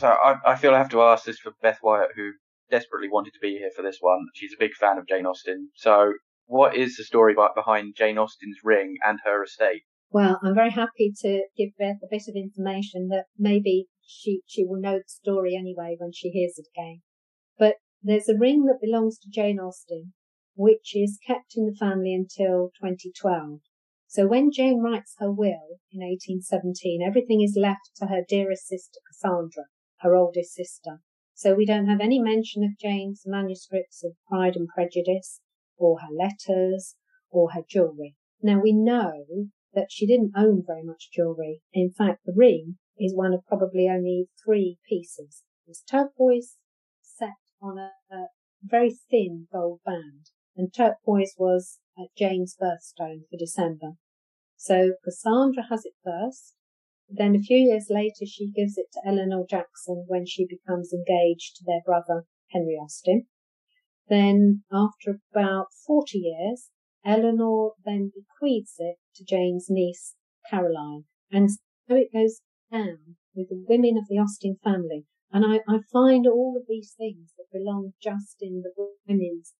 so 0.00 0.08
I, 0.08 0.36
I 0.46 0.56
feel 0.56 0.74
I 0.74 0.78
have 0.78 0.90
to 0.90 1.02
ask 1.02 1.24
this 1.24 1.38
for 1.38 1.52
Beth 1.62 1.78
Wyatt, 1.82 2.10
who 2.16 2.32
desperately 2.70 3.08
wanted 3.10 3.32
to 3.34 3.40
be 3.40 3.58
here 3.58 3.70
for 3.74 3.82
this 3.82 3.98
one. 4.00 4.26
She's 4.34 4.54
a 4.54 4.58
big 4.58 4.74
fan 4.74 4.98
of 4.98 5.06
Jane 5.06 5.26
Austen. 5.26 5.70
So 5.74 6.12
what 6.46 6.74
is 6.74 6.96
the 6.96 7.04
story 7.04 7.34
behind 7.54 7.96
Jane 7.96 8.18
Austen's 8.18 8.58
ring 8.64 8.96
and 9.04 9.18
her 9.24 9.42
estate? 9.42 9.82
Well, 10.10 10.40
I'm 10.42 10.54
very 10.54 10.70
happy 10.70 11.12
to 11.20 11.44
give 11.56 11.70
Beth 11.78 11.98
a 12.02 12.08
bit 12.10 12.22
of 12.28 12.34
information 12.34 13.08
that 13.08 13.26
maybe 13.38 13.86
she, 14.02 14.40
she 14.46 14.64
will 14.64 14.80
know 14.80 14.98
the 14.98 15.04
story 15.06 15.54
anyway 15.54 15.96
when 15.98 16.12
she 16.12 16.30
hears 16.30 16.54
it 16.56 16.66
again. 16.74 17.02
But 17.58 17.74
there's 18.02 18.28
a 18.28 18.38
ring 18.38 18.64
that 18.64 18.80
belongs 18.80 19.18
to 19.18 19.30
Jane 19.30 19.60
Austen 19.60 20.14
which 20.56 20.94
is 20.94 21.18
kept 21.26 21.56
in 21.56 21.64
the 21.64 21.74
family 21.74 22.12
until 22.12 22.70
2012. 22.80 23.60
So 24.06 24.26
when 24.26 24.50
Jane 24.50 24.82
writes 24.82 25.14
her 25.18 25.30
will 25.30 25.78
in 25.90 26.00
1817, 26.02 27.00
everything 27.00 27.40
is 27.40 27.56
left 27.56 27.92
to 27.96 28.06
her 28.06 28.22
dearest 28.28 28.66
sister 28.66 28.98
Cassandra, 29.08 29.66
her 30.00 30.14
oldest 30.14 30.54
sister. 30.54 31.00
So 31.34 31.54
we 31.54 31.66
don't 31.66 31.88
have 31.88 32.00
any 32.00 32.18
mention 32.18 32.64
of 32.64 32.78
Jane's 32.78 33.22
manuscripts 33.26 34.04
of 34.04 34.16
Pride 34.28 34.56
and 34.56 34.68
Prejudice, 34.68 35.40
or 35.76 36.00
her 36.00 36.12
letters, 36.12 36.96
or 37.30 37.52
her 37.52 37.62
jewellery. 37.68 38.14
Now 38.42 38.60
we 38.60 38.72
know 38.72 39.24
that 39.72 39.88
she 39.90 40.06
didn't 40.06 40.32
own 40.36 40.64
very 40.66 40.82
much 40.82 41.10
jewellery. 41.12 41.62
In 41.72 41.90
fact, 41.90 42.20
the 42.24 42.34
ring 42.36 42.78
is 42.98 43.14
one 43.14 43.32
of 43.32 43.46
probably 43.46 43.88
only 43.88 44.28
three 44.44 44.78
pieces. 44.88 45.44
It's 45.66 45.82
turquoise 45.82 46.56
set 47.00 47.38
on 47.62 47.78
a, 47.78 47.92
a 48.14 48.26
very 48.62 48.90
thin 49.10 49.46
gold 49.52 49.80
band 49.84 50.30
and 50.56 50.74
turquoise 50.74 51.34
was 51.38 51.78
at 51.98 52.14
Jane's 52.16 52.56
birthstone 52.60 53.22
for 53.30 53.36
December. 53.38 53.92
So 54.56 54.92
Cassandra 55.04 55.64
has 55.70 55.84
it 55.86 55.94
first. 56.04 56.54
Then 57.10 57.34
a 57.34 57.40
few 57.40 57.56
years 57.56 57.88
later, 57.90 58.24
she 58.24 58.52
gives 58.52 58.78
it 58.78 58.86
to 58.92 59.00
Eleanor 59.04 59.44
Jackson 59.48 60.04
when 60.06 60.26
she 60.26 60.46
becomes 60.46 60.92
engaged 60.92 61.56
to 61.56 61.64
their 61.66 61.82
brother 61.84 62.24
Henry 62.52 62.74
Austen. 62.74 63.26
Then 64.08 64.62
after 64.72 65.20
about 65.32 65.68
40 65.86 66.18
years, 66.18 66.70
Eleanor 67.04 67.72
then 67.84 68.12
bequeaths 68.14 68.76
it 68.78 68.96
to 69.16 69.24
Jane's 69.24 69.66
niece 69.68 70.14
Caroline. 70.48 71.04
And 71.30 71.50
so 71.50 71.96
it 71.96 72.12
goes 72.12 72.40
down 72.70 73.16
with 73.34 73.48
the 73.48 73.64
women 73.68 73.96
of 73.96 74.08
the 74.08 74.18
Austen 74.18 74.56
family. 74.62 75.06
And 75.32 75.44
I, 75.44 75.60
I 75.68 75.80
find 75.92 76.26
all 76.26 76.56
of 76.56 76.66
these 76.68 76.94
things 76.96 77.32
that 77.38 77.56
belong 77.56 77.94
just 78.02 78.36
in 78.40 78.62
the 78.62 78.72
women's 79.06 79.54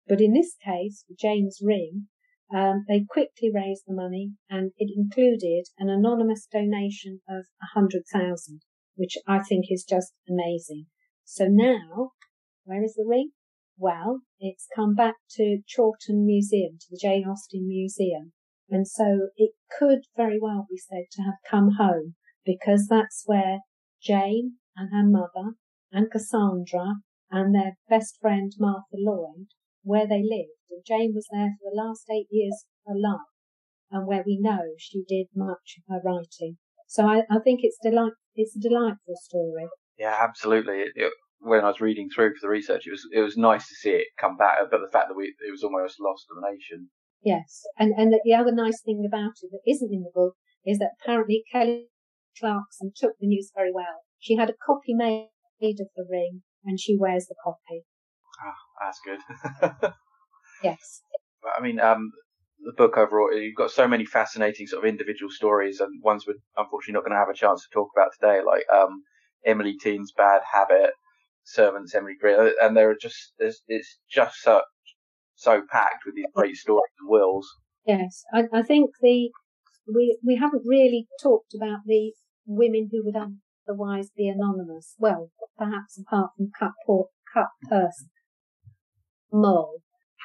But 0.08 0.22
in 0.22 0.34
this 0.34 0.56
case, 0.64 1.04
Jane's 1.20 1.60
ring, 1.62 2.08
um, 2.54 2.86
they 2.88 3.06
quickly 3.08 3.52
raised 3.54 3.84
the 3.86 3.94
money 3.94 4.32
and 4.50 4.72
it 4.78 4.92
included 4.96 5.66
an 5.78 5.90
anonymous 5.90 6.48
donation 6.52 7.22
of 7.28 7.46
a 7.62 7.68
hundred 7.74 8.04
thousand, 8.12 8.62
which 8.96 9.18
I 9.28 9.40
think 9.40 9.66
is 9.70 9.86
just 9.88 10.14
amazing. 10.30 10.86
So 11.26 11.48
now, 11.50 12.12
where 12.64 12.84
is 12.84 12.96
the 12.96 13.06
ring? 13.06 13.32
Well, 13.78 14.22
it's 14.40 14.68
come 14.76 14.96
back 14.96 15.16
to 15.32 15.62
Chawton 15.68 16.26
Museum, 16.26 16.78
to 16.80 16.88
the 16.92 17.00
Jane 17.02 17.26
Austen 17.28 17.68
Museum. 17.68 18.32
And 18.70 18.88
so 18.88 19.30
it 19.38 19.52
could 19.78 20.00
very 20.16 20.40
well 20.42 20.66
be 20.70 20.78
said 20.78 21.06
to 21.12 21.22
have 21.24 21.36
come 21.50 21.74
home 21.78 22.16
because 22.46 22.88
that's 22.90 23.24
where 23.26 23.60
Jane 24.02 24.58
and 24.76 24.90
her 24.92 25.08
mother 25.08 25.56
and 25.92 26.12
Cassandra 26.12 26.96
and 27.30 27.54
their 27.54 27.78
best 27.90 28.18
friend 28.22 28.52
Martha 28.58 28.96
Lloyd, 28.96 29.48
where 29.88 30.08
they 30.08 30.22
lived. 30.22 30.60
And 30.70 30.84
Jane 30.86 31.14
was 31.16 31.28
there 31.32 31.56
for 31.58 31.72
the 31.72 31.82
last 31.82 32.06
eight 32.12 32.28
years 32.30 32.66
of 32.86 32.94
her 32.94 33.00
life 33.00 33.32
and 33.90 34.06
where 34.06 34.24
we 34.26 34.38
know 34.40 34.76
she 34.78 35.04
did 35.08 35.28
much 35.34 35.80
of 35.80 35.84
her 35.88 36.02
writing. 36.04 36.58
So 36.88 37.08
I, 37.08 37.24
I 37.32 37.40
think 37.44 37.62
it's 37.64 37.78
delight, 37.82 38.14
it's 38.36 38.56
a 38.56 38.60
delightful 38.60 39.16
story. 39.16 39.68
Yeah, 39.98 40.16
absolutely. 40.20 40.80
It, 40.80 40.92
it, 40.96 41.14
when 41.40 41.62
I 41.64 41.68
was 41.68 41.82
reading 41.82 42.10
through 42.14 42.36
for 42.36 42.48
the 42.48 42.50
research, 42.50 42.88
it 42.88 42.92
was 42.92 43.08
it 43.14 43.22
was 43.22 43.38
nice 43.38 43.68
to 43.68 43.76
see 43.76 43.92
it 43.92 44.08
come 44.20 44.38
back, 44.38 44.58
but 44.72 44.82
the 44.82 44.92
fact 44.92 45.08
that 45.10 45.18
we 45.18 45.36
it 45.40 45.52
was 45.52 45.64
almost 45.64 46.00
lost 46.00 46.26
to 46.28 46.36
the 46.36 46.50
nation. 46.50 46.90
Yes, 47.24 47.64
and 47.78 47.94
and 47.96 48.12
the, 48.12 48.20
the 48.24 48.34
other 48.34 48.52
nice 48.52 48.82
thing 48.84 49.06
about 49.08 49.34
it 49.44 49.50
that 49.52 49.72
isn't 49.72 49.94
in 49.94 50.02
the 50.02 50.12
book 50.14 50.34
is 50.66 50.80
that 50.80 50.92
apparently 51.00 51.44
Kelly 51.52 51.88
Clarkson 52.40 52.92
took 52.96 53.14
the 53.20 53.28
news 53.28 53.52
very 53.56 53.72
well. 53.72 54.02
She 54.20 54.36
had 54.36 54.50
a 54.50 54.58
copy 54.66 54.94
made 54.94 55.30
of 55.62 55.90
the 55.96 56.06
ring 56.10 56.42
and 56.66 56.80
she 56.80 56.98
wears 56.98 57.28
the 57.28 57.36
copy. 57.44 57.84
Oh, 58.44 58.86
that's 58.86 59.00
good. 59.04 59.92
yes. 60.64 61.02
I 61.58 61.62
mean, 61.62 61.80
um, 61.80 62.12
the 62.64 62.74
book 62.74 62.98
overall, 62.98 63.34
you've 63.34 63.56
got 63.56 63.72
so 63.72 63.88
many 63.88 64.06
fascinating 64.06 64.68
sort 64.68 64.84
of 64.84 64.90
individual 64.90 65.32
stories 65.32 65.80
and 65.80 66.02
ones 66.04 66.26
we're 66.28 66.36
unfortunately 66.58 66.94
not 66.94 67.04
going 67.04 67.14
to 67.14 67.20
have 67.20 67.30
a 67.30 67.34
chance 67.34 67.64
to 67.64 67.74
talk 67.74 67.90
about 67.96 68.12
today, 68.20 68.42
like, 68.46 68.64
um, 68.74 69.04
Emily 69.46 69.76
Teen's 69.82 70.12
Bad 70.16 70.42
Habit, 70.52 70.92
Servants, 71.44 71.96
Emily 71.96 72.16
Green, 72.20 72.52
and 72.62 72.76
there 72.76 72.90
are 72.90 72.98
just, 73.00 73.34
it's 73.40 74.00
just 74.10 74.38
so, 74.42 74.62
so 75.36 75.62
packed 75.72 76.04
with 76.06 76.16
these 76.16 76.26
great 76.36 76.56
stories 76.56 76.92
and 77.00 77.10
wills. 77.10 77.48
Yes, 77.86 78.24
I, 78.34 78.46
I 78.54 78.64
think 78.64 78.92
the, 79.02 79.30
we, 79.88 80.18
we 80.26 80.36
haven't 80.36 80.64
really 80.66 81.08
talked 81.22 81.54
about 81.56 81.80
the 81.86 82.12
women 82.46 82.90
who 82.92 83.06
would 83.06 83.16
otherwise 83.16 84.10
be 84.16 84.28
anonymous. 84.28 84.96
Well, 84.98 85.32
perhaps 85.58 86.00
apart 86.00 86.32
from 86.36 86.52
cut, 86.58 86.72
por- 86.86 87.10
cut 87.34 87.48
Moll. 89.32 89.82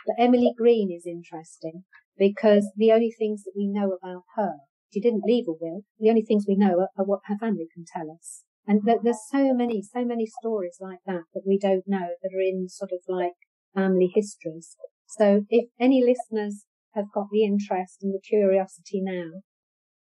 But 0.07 0.16
Emily 0.18 0.53
Green 0.57 0.90
is 0.90 1.07
interesting 1.07 1.84
because 2.16 2.70
the 2.76 2.92
only 2.92 3.11
things 3.11 3.44
that 3.44 3.53
we 3.57 3.66
know 3.66 3.92
about 3.92 4.24
her, 4.36 4.59
she 4.92 5.00
didn't 5.00 5.24
leave 5.24 5.46
a 5.48 5.53
will. 5.53 5.84
The 5.98 6.11
only 6.11 6.22
things 6.22 6.44
we 6.46 6.57
know 6.57 6.80
are, 6.80 6.88
are 6.96 7.05
what 7.05 7.20
her 7.26 7.36
family 7.38 7.68
can 7.72 7.84
tell 7.84 8.11
us. 8.11 8.44
And 8.66 8.84
th- 8.84 9.00
there's 9.03 9.28
so 9.30 9.55
many, 9.55 9.82
so 9.82 10.05
many 10.05 10.26
stories 10.26 10.78
like 10.80 11.00
that 11.07 11.24
that 11.34 11.46
we 11.46 11.59
don't 11.59 11.86
know 11.86 12.14
that 12.22 12.34
are 12.34 12.40
in 12.40 12.68
sort 12.68 12.92
of 12.92 13.00
like 13.09 13.34
family 13.74 14.11
histories. 14.14 14.76
So 15.09 15.46
if 15.48 15.68
any 15.80 16.03
listeners 16.05 16.64
have 16.94 17.12
got 17.12 17.28
the 17.30 17.44
interest 17.44 17.98
and 18.03 18.14
the 18.14 18.20
curiosity 18.20 19.00
now, 19.03 19.42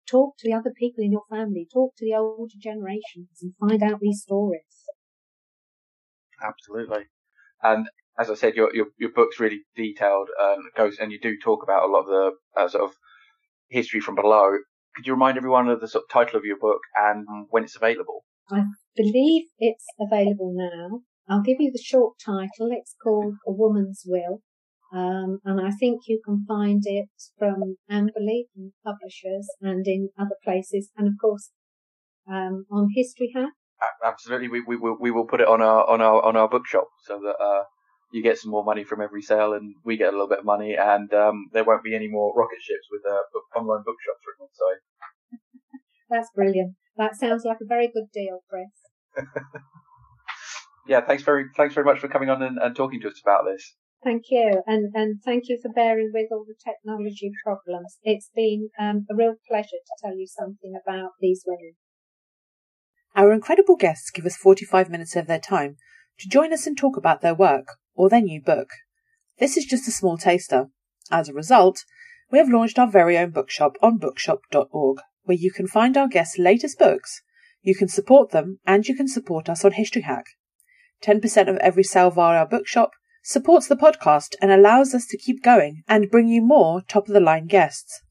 Talk 0.09 0.37
to 0.37 0.47
the 0.47 0.53
other 0.55 0.71
people 0.71 1.03
in 1.03 1.11
your 1.11 1.25
family. 1.29 1.67
Talk 1.71 1.95
to 1.97 2.05
the 2.05 2.15
older 2.15 2.55
generations 2.57 3.43
and 3.43 3.55
find 3.57 3.83
out 3.83 3.99
these 3.99 4.23
stories. 4.23 4.87
Absolutely. 6.41 7.05
And 7.61 7.89
as 8.19 8.29
I 8.29 8.35
said, 8.35 8.55
your 8.55 8.73
your, 8.75 8.87
your 8.97 9.11
book's 9.11 9.39
really 9.39 9.61
detailed 9.75 10.29
and 10.39 10.63
goes, 10.75 10.97
and 10.99 11.11
you 11.11 11.19
do 11.19 11.35
talk 11.43 11.63
about 11.63 11.87
a 11.87 11.91
lot 11.91 12.01
of 12.01 12.07
the 12.07 12.31
uh, 12.57 12.67
sort 12.67 12.83
of 12.83 12.91
history 13.69 13.99
from 13.99 14.15
below. 14.15 14.57
Could 14.95 15.07
you 15.07 15.13
remind 15.13 15.37
everyone 15.37 15.69
of 15.69 15.79
the 15.79 15.87
sort 15.87 16.03
of 16.03 16.09
title 16.09 16.37
of 16.37 16.45
your 16.45 16.57
book 16.57 16.81
and 16.95 17.25
when 17.49 17.63
it's 17.63 17.75
available? 17.75 18.25
I 18.51 18.63
believe 18.95 19.45
it's 19.59 19.85
available 19.99 20.53
now. 20.55 21.01
I'll 21.29 21.43
give 21.43 21.57
you 21.59 21.71
the 21.71 21.81
short 21.81 22.15
title. 22.23 22.69
It's 22.71 22.95
called 23.01 23.35
A 23.47 23.51
Woman's 23.51 24.03
Will. 24.05 24.41
Um, 24.91 25.37
and 25.45 25.61
I 25.61 25.69
think 25.69 26.01
you 26.07 26.19
can 26.25 26.43
find 26.47 26.81
it 26.85 27.09
from 27.37 27.77
Amberley 27.91 28.45
and 28.55 28.71
publishers 28.83 29.47
and 29.61 29.85
in 29.85 30.09
other 30.19 30.35
places. 30.43 30.89
And 30.97 31.07
of 31.07 31.13
course, 31.21 31.51
um, 32.27 32.65
on 32.71 32.87
History 32.95 33.31
Hack. 33.35 33.53
Absolutely. 34.03 34.49
We, 34.49 34.61
we, 34.61 34.75
will, 34.75 34.97
we 34.99 35.11
will 35.11 35.27
put 35.27 35.41
it 35.41 35.47
on 35.47 35.61
our, 35.61 35.87
on 35.87 36.01
our, 36.01 36.25
on 36.25 36.35
our 36.35 36.49
bookshop 36.49 36.87
so 37.03 37.19
that, 37.19 37.35
uh, 37.41 37.63
you 38.11 38.23
get 38.23 38.37
some 38.37 38.51
more 38.51 38.63
money 38.63 38.83
from 38.83 39.01
every 39.01 39.21
sale 39.21 39.53
and 39.53 39.75
we 39.83 39.97
get 39.97 40.09
a 40.09 40.11
little 40.11 40.27
bit 40.27 40.39
of 40.39 40.45
money 40.45 40.75
and, 40.79 41.13
um, 41.13 41.49
there 41.53 41.63
won't 41.63 41.83
be 41.83 41.95
any 41.95 42.07
more 42.07 42.33
rocket 42.35 42.61
ships 42.61 42.87
with, 42.91 43.01
uh, 43.05 43.21
book, 43.33 43.43
online 43.55 43.83
bookshops 43.85 44.21
written 44.25 44.47
on 44.47 44.53
side. 44.53 44.81
That's 46.09 46.29
brilliant. 46.33 46.75
That 46.97 47.15
sounds 47.15 47.45
like 47.45 47.57
a 47.61 47.65
very 47.65 47.87
good 47.87 48.11
deal, 48.13 48.39
Chris. 48.49 49.25
yeah, 50.87 51.01
thanks 51.01 51.23
very 51.23 51.45
thanks 51.55 51.75
very 51.75 51.85
much 51.85 51.99
for 51.99 52.07
coming 52.07 52.29
on 52.29 52.41
and, 52.41 52.57
and, 52.57 52.75
talking 52.75 52.99
to 53.01 53.07
us 53.07 53.21
about 53.23 53.45
this. 53.45 53.75
Thank 54.03 54.23
you, 54.29 54.63
and 54.65 54.93
and 54.95 55.21
thank 55.23 55.47
you 55.47 55.59
for 55.61 55.71
bearing 55.71 56.11
with 56.13 56.27
all 56.31 56.45
the 56.47 56.55
technology 56.55 57.31
problems. 57.43 57.97
It's 58.03 58.29
been 58.35 58.69
um, 58.79 59.05
a 59.09 59.15
real 59.15 59.35
pleasure 59.47 59.69
to 59.69 60.03
tell 60.03 60.17
you 60.17 60.27
something 60.27 60.73
about 60.81 61.11
these 61.21 61.43
women. 61.45 61.75
Our 63.15 63.33
incredible 63.33 63.75
guests 63.75 64.11
give 64.11 64.25
us 64.25 64.37
45 64.37 64.89
minutes 64.89 65.15
of 65.15 65.27
their 65.27 65.39
time 65.39 65.77
to 66.19 66.29
join 66.29 66.53
us 66.53 66.67
and 66.67 66.77
talk 66.77 66.97
about 66.97 67.21
their 67.21 67.33
work 67.33 67.77
or 67.95 68.09
their 68.09 68.21
new 68.21 68.41
book. 68.41 68.69
This 69.39 69.57
is 69.57 69.65
just 69.65 69.87
a 69.87 69.91
small 69.91 70.17
taster. 70.17 70.67
As 71.11 71.29
a 71.29 71.33
result, 71.33 71.85
we 72.31 72.37
have 72.37 72.49
launched 72.49 72.77
our 72.77 72.89
very 72.89 73.17
own 73.17 73.31
bookshop 73.31 73.77
on 73.81 73.97
bookshop.org 73.97 74.99
where 75.23 75.37
you 75.37 75.51
can 75.51 75.67
find 75.67 75.95
our 75.95 76.07
guests' 76.07 76.37
latest 76.37 76.77
books, 76.77 77.21
you 77.61 77.75
can 77.75 77.87
support 77.87 78.31
them, 78.31 78.59
and 78.65 78.87
you 78.87 78.95
can 78.95 79.07
support 79.07 79.49
us 79.49 79.63
on 79.63 79.73
History 79.73 80.01
Hack. 80.01 80.25
10% 81.03 81.47
of 81.47 81.57
every 81.57 81.83
sale 81.83 82.09
via 82.09 82.39
our 82.39 82.45
bookshop 82.47 82.91
supports 83.23 83.67
the 83.67 83.75
podcast 83.75 84.35
and 84.41 84.51
allows 84.51 84.93
us 84.93 85.05
to 85.07 85.17
keep 85.17 85.43
going 85.43 85.83
and 85.87 86.09
bring 86.11 86.27
you 86.27 86.41
more 86.41 86.81
top 86.81 87.07
of 87.07 87.13
the 87.13 87.19
line 87.19 87.47
guests. 87.47 88.01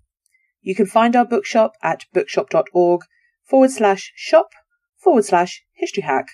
You 0.61 0.75
can 0.75 0.87
find 0.87 1.15
our 1.17 1.25
bookshop 1.25 1.73
at 1.83 2.05
bookshop.org 2.13 3.03
forward 3.45 3.71
slash 3.71 4.13
shop 4.17 4.49
forward 4.97 5.25
slash 5.25 5.63
history 5.75 6.03
hack 6.03 6.27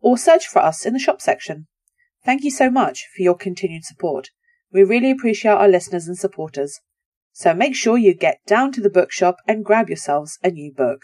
or 0.00 0.18
search 0.18 0.46
for 0.46 0.60
us 0.60 0.84
in 0.86 0.92
the 0.92 0.98
shop 0.98 1.20
section. 1.20 1.66
Thank 2.24 2.44
you 2.44 2.50
so 2.50 2.70
much 2.70 3.06
for 3.14 3.22
your 3.22 3.34
continued 3.34 3.84
support. 3.84 4.30
We 4.72 4.82
really 4.82 5.10
appreciate 5.10 5.52
our 5.52 5.68
listeners 5.68 6.06
and 6.06 6.18
supporters. 6.18 6.80
So 7.32 7.54
make 7.54 7.74
sure 7.74 7.96
you 7.96 8.14
get 8.14 8.40
down 8.46 8.72
to 8.72 8.80
the 8.80 8.90
bookshop 8.90 9.36
and 9.46 9.64
grab 9.64 9.88
yourselves 9.88 10.38
a 10.42 10.50
new 10.50 10.72
book. 10.72 11.02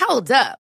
Hold 0.00 0.30
up. 0.30 0.58